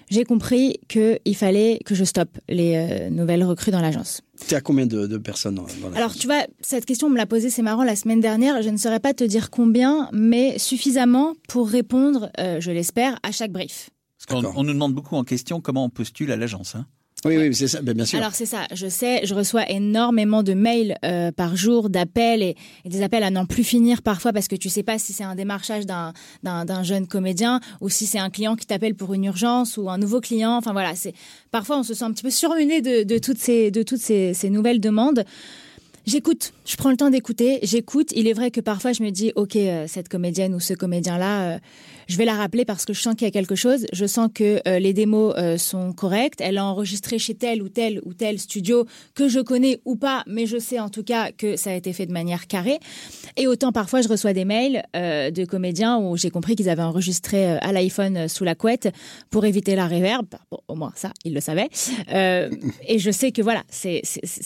[0.10, 4.22] j'ai compris que il fallait que je stoppe les euh, nouvelles recrues dans l'agence.
[4.46, 7.26] Tu à combien de, de personnes dans, Alors tu vois, cette question on me l'a
[7.26, 8.62] posée, c'est marrant, la semaine dernière.
[8.62, 13.32] Je ne saurais pas te dire combien, mais suffisamment pour répondre, euh, je l'espère, à
[13.32, 13.90] chaque brief.
[14.28, 16.76] Parce on nous demande beaucoup en question comment on postule à l'agence.
[16.76, 16.86] hein.
[17.28, 18.20] Oui, oui, c'est ça, ben, bien sûr.
[18.20, 22.56] Alors c'est ça, je sais, je reçois énormément de mails euh, par jour, d'appels et,
[22.86, 25.24] et des appels à n'en plus finir parfois parce que tu sais pas si c'est
[25.24, 26.14] un démarchage d'un
[26.44, 29.90] d'un d'un jeune comédien ou si c'est un client qui t'appelle pour une urgence ou
[29.90, 30.56] un nouveau client.
[30.58, 31.14] Enfin voilà, c'est
[31.52, 34.34] parfois on se sent un petit peu surmené de, de toutes ces de toutes ces,
[34.34, 35.24] ces nouvelles demandes.
[36.06, 38.14] J'écoute, je prends le temps d'écouter, j'écoute.
[38.16, 41.56] Il est vrai que parfois je me dis, ok, euh, cette comédienne ou ce comédien-là,
[41.56, 41.60] euh,
[42.08, 43.86] je vais la rappeler parce que je sens qu'il y a quelque chose.
[43.94, 46.40] Je sens que euh, les démos euh, sont correctes.
[46.42, 50.24] Elle a enregistré chez tel ou tel ou tel studio que je connais ou pas,
[50.28, 52.80] mais je sais en tout cas que ça a été fait de manière carrée.
[53.36, 56.82] Et autant parfois je reçois des mails euh, de comédiens où j'ai compris qu'ils avaient
[56.82, 58.90] enregistré euh, à l'iPhone euh, sous la couette
[59.30, 60.28] pour éviter la réverb.
[60.52, 61.70] Bon, au moins ça, ils le savaient.
[62.14, 62.50] Euh,
[62.88, 64.02] et je sais que voilà, c'est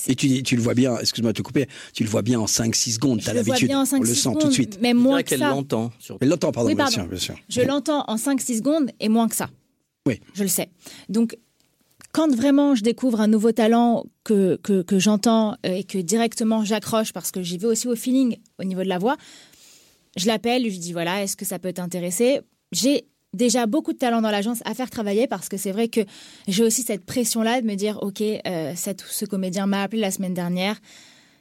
[0.08, 2.46] Et tu, tu le vois bien, excuse-moi de te couper, tu le vois bien en
[2.46, 4.48] 5-6 secondes, tu je as le vois l'habitude, bien en on 5 le sent tout
[4.48, 4.80] de suite.
[4.82, 5.50] Mais Je moins que qu'elle ça.
[5.50, 5.92] l'entend.
[6.00, 6.20] surtout.
[6.22, 6.96] Elle l'entend, pardon, Oui, bien pardon.
[7.02, 7.36] sûr, bien sûr.
[7.52, 9.50] Je l'entends en 5-6 secondes et moins que ça.
[10.08, 10.20] Oui.
[10.34, 10.70] Je le sais.
[11.10, 11.38] Donc,
[12.14, 16.64] quand vraiment je découvre un nouveau talent que, que, que j'entends euh, et que directement
[16.66, 19.18] j'accroche parce que j'y vais aussi au feeling au niveau de la voix,
[20.18, 22.42] je l'appelle, je lui dis voilà, est-ce que ça peut t'intéresser?
[22.72, 26.02] J'ai déjà beaucoup de talent dans l'agence à faire travailler parce que c'est vrai que
[26.50, 30.12] j'ai aussi cette pression-là de me dire ok, euh, cette- ce comédien m'a appelé la
[30.12, 30.80] semaine dernière,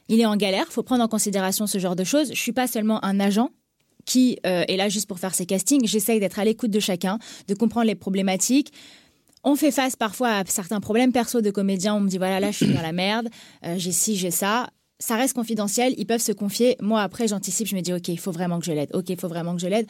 [0.07, 2.29] il est en galère, faut prendre en considération ce genre de choses.
[2.29, 3.49] Je suis pas seulement un agent
[4.05, 5.87] qui euh, est là juste pour faire ses castings.
[5.87, 8.71] J'essaye d'être à l'écoute de chacun, de comprendre les problématiques.
[9.43, 11.95] On fait face parfois à certains problèmes perso de comédiens.
[11.95, 13.29] On me dit voilà, là, je suis dans la merde,
[13.65, 14.69] euh, j'ai ci, j'ai ça.
[14.99, 16.75] Ça reste confidentiel, ils peuvent se confier.
[16.79, 18.89] Moi, après, j'anticipe, je me dis ok, il faut vraiment que je l'aide.
[18.93, 19.87] Ok, il faut vraiment que je l'aide.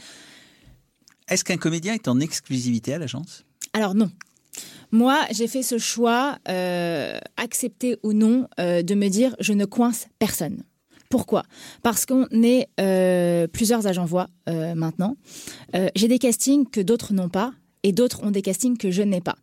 [1.27, 3.43] Est-ce qu'un comédien est en exclusivité à l'agence?
[3.73, 4.09] Alors non.
[4.91, 9.65] Moi, j'ai fait ce choix, euh, accepté ou non, euh, de me dire je ne
[9.65, 10.63] coince personne.
[11.11, 11.43] Pourquoi?
[11.83, 15.17] Parce qu'on est euh, plusieurs agents voix euh, maintenant.
[15.75, 17.51] Euh, J'ai des castings que d'autres n'ont pas
[17.83, 19.35] et d'autres ont des castings que je n'ai pas.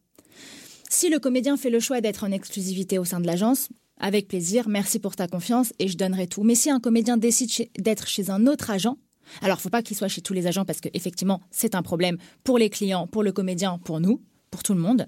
[0.88, 3.68] Si le comédien fait le choix d'être en exclusivité au sein de l'agence,
[4.00, 6.42] avec plaisir, merci pour ta confiance et je donnerai tout.
[6.42, 8.96] Mais si un comédien décide d'être chez un autre agent,
[9.42, 12.16] alors faut pas qu'il soit chez tous les agents parce que effectivement c'est un problème
[12.44, 15.06] pour les clients, pour le comédien, pour nous, pour tout le monde.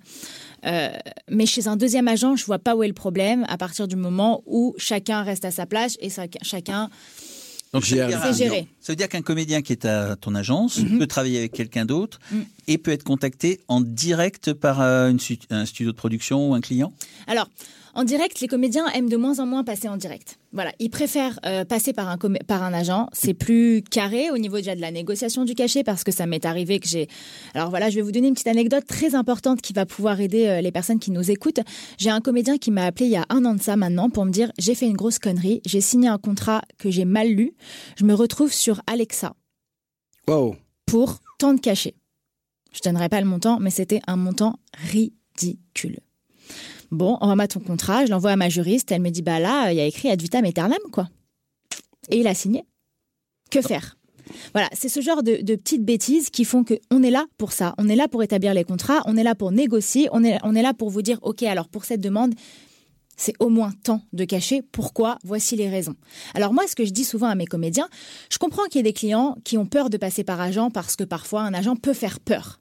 [0.67, 0.91] Euh,
[1.31, 3.97] mais chez un deuxième agent, je vois pas où est le problème à partir du
[3.97, 6.91] moment où chacun reste à sa place et ça- chacun
[7.73, 8.67] Donc ça veut dire, C'est géré.
[8.81, 12.19] ça veut dire qu'un comédien qui est à ton agence peut travailler avec quelqu'un d'autre
[12.33, 12.45] Mhm.
[12.67, 15.19] et peut être contacté en direct par euh, une
[15.51, 16.93] un studio de production ou un client?
[17.29, 17.49] Alors,
[17.95, 20.37] en direct, les comédiens aiment de moins en moins passer en direct.
[20.53, 23.09] Voilà, ils préfèrent euh, passer par un, par un agent.
[23.13, 26.45] C'est plus carré au niveau déjà de la négociation du cachet parce que ça m'est
[26.45, 27.07] arrivé que j'ai.
[27.55, 30.49] Alors voilà, je vais vous donner une petite anecdote très importante qui va pouvoir aider
[30.49, 31.61] euh, les personnes qui nous écoutent.
[31.99, 34.25] J'ai un comédien qui m'a appelé il y a un an de ça maintenant pour
[34.25, 37.53] me dire j'ai fait une grosse connerie, j'ai signé un contrat que j'ai mal lu,
[37.97, 39.35] je me retrouve sur Alexa
[40.27, 40.57] Wow.
[40.87, 41.95] pour tant de cachets.
[42.73, 45.99] Je donnerai pas le montant, mais c'était un montant ridicule.
[46.91, 49.77] Bon, envoie-moi ton contrat, je l'envoie à ma juriste, elle me dit, bah là, il
[49.77, 51.09] y a écrit ad vitam aeternam, quoi.
[52.09, 52.65] Et il a signé.
[53.51, 53.97] Que faire?
[54.53, 57.53] Voilà, c'est ce genre de, de petites bêtises qui font que on est là pour
[57.53, 57.75] ça.
[57.79, 60.55] On est là pour établir les contrats, on est là pour négocier, on est, on
[60.55, 62.35] est là pour vous dire, OK, alors pour cette demande,
[63.17, 64.63] c'est au moins tant de cachets.
[64.73, 65.19] Pourquoi?
[65.25, 65.95] Voici les raisons.
[66.35, 67.89] Alors moi, ce que je dis souvent à mes comédiens,
[68.33, 70.97] je comprends qu'il y ait des clients qui ont peur de passer par agent parce
[70.97, 72.61] que parfois un agent peut faire peur.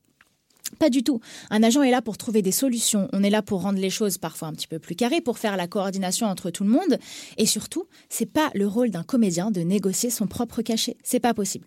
[0.80, 1.20] Pas du tout.
[1.50, 3.10] Un agent est là pour trouver des solutions.
[3.12, 5.58] On est là pour rendre les choses parfois un petit peu plus carrées, pour faire
[5.58, 6.98] la coordination entre tout le monde.
[7.38, 10.96] Et surtout, c'est pas le rôle d'un comédien de négocier son propre cachet.
[11.04, 11.66] C'est pas possible.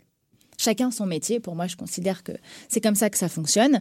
[0.58, 1.40] Chacun son métier.
[1.40, 2.32] Pour moi, je considère que
[2.68, 3.80] c'est comme ça que ça fonctionne.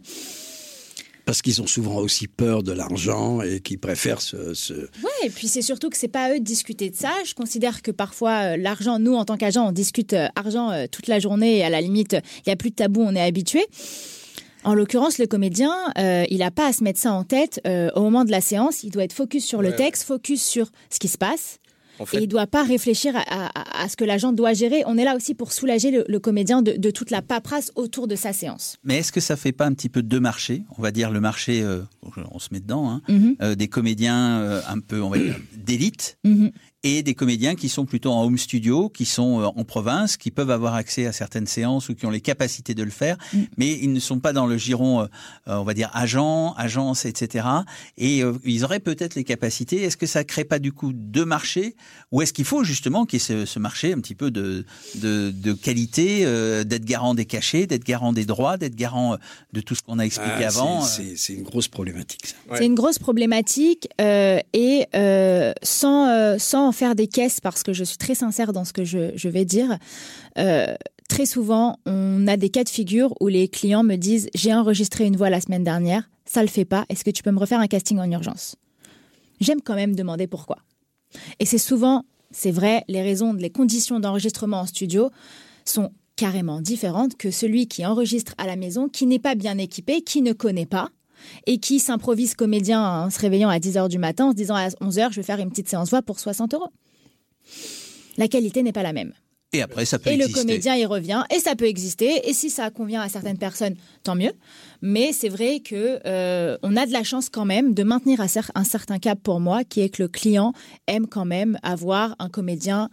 [1.24, 5.30] Parce qu'ils ont souvent aussi peur de l'argent et qu'ils préfèrent se, se- Ouais, et
[5.30, 7.12] puis c'est surtout que c'est pas à eux de discuter de ça.
[7.24, 10.86] Je considère que parfois euh, l'argent, nous en tant qu'agent, on discute euh, argent euh,
[10.90, 13.22] toute la journée et à la limite, il y a plus de tabou, on est
[13.22, 13.64] habitué.
[14.64, 17.90] En l'occurrence, le comédien, euh, il n'a pas à se mettre ça en tête euh,
[17.96, 18.84] au moment de la séance.
[18.84, 21.58] Il doit être focus sur le texte, focus sur ce qui se passe.
[21.98, 24.82] En Et il ne doit pas réfléchir à, à- à ce que l'agent doit gérer.
[24.86, 28.08] On est là aussi pour soulager le, le comédien de, de toute la paperasse autour
[28.08, 28.76] de sa séance.
[28.82, 30.62] Mais est-ce que ça fait pas un petit peu deux marchés?
[30.78, 31.82] On va dire le marché, euh,
[32.30, 35.36] on se met dedans, hein, Mhm, euh, des comédiens euh, un peu, on va dire,
[35.56, 36.50] d'élite mhm.
[36.84, 40.30] Et des comédiens qui sont plutôt en home studio, qui sont euh, en province, qui
[40.30, 43.38] peuvent avoir accès à certaines séances ou qui ont les capacités de le faire, Mm.
[43.56, 45.06] mais ils ne sont pas dans le giron, euh,
[45.48, 47.46] euh, on va dire, agent, agence, etc.
[47.98, 49.82] Et euh, ils auraient peut-être les capacités.
[49.82, 51.76] Est-ce que ça crée pas du coup deux marchés?
[52.10, 54.64] Ou est-ce qu'il faut justement qu'il y ait ce, ce marché un petit peu de,
[54.96, 59.16] de, de qualité, euh, d'être garant des cachets, d'être garant des droits, d'être garant
[59.52, 62.34] de tout ce qu'on a expliqué Ah, avant c'est- une grosse problématique, ça.
[62.50, 62.58] Ouais.
[62.58, 67.72] C'est une grosse problématique euh, et euh, sans, euh, sans faire des caisses, parce que
[67.72, 69.78] je suis très sincère dans ce que je, je vais dire,
[70.38, 70.74] euh,
[71.08, 75.06] très souvent, on a des cas de figure où les clients me disent J'ai enregistré
[75.06, 77.60] une voix la semaine dernière, ça le fait pas, est-ce que tu peux me refaire
[77.60, 78.56] un casting en urgence?
[79.40, 80.58] J'aime quand même demander pourquoi.
[81.40, 85.10] Et c'est souvent, c'est vrai, les raisons, les conditions d'enregistrement en studio
[85.64, 90.02] sont carrément différentes que celui qui enregistre à la maison, qui n'est pas bien équipé,
[90.02, 90.90] qui ne connaît pas
[91.46, 94.68] et qui s'improvise comédien en se réveillant à 10h du matin en se disant à
[94.68, 96.68] 11h je vais faire une petite séance voix pour 60 euros.
[98.16, 99.12] La qualité n'est pas la même.
[99.54, 100.40] et après ça peut Et le exister.
[100.40, 104.14] comédien y revient et ça peut exister et si ça convient à certaines personnes, tant
[104.14, 104.32] mieux.
[104.80, 108.26] Mais c'est vrai que euh, on a de la chance quand même de maintenir un
[108.26, 110.52] cer- un certain cap pour moi, qui est que le client
[110.86, 112.88] aime quand même avoir un comédien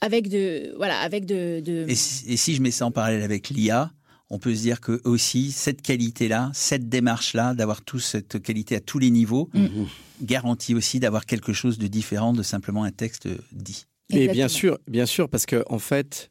[0.00, 1.86] avec de voilà avec de, de...
[1.88, 3.90] Et si, et si je mets ça en parallèle avec l'IA,
[4.30, 8.80] on peut se dire que aussi cette qualité-là, cette démarche-là, d'avoir tous cette qualité à
[8.80, 9.84] tous les niveaux, Mm.
[10.22, 13.86] garantit aussi d'avoir quelque chose de différent de simplement un texte dit.
[14.10, 16.30] Et bien sûr, bien sûr, parce que en fait,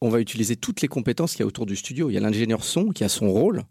[0.00, 2.10] on va utiliser toutes les compétences qu'il y a autour du studio.
[2.10, 3.62] Il y a l'ingénieur son qui a son rôle.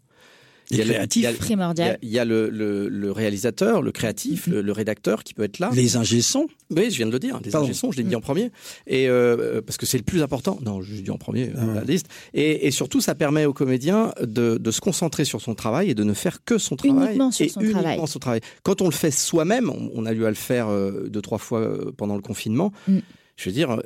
[0.70, 1.20] Il y a le- créatif.
[1.20, 1.98] il y a- Il y a, primordial.
[2.02, 5.58] il y a le, le- le réalisateur, le créatif, le, le rédacteur qui peut être
[5.58, 5.70] là.
[5.74, 7.66] Les ingé-sons, Oui, je viens de le dire, les Pardon.
[7.66, 8.50] ingé sons, je l'ai dit en premier.
[8.86, 10.58] Et euh, parce que c'est le plus important.
[10.64, 11.74] Non, je l'ai dit en premier, euh, Ah.
[11.74, 12.06] la liste.
[12.32, 15.94] Et, et surtout, ça permet au comédien de, de se concentrer sur son travail et
[15.94, 17.06] de ne faire que son travail.
[17.08, 18.00] Uniquement sur et son uniquement travail.
[18.08, 18.40] son travail.
[18.62, 21.38] Quand on le fait soi-même, on, on a eu à le faire euh, deux, trois
[21.38, 22.72] fois pendant le confinement.
[22.88, 22.98] Mm.
[23.36, 23.78] Je veux dire, euh,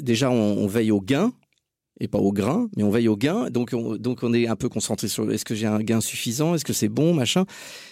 [0.00, 1.32] déjà, on, on veille au gain.
[2.04, 3.48] Et pas au grain, mais on veille au gain.
[3.48, 6.56] Donc, on, donc on est un peu concentré sur est-ce que j'ai un gain suffisant,
[6.56, 7.44] est-ce que c'est bon, machin.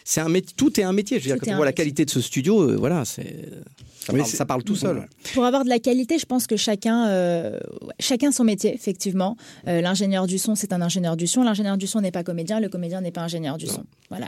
[0.05, 1.21] C'est un métier, tout est un métier.
[1.21, 3.23] Je veux dire, quand on voit la qualité de ce studio, euh, voilà, c'est
[4.01, 4.95] ça, Oui, parle, c'est- ça parle tout seul.
[4.97, 5.09] Voilà.
[5.33, 7.61] Pour avoir de la qualité, je pense que chacun, euh,
[8.01, 9.37] chacun son métier, effectivement.
[9.69, 11.45] Euh, l'ingénieur du son, c'est un ingénieur du son.
[11.45, 12.59] L'ingénieur du son n'est pas comédien.
[12.59, 13.85] Le comédien n'est pas ingénieur du son.
[14.09, 14.27] Voilà.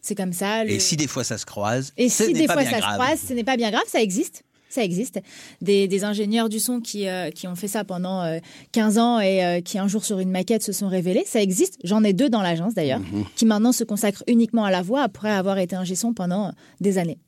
[0.00, 0.64] C'est comme ça.
[0.64, 2.78] le- Et si des fois ça se croise, Et si des pas fois bien ça
[2.80, 2.92] grave.
[2.92, 4.42] se croise, ce n'est pas bien grave, ça existe.
[4.72, 5.20] Ça existe.
[5.60, 8.38] Des, des ingénieurs du son qui, euh, qui ont fait ça pendant euh,
[8.72, 11.78] 15 ans et euh, qui un jour sur une maquette se sont révélés, ça existe.
[11.84, 13.24] J'en ai deux dans l'agence d'ailleurs, Mhm.
[13.36, 16.98] qui maintenant se consacrent uniquement à la voix après avoir été ingé son pendant des
[16.98, 17.18] années.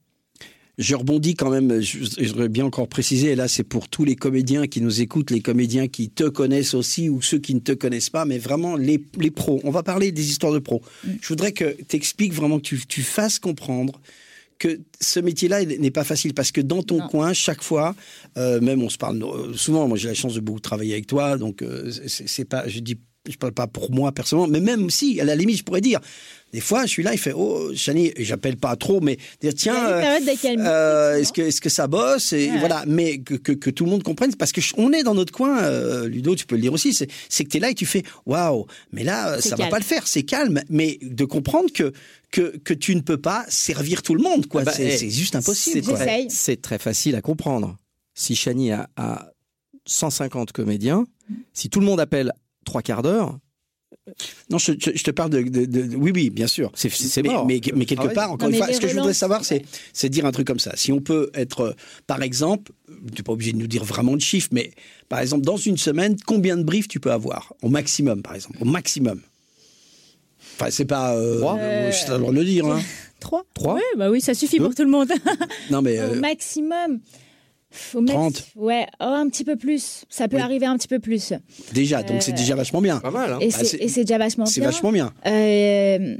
[0.76, 4.16] Je rebondis quand même, je- j'aurais bien encore précisé, et là c'est pour tous les
[4.16, 7.70] comédiens qui nous écoutent, les comédiens qui te connaissent aussi ou ceux qui ne te
[7.70, 9.60] connaissent pas, mais vraiment les, les pros.
[9.62, 10.82] On va parler des histoires de pros.
[11.20, 14.00] Je voudrais que tu expliques vraiment, que tu, tu fasses comprendre
[14.58, 17.08] que ce métier-là n'est pas facile parce que dans ton Non.
[17.08, 17.94] coin, chaque fois,
[18.36, 21.06] euh, même on se parle euh, souvent, moi j'ai la chance de beaucoup travailler avec
[21.06, 22.98] toi, donc euh, c'est pas, je dis,
[23.28, 26.00] je parle pas pour moi personnellement, mais même si, à la limite, je pourrais dire,
[26.54, 29.74] des fois, je suis là, il fait, oh, Chani, j'appelle pas trop, mais dire, tiens,
[29.88, 30.00] euh,
[30.60, 32.58] euh, est-ce que est-ce que ça bosse et Ouais.
[32.60, 35.14] voilà mais que, que, que tout le monde comprenne parce que je- on est dans
[35.14, 37.70] notre coin euh, Ludo tu peux le dire aussi c'est c'est que tu es là
[37.70, 39.70] et tu fais waouh mais là ça va calme.
[39.70, 41.92] pas le faire c'est calme mais de comprendre que
[42.30, 44.96] que que tu ne peux pas servir tout le monde quoi Ah bah, c'est eh,
[44.98, 45.82] c'est juste impossible
[46.30, 47.76] c'est très facile à comprendre.
[48.14, 49.30] Si Chani a, a
[49.86, 51.04] 150 comédiens,
[51.52, 52.32] si tout le monde appelle
[52.64, 53.38] trois quarts d'heure,
[54.50, 56.90] non je, je- je te parle de, de- de- de- oui oui bien sûr c'est
[57.22, 57.46] mais, mort.
[57.46, 58.14] mais, mais quelque Travail.
[58.14, 59.62] part, encore Non, une fois, ce que je voudrais savoir, c'est
[60.02, 60.08] ouais.
[60.10, 60.72] dire un truc comme ça.
[60.76, 61.72] Si on peut être, euh,
[62.06, 64.70] par exemple, tu n'es pas obligé de nous dire vraiment de chiffres, mais
[65.08, 67.52] par exemple, dans une semaine, combien de briefs tu peux avoir?
[67.62, 68.58] Au maximum, par exemple.
[68.60, 69.20] Au maximum.
[70.56, 71.14] Enfin, c'est pas.
[71.16, 72.66] Euh, Trois euh, je t'ai le droit de le dire.
[72.66, 72.80] Hein.
[73.20, 73.74] Trois Trois?
[73.76, 74.64] Oui, bah oui, ça suffit Deux?
[74.64, 75.08] pour tout le monde.
[75.70, 75.98] Non, mais.
[76.00, 77.00] Au euh, maximum.
[78.06, 78.44] 30.
[78.56, 80.04] Ouais, oh, un petit peu plus.
[80.08, 80.42] Ça peut Oui.
[80.42, 81.32] arriver un petit peu plus.
[81.72, 82.98] déjà, donc c'est euh, déjà vachement bien.
[83.00, 83.32] Pas mal.
[83.34, 84.70] Hein Et Bah, c'est c'est- et c'est déjà vachement C'est bien.
[84.70, 85.12] vachement bien.
[85.26, 86.16] Euh,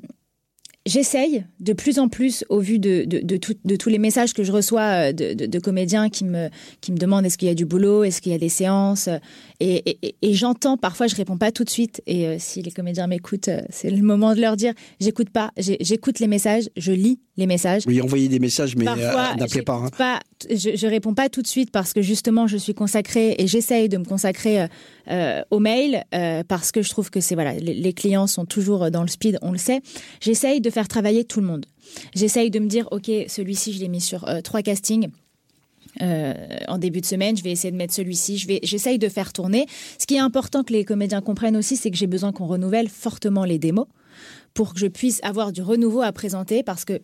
[0.87, 4.35] J'essaye de plus en plus, au vu de, de, de, tout- de tous les messages
[4.35, 6.51] que je reçois euh, de, de, de comédiens qui me,
[6.83, 9.09] qui me demandent est-ce qu'il y a du boulot, est-ce qu'il y a des séances.
[9.61, 12.03] Et, et, et- et j'entends, parfois je réponds pas tout de suite.
[12.07, 15.51] Et euh, si les comédiens m'écoutent, euh, c'est le moment de leur dire j'écoute pas,
[15.57, 17.83] j'écoute les messages, je lis les messages.
[17.87, 19.75] Oui, envoyer des messages, mais euh, n'appelez pas.
[19.75, 19.89] hein.
[19.97, 20.21] pas,
[20.51, 23.89] je, je réponds pas tout de suite parce que justement je suis consacrée et j'essaye
[23.89, 24.67] de me consacrer euh,
[25.11, 28.45] euh, au mail euh, parce que je trouve que c'est voilà les, les clients sont
[28.47, 29.81] toujours dans le speed, on le sait.
[30.21, 31.67] J'essaye de faire travailler tout le monde.
[32.15, 35.09] J'essaye de me dire ok celui-ci je l'ai mis sur trois castings.
[36.03, 36.35] Euh,
[36.69, 38.39] en début de semaine, je vais essayer de mettre celui-ci.
[38.39, 39.67] Je vais, j'essaye de faire tourner.
[39.99, 42.89] Ce qui est important que les comédiens comprennent aussi, c'est que j'ai besoin qu'on renouvelle
[42.89, 43.87] fortement les démos
[44.55, 47.01] pour que je puisse avoir du renouveau à présenter, parce que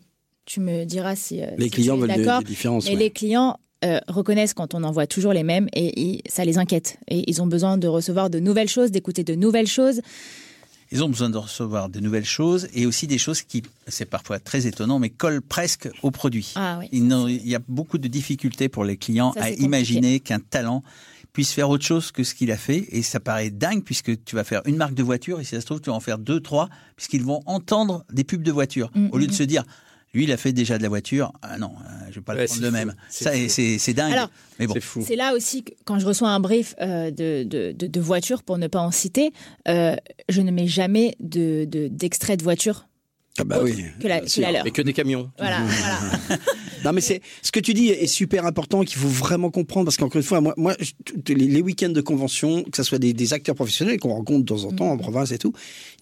[0.46, 2.38] tu me diras si, euh, Les si clients veulent d'accord.
[2.40, 2.86] des différences.
[2.86, 2.98] Mais ouais.
[2.98, 6.98] les clients euh, reconnaissent quand on envoie toujours les mêmes et, ils- ça les inquiète.
[7.08, 10.00] Et ils ont besoin de recevoir de nouvelles choses, d'écouter de nouvelles choses.
[10.92, 14.40] Ils ont besoin de recevoir de nouvelles choses et aussi des choses qui, c'est parfois
[14.40, 16.52] très étonnant, mais collent presque au produit.
[16.56, 16.88] Ah oui.
[16.90, 20.82] Il y a beaucoup de difficultés pour les clients Ça, à imaginer qu'un talent
[21.32, 22.86] puisse faire autre chose que ce qu'il a fait.
[22.90, 25.60] Et ça paraît dingue puisque tu vas faire une marque de voiture et si ça
[25.60, 28.90] se trouve, tu vas en faire deux, trois, puisqu'ils vont entendre des pubs de voiture.
[28.94, 29.64] Mm, Au lieu mm, de se dire,
[30.12, 31.32] lui, il a fait déjà de la voiture.
[31.42, 32.72] Ah non, euh, je vais pas Ouais, le prendre de fou.
[32.72, 32.94] même.
[33.08, 33.24] C'est
[33.78, 34.12] Ça, dingue.
[34.12, 34.74] Alors, mais bon.
[34.74, 35.04] C'est fou.
[35.06, 38.42] C'est là aussi que quand je reçois un brief euh, de, de, de, de voiture,
[38.42, 39.32] pour ne pas en citer,
[39.68, 39.94] euh,
[40.28, 42.86] je ne mets jamais de de- d'extrait de, voiture
[43.40, 43.84] Ah bah oui.
[44.00, 44.42] que la, que sûr.
[44.42, 44.66] la leur.
[44.66, 45.30] Et que des camions.
[45.38, 46.38] Voilà, voilà.
[46.82, 49.98] Non, mais c'est ce que tu dis est super important qu'il faut vraiment comprendre parce
[49.98, 50.92] qu'encore une fois, moi, moi je-
[51.22, 54.40] t- les, les week-ends de convention, que ce soit des, des acteurs professionnels qu'on rencontre
[54.40, 54.92] de temps en temps Mm.
[54.92, 55.52] en province et tout,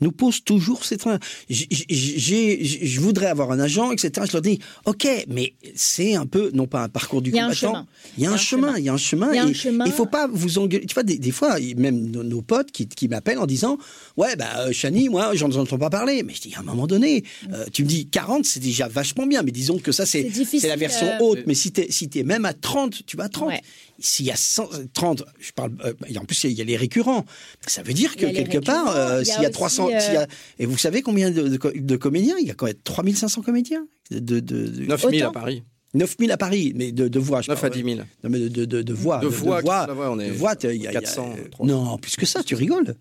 [0.00, 1.18] ils nous posent toujours ces trains.
[1.50, 4.24] Je voudrais avoir un agent, etc.
[4.28, 7.86] Je leur dis, ok, mais c'est un peu non pas un parcours du combattant.
[8.16, 8.76] Il y a un chemin.
[8.76, 9.30] Il y a un chemin.
[9.32, 9.84] Il y a un et chemin.
[9.86, 10.86] Il faut pas vous engueuler.
[10.86, 13.78] Tu vois, des, des fois, même nos, nos potes qui, qui m'appellent en disant,
[14.16, 16.22] ouais, bah, euh, Chani, moi, j'en entends pas parler.
[16.22, 19.26] Mais je dis, à un moment donné, euh, tu me dis 40, c'est déjà vachement
[19.26, 19.42] bien.
[19.42, 20.28] Mais disons que ça, c'est
[20.62, 21.40] la version euh, haute.
[21.46, 23.48] Mais si tu es, si même à 30, tu vas à 30.
[23.48, 23.60] Ouais.
[24.00, 26.76] S'il y a 100, 30, je parle, euh, et en plus, il y a les
[26.76, 27.24] récurrents.
[27.66, 30.14] Ça veut dire que quelque part, euh, y s'il y a aussi, 300, euh, s'il
[30.14, 30.26] y a-
[30.60, 32.36] et vous savez combien de, de, co- de comédiens?
[32.40, 35.30] Il y a quand même 3500 comédiens de, de, de, 9000 à.
[35.32, 35.62] Paris.
[35.94, 37.40] 9000 à Paris, mais de, de voix.
[37.42, 37.82] je 9 à parle.
[37.82, 38.06] 10 000.
[38.22, 39.18] Non, mais de, de, de, de voix.
[39.18, 41.34] De voix, voix, va, on est de voix, t'as- il y a- y a- 400,
[41.36, 41.72] euh, 300.
[41.72, 42.94] Non, plus que ça, tu rigoles.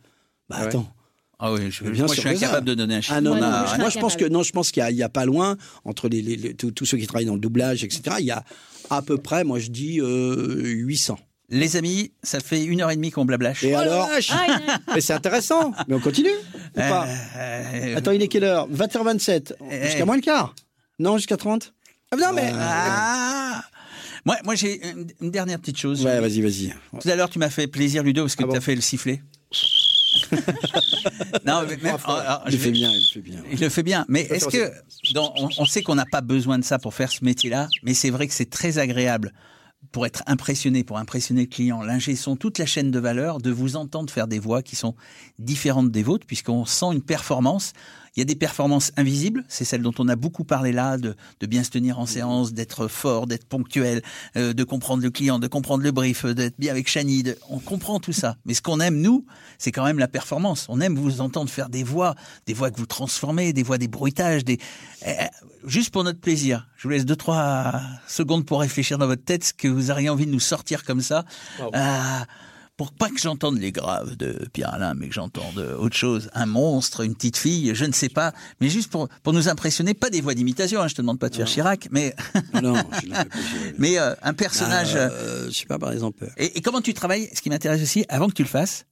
[0.49, 0.67] Bah Ah ouais.
[0.69, 0.87] attends.
[1.39, 2.35] Ah oui, je, Bien moi, je suis ça.
[2.45, 3.13] incapable de donner un chiffre.
[3.15, 3.65] Ah non, Moi non, non, non.
[3.75, 5.25] je moi je pense que non, je pense qu'il y, a- il y a pas
[5.25, 5.55] loin
[5.85, 8.15] entre les, les- les- tous tous ceux qui travaillent dans le doublage, etc.
[8.19, 8.43] Il y a
[8.89, 11.19] à peu près, moi je dis euh, 800.
[11.49, 13.63] Les amis, ça fait une heure et demie qu'on blablache.
[13.63, 15.73] Et Oh alors Ah, Mais c'est intéressant.
[15.87, 17.07] Mais on continue ou Euh, pas
[17.37, 18.67] euh, Attends, il est quelle heure?
[18.69, 19.53] 20h27.
[19.71, 19.85] Eh.
[19.85, 20.55] Jusqu'à moins le quart?
[20.99, 21.73] Non, jusqu'à 30
[22.11, 22.51] Ah non, mais.
[22.53, 23.63] Ah
[24.25, 24.81] moi, moi j'ai
[25.21, 26.03] une, dernière petite chose.
[26.03, 26.73] Ouais, vas-y, vas-y.
[26.99, 28.57] Tout à l'heure, tu m'as fait plaisir, Ludo, parce que Ah tu bon?
[28.57, 29.21] as fait le sifflet.
[31.45, 33.43] non, mais même- alors, Il je le fait bien, il le fait bien.
[33.51, 34.05] Il le fait bien.
[34.09, 34.71] Mais est-ce que,
[35.13, 37.93] dans- on, on sait qu'on n'a pas besoin de ça pour faire ce métier-là, mais
[37.93, 39.33] c'est vrai que c'est très agréable
[39.91, 43.51] pour être impressionné, pour impressionner le client, l'ingé son, toute la chaîne de valeur, de
[43.51, 44.95] vous entendre faire des voix qui sont
[45.39, 47.73] différentes des vôtres, puisqu'on sent une performance.
[48.17, 51.15] Il y a des performances invisibles, c'est celle dont on a beaucoup parlé là, de,
[51.39, 54.01] de bien se tenir en séance, d'être fort, d'être ponctuel,
[54.35, 57.21] euh, de comprendre le client, de comprendre le brief, euh, d'être bien avec Chani.
[57.21, 58.35] de- On comprend tout ça.
[58.45, 59.23] Mais ce qu'on aime, nous,
[59.59, 60.65] c'est quand même la performance.
[60.67, 62.15] On aime vous entendre faire des voix,
[62.47, 64.57] des voix que vous transformez, des voix des bruitages, des...
[65.05, 65.11] euh,
[65.67, 66.67] juste pour notre plaisir.
[66.75, 70.09] Je vous laisse deux, trois secondes pour réfléchir dans votre tête ce que vous auriez
[70.09, 71.23] envie de nous sortir comme ça.
[71.75, 72.19] Euh,
[72.77, 76.45] pour pas que j'entende les graves de Pierre Alain, mais que j'entende autre chose, un
[76.45, 80.11] monstre, une petite fille, je ne sais pas, mais juste pour, pour nous impressionner, pas
[80.11, 82.13] des voix d'imitation, hein, je te demande pas de faire Chirac, mais,
[82.61, 83.27] Non, je fait.
[83.79, 84.91] mais euh, un personnage.
[84.95, 86.29] Euh, je sais pas, par exemple.
[86.37, 88.85] Et, et comment tu travailles Ce qui m'intéresse aussi, avant que tu le fasses,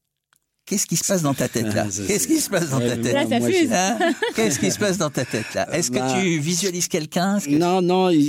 [0.66, 3.14] qu'est-ce qui se passe dans ta tête là Qu'est-ce qui se passe dans ta tête
[3.14, 3.72] Là, ça fuse.
[3.72, 3.99] Hein
[4.36, 7.52] Qu'est-ce qui se passe dans ta tête là Est-ce que Bah- tu visualises quelqu'un que-
[7.52, 8.20] Non, non, il-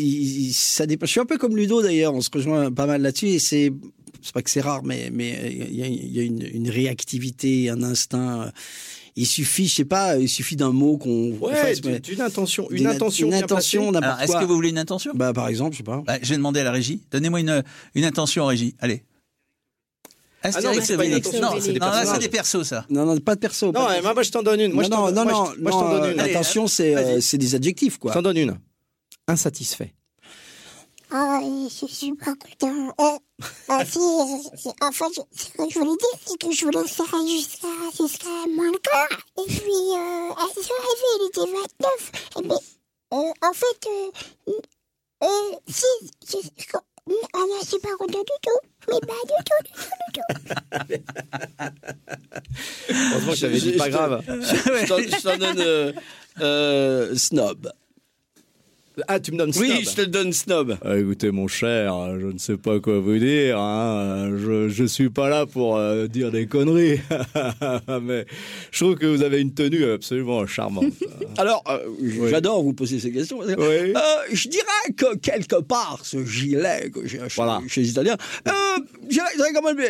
[0.49, 1.07] il- ça dépend.
[1.07, 3.73] Je suis un peu comme Ludo d'ailleurs, on se rejoint pas mal là-dessus et c'est
[4.27, 6.69] c'est pas que c'est rare, mais mais il y a, il y a une, une
[6.69, 8.53] réactivité, un instinct.
[9.19, 12.87] Il suffit, je sais pas, il suffit d'un mot qu'on Ouais, fasse, d'une intention, une
[12.87, 13.91] intention, une intention,
[14.21, 15.13] est-ce que vous voulez une intention?
[15.15, 16.03] Bah par exemple, je sais pas.
[16.07, 17.01] Bah, Je vais demander à la régie.
[17.11, 18.75] Donnez-moi une, une intention en régie.
[18.79, 19.05] Allez.
[20.43, 21.29] Ah non, Astérix c'est pas une Obélix.
[21.29, 22.85] intention, Non, c'est des non, des persos, ça.
[22.91, 23.67] Non, non, pas de perso.
[23.69, 24.03] Non, pas de perso.
[24.03, 24.73] moi, moi, je t'en donne une.
[24.73, 26.21] Moi, je non, t'en non, moi, non, je- moi, je t'en non, donne une.
[26.21, 28.13] Allez, L'intention, c'est euh, des adjectifs, quoi.
[28.13, 28.59] Je t'en donne une.
[29.29, 29.95] Insatisfait.
[31.19, 32.95] Ah, je suis pas content.
[33.01, 33.19] Euh,
[33.71, 36.87] euh, si, euh, en fait, je- ce que je voulais dire, c'est que je voulais
[36.87, 37.69] faire jusqu'à
[37.99, 39.19] jusqu'à moins le quart.
[39.39, 42.13] Et puis, euh, à ce arrivé, il était 29.
[42.37, 42.55] Et mais,
[43.15, 44.53] euh, en fait, euh,
[45.25, 45.87] euh, si,
[46.29, 48.61] je, je, ah non, je suis pas content du tout.
[48.89, 51.07] Mais pas du tout, du tout, du tout.
[52.91, 54.23] Heureusement que j'avais dit pas grave.
[54.29, 55.93] Je t'en- je t'en donne euh,
[56.41, 57.73] euh, snob.
[59.09, 59.81] Ah, tu me donnes Oui, snob.
[59.85, 60.79] je te le donne snob.
[60.83, 63.59] Ah, écoutez, mon cher, je ne sais pas quoi vous dire.
[63.61, 64.31] Hein.
[64.39, 67.01] Je, je suis pas là pour euh, dire des conneries.
[68.03, 68.25] Mais
[68.71, 70.95] je trouve que vous avez une tenue absolument charmante.
[71.37, 73.39] Alors, euh, j'adore vous poser ces questions.
[73.41, 73.53] Oui.
[73.59, 73.93] euh,
[74.33, 74.65] je dirais
[74.97, 77.61] que quelque part, ce gilet que j'ai acheté Voilà.
[77.69, 78.17] chez les Italiens,
[78.49, 78.53] euh,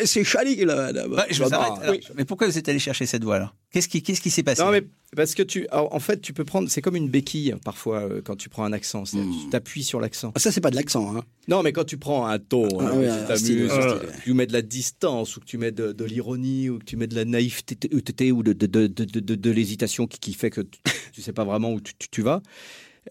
[0.05, 0.91] c'est Chali qui l'a.
[1.07, 1.71] Ouais, je vous arrête.
[1.81, 2.01] Alors, Oui.
[2.15, 3.55] Mais pourquoi vous êtes allé chercher cette voix alors?
[3.71, 4.61] Qu'est-ce qui, qu'est-ce qui s'est passé?
[4.63, 4.83] Non, mais
[5.15, 8.21] parce que tu, en en fait, tu peux prendre, c'est comme une béquille parfois euh,
[8.23, 9.03] quand tu prends un accent.
[9.13, 9.31] Hmm.
[9.43, 10.33] Tu t'appuies sur l'accent.
[10.35, 11.15] Ça, c'est pas de l'accent.
[11.15, 11.23] Hein.
[11.47, 14.33] Non, mais quand tu prends un ton, Ah hein, oui, un tu t'amuses, euh, tu
[14.33, 17.07] mets de la distance ou que tu mets de, de l'ironie ou que tu mets
[17.07, 20.79] de la naïveté ou de, l'hésitation qui, qui fait que tu,
[21.13, 22.41] tu sais pas vraiment où tu vas.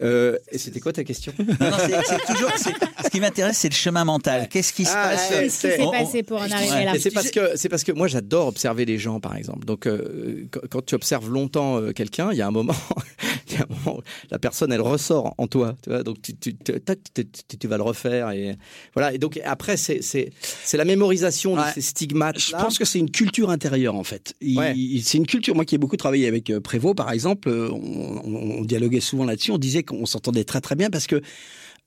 [0.02, 1.32] Euh, et c'était quoi ta question?
[1.38, 2.50] Non, non, c'est, c'est toujours.
[2.56, 2.72] c'est-
[3.04, 4.48] ce qui m'intéresse, c'est le chemin mental.
[4.48, 6.84] Qu'est-ce qui se Ah, passe Qu'est-ce qui s'est passé pour en arriver Ouais.
[6.84, 6.92] là?
[7.00, 9.64] c'est parce que c'est parce que moi j'adore observer les gens par exemple.
[9.64, 12.74] Donc euh, quand, quand tu observes longtemps euh, quelqu'un, il y a un moment,
[13.62, 14.00] un moment,
[14.30, 15.76] la personne elle ressort en toi.
[15.82, 18.56] Tu vois, donc tu, vas le refaire et
[18.94, 19.12] voilà.
[19.14, 20.30] Et donc après c'est c'est
[20.64, 21.68] c'est la mémorisation Ouais.
[21.68, 22.38] de ces stigmates.
[22.38, 24.34] Je pense que c'est une culture intérieure en fait.
[24.40, 24.74] Il- Ouais.
[24.76, 25.54] il- C'est une culture.
[25.54, 29.52] Moi qui ai beaucoup travaillé avec euh, Prévost par exemple, euh, on, dialoguait souvent là-dessus.
[29.52, 31.20] On disait qu'on s'entendait très très bien parce que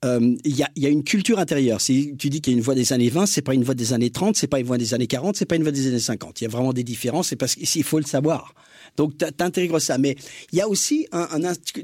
[0.04, 1.80] euh, il y, a, il y a une culture intérieure.
[1.80, 3.74] Si tu dis qu'il y a une voix des années 20, c'est pas une voix
[3.74, 5.86] des années 30, c'est pas une voix des années 40, c'est pas une voix des
[5.88, 6.40] années 50.
[6.40, 7.28] Il y a vraiment des différences.
[7.28, 8.54] C'est parce qu'il faut le savoir.
[9.00, 9.96] Donc t'in- t'intègres ça.
[9.96, 10.14] Mais
[10.52, 11.26] il y a aussi un,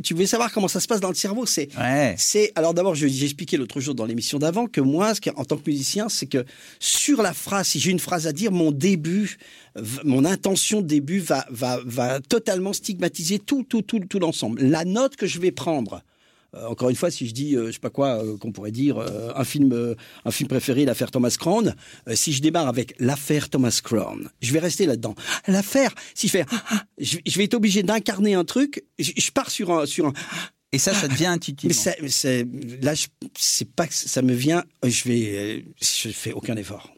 [0.03, 1.47] tu veux savoir comment ça se passe dans le cerveau.
[1.47, 2.15] C'est Ouais.
[2.19, 5.31] c'est alors d'abord, je- j'ai expliqué l'autre jour dans l'émission d'avant que moi, ce qui,
[5.31, 6.45] en tant que musicien, c'est que
[6.79, 9.39] sur la phrase, si j'ai une phrase à dire, mon début,
[10.05, 14.61] mon intention de début va va va totalement stigmatiser tout tout tout tout l'ensemble.
[14.63, 16.03] La note que je vais prendre.
[16.55, 18.71] Euh, encore une fois, si je dis, euh, je sais pas quoi, euh, qu'on pourrait
[18.71, 19.95] dire, euh, un film, euh,
[20.25, 21.75] un film préféré, l'affaire Thomas Crown.
[22.09, 25.15] euh, si je démarre avec l'affaire Thomas Crown, je vais rester là-dedans.
[25.49, 28.85] L'affaire, si je fais, ah, ah, je, je vais être obligé d'incarner un truc.
[28.99, 30.13] Je, je pars sur un sur un,
[30.73, 31.75] Et ça, ça devient mais intuitivement.
[31.75, 32.47] c'est, c'est-
[32.83, 33.07] là, je-
[33.39, 34.65] c'est pas que ça me vient.
[34.85, 36.91] Je vais, je fais aucun effort.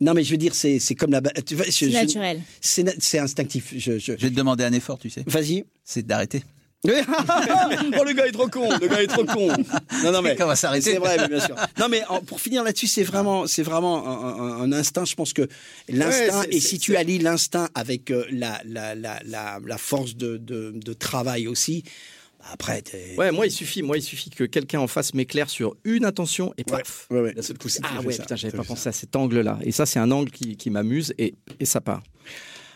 [0.00, 1.20] Non, mais je veux dire, c'est, c'est comme la.
[1.20, 2.40] ba- Tu vois, je- C'est je- naturel.
[2.60, 3.72] c'est, instinctif.
[3.76, 5.24] Je, je- Je vais te demander un effort, tu sais.
[5.26, 5.64] Vas-y.
[5.82, 6.44] C'est d'arrêter.
[6.86, 8.68] oh, le gars est trop con.
[8.80, 9.48] Le gars est trop con.
[10.04, 10.40] Non, non, mais.
[10.40, 10.92] On va s'arrêter.
[10.92, 11.56] C'est vrai, mais bien sûr.
[11.78, 15.04] Non, mais en- pour finir là-dessus, c'est vraiment, c'est vraiment un, un- un instinct.
[15.04, 15.48] Je pense que
[15.88, 20.16] l'instinct, Ouais, et si tu allies l'instinct avec euh, la, la, la, la, la force
[20.16, 21.82] de, de, de travail aussi,
[22.52, 23.14] après, t'es.
[23.18, 26.54] Ouais, moi il suffit, moi il suffit que quelqu'un en face m'éclaire sur une intention
[26.56, 27.06] et paf.
[27.10, 27.34] ouais, ouais.
[27.34, 29.58] Coup, ah ouais, ça, putain, j'avais pas pensé à cet angle-là.
[29.62, 32.02] Et ça, c'est un angle qui, qui m'amuse et, et ça part.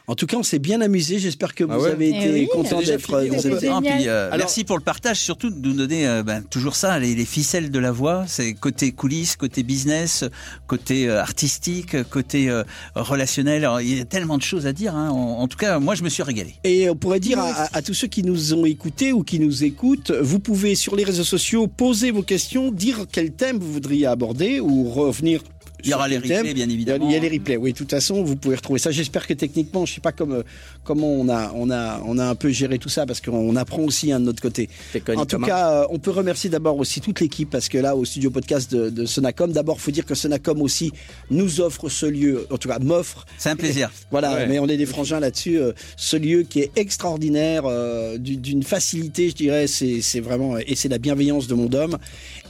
[0.09, 1.19] En tout cas, on s'est bien amusé.
[1.21, 2.49] J'espère que Ah vous ouais avez Eh été oui.
[2.53, 3.21] content d'être.
[3.61, 3.83] Génial.
[3.83, 7.15] puis, euh, merci pour le partage, surtout de nous donner euh, ben, toujours ça, les,
[7.15, 8.25] les ficelles de la voix.
[8.27, 10.25] C'est côté coulisses, côté business,
[10.67, 12.65] côté euh, artistique, côté euh,
[12.97, 13.65] relationnel.
[13.65, 14.97] Alors, il y a tellement de choses à dire.
[14.97, 15.11] hein.
[15.11, 16.55] En, en tout cas, moi, je me suis régalé.
[16.65, 20.11] Et on pourrait dire à tous ceux qui nous ont écoutés ou qui nous écoutent,
[20.11, 24.59] vous pouvez sur les réseaux sociaux poser vos questions, dire quel thème vous voudriez aborder
[24.61, 25.43] ou revenir
[25.85, 27.09] Il y aura les replays, bien évidemment.
[27.09, 27.73] Il y a les replays, oui.
[27.73, 28.91] De toute façon, vous pouvez retrouver ça.
[28.91, 30.43] J'espère que techniquement, je sais pas comme,
[30.85, 33.83] comment on a, on a, on a un peu géré tout ça parce qu'on apprend
[33.83, 34.69] aussi hein, de notre côté.
[35.17, 38.05] En tout cas, euh, on peut remercier d'abord aussi toute l'équipe parce que là, au
[38.05, 40.93] studio podcast de, de Sonacom, d'abord, faut dire que Sonacom aussi
[41.31, 43.27] nous offre ce lieu, en tout cas, m'offre.
[43.39, 43.91] C'est un plaisir.
[44.11, 44.47] Voilà, Ouais.
[44.47, 45.59] mais on est des frangins là-dessus.
[45.59, 50.57] euh, ce lieu qui est extraordinaire, euh, du- d'une facilité, je dirais, c'est c'est vraiment
[50.59, 51.99] et c'est la bienveillance de mon dôme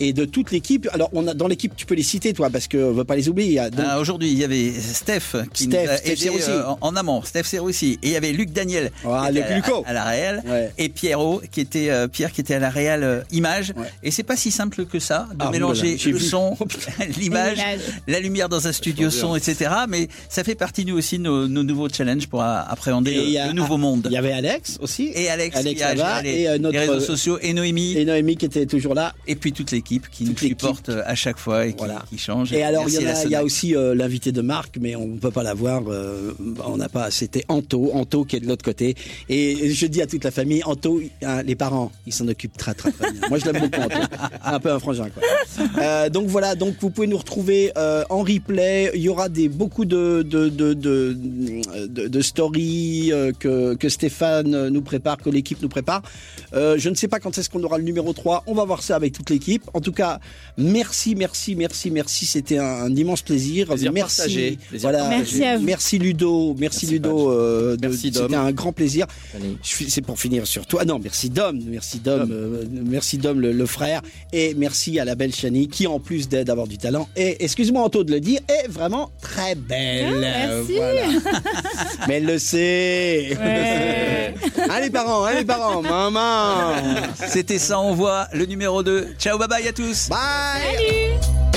[0.01, 0.89] et de toute l'équipe.
[0.93, 3.17] Alors, on a dans l'équipe, tu peux les citer, toi, parce que on veut pas
[3.17, 3.22] les
[3.59, 6.51] a donc- Ah, Aujourd'hui, il y avait Steph qui Steph, nous a Steph aidé Serroussi.
[6.51, 7.23] euh, en, en amont.
[7.23, 7.99] Steph Serroussi.
[8.03, 9.83] Et il y avait Luc Daniel Ah, qui Luc était à, Luco.
[9.87, 10.71] à, à la réelle Ouais.
[10.79, 13.73] et Pierrot qui était euh, Pierre qui était à la réelle euh, image.
[13.77, 13.87] Ouais.
[14.03, 16.25] Et c'est pas si simple que ça de Ah, mélanger voilà, le vu.
[16.25, 16.57] son,
[17.19, 17.81] l'image, l'image.
[18.07, 19.71] la lumière dans un studio son, etc.
[19.89, 23.15] Mais ça fait partie nous aussi de nos, nos nouveaux challenges pour appréhender
[23.47, 24.07] le nouveau monde.
[24.11, 25.11] Il y avait Alex aussi.
[25.15, 28.05] Et Alex, Alex qui a les, et, euh, les notre- réseaux sociaux et Noémie Et
[28.05, 29.15] Noémie qui était toujours là.
[29.27, 32.03] et puis toute l'équipe qui Toute nous supporte à chaque fois et qui, Voilà.
[32.09, 32.53] qui change.
[32.53, 34.97] Et alors, il y, en a, il y a aussi euh, l'invité de Marc, mais
[34.97, 35.83] on ne peut pas l'avoir.
[35.89, 36.33] euh,
[36.65, 37.11] on n'a pas.
[37.11, 38.95] C'était Anto, Anto qui est de l'autre côté.
[39.29, 42.75] Et je dis à toute la famille, Anto, hein, les parents, ils s'en occupent très
[42.75, 43.21] très très bien.
[43.29, 43.99] Moi, je l'aime beaucoup, Anto.
[44.45, 45.23] Un peu un frangin, quoi.
[45.83, 47.73] Euh, donc voilà, donc vous pouvez nous retrouver
[48.11, 48.91] en replay.
[48.95, 51.17] Il y aura des beaucoup de de de de,
[51.87, 56.03] de, de stories que que Stéphane nous prépare, que l'équipe nous prépare.
[56.53, 58.45] Je ne sais pas quand est-ce qu'on aura le numéro 3.
[58.47, 59.63] On va voir ça avec toute l'équipe.
[59.75, 60.21] En tout cas,
[60.57, 62.27] merci, merci, merci, merci.
[62.27, 63.67] C'était un, un immense plaisir.
[63.67, 64.17] Plaisir merci.
[64.17, 64.59] partagé.
[64.69, 65.09] Plaisir Voilà.
[65.09, 65.65] Merci à vous.
[65.65, 66.55] Merci Ludo.
[66.59, 67.31] Merci, Merci, Ludo.
[67.31, 68.23] euh, de- Merci, Dom.
[68.25, 69.07] C'était un grand plaisir.
[69.37, 69.57] Allez.
[69.63, 70.85] C'est pour finir sur toi.
[70.85, 71.61] Non, merci Dom.
[71.67, 72.29] Merci Dom.
[72.31, 74.01] euh, merci Dom, le, le frère.
[74.33, 78.05] Et merci à la belle Chani qui, en plus d'avoir du talent, et excuse-moi Anto
[78.05, 80.07] de le dire, est vraiment très belle.
[80.17, 80.73] Ah, merci.
[80.77, 81.03] Voilà.
[82.09, 83.37] Mais elle le sait.
[83.39, 84.35] Ouais.
[84.83, 86.75] Les parents, les parents, maman.
[87.29, 89.09] C'était ça, on voit le numéro 2.
[89.19, 90.09] Ciao, bye bye à tous.
[90.09, 90.19] Bye.
[90.77, 91.52] Salut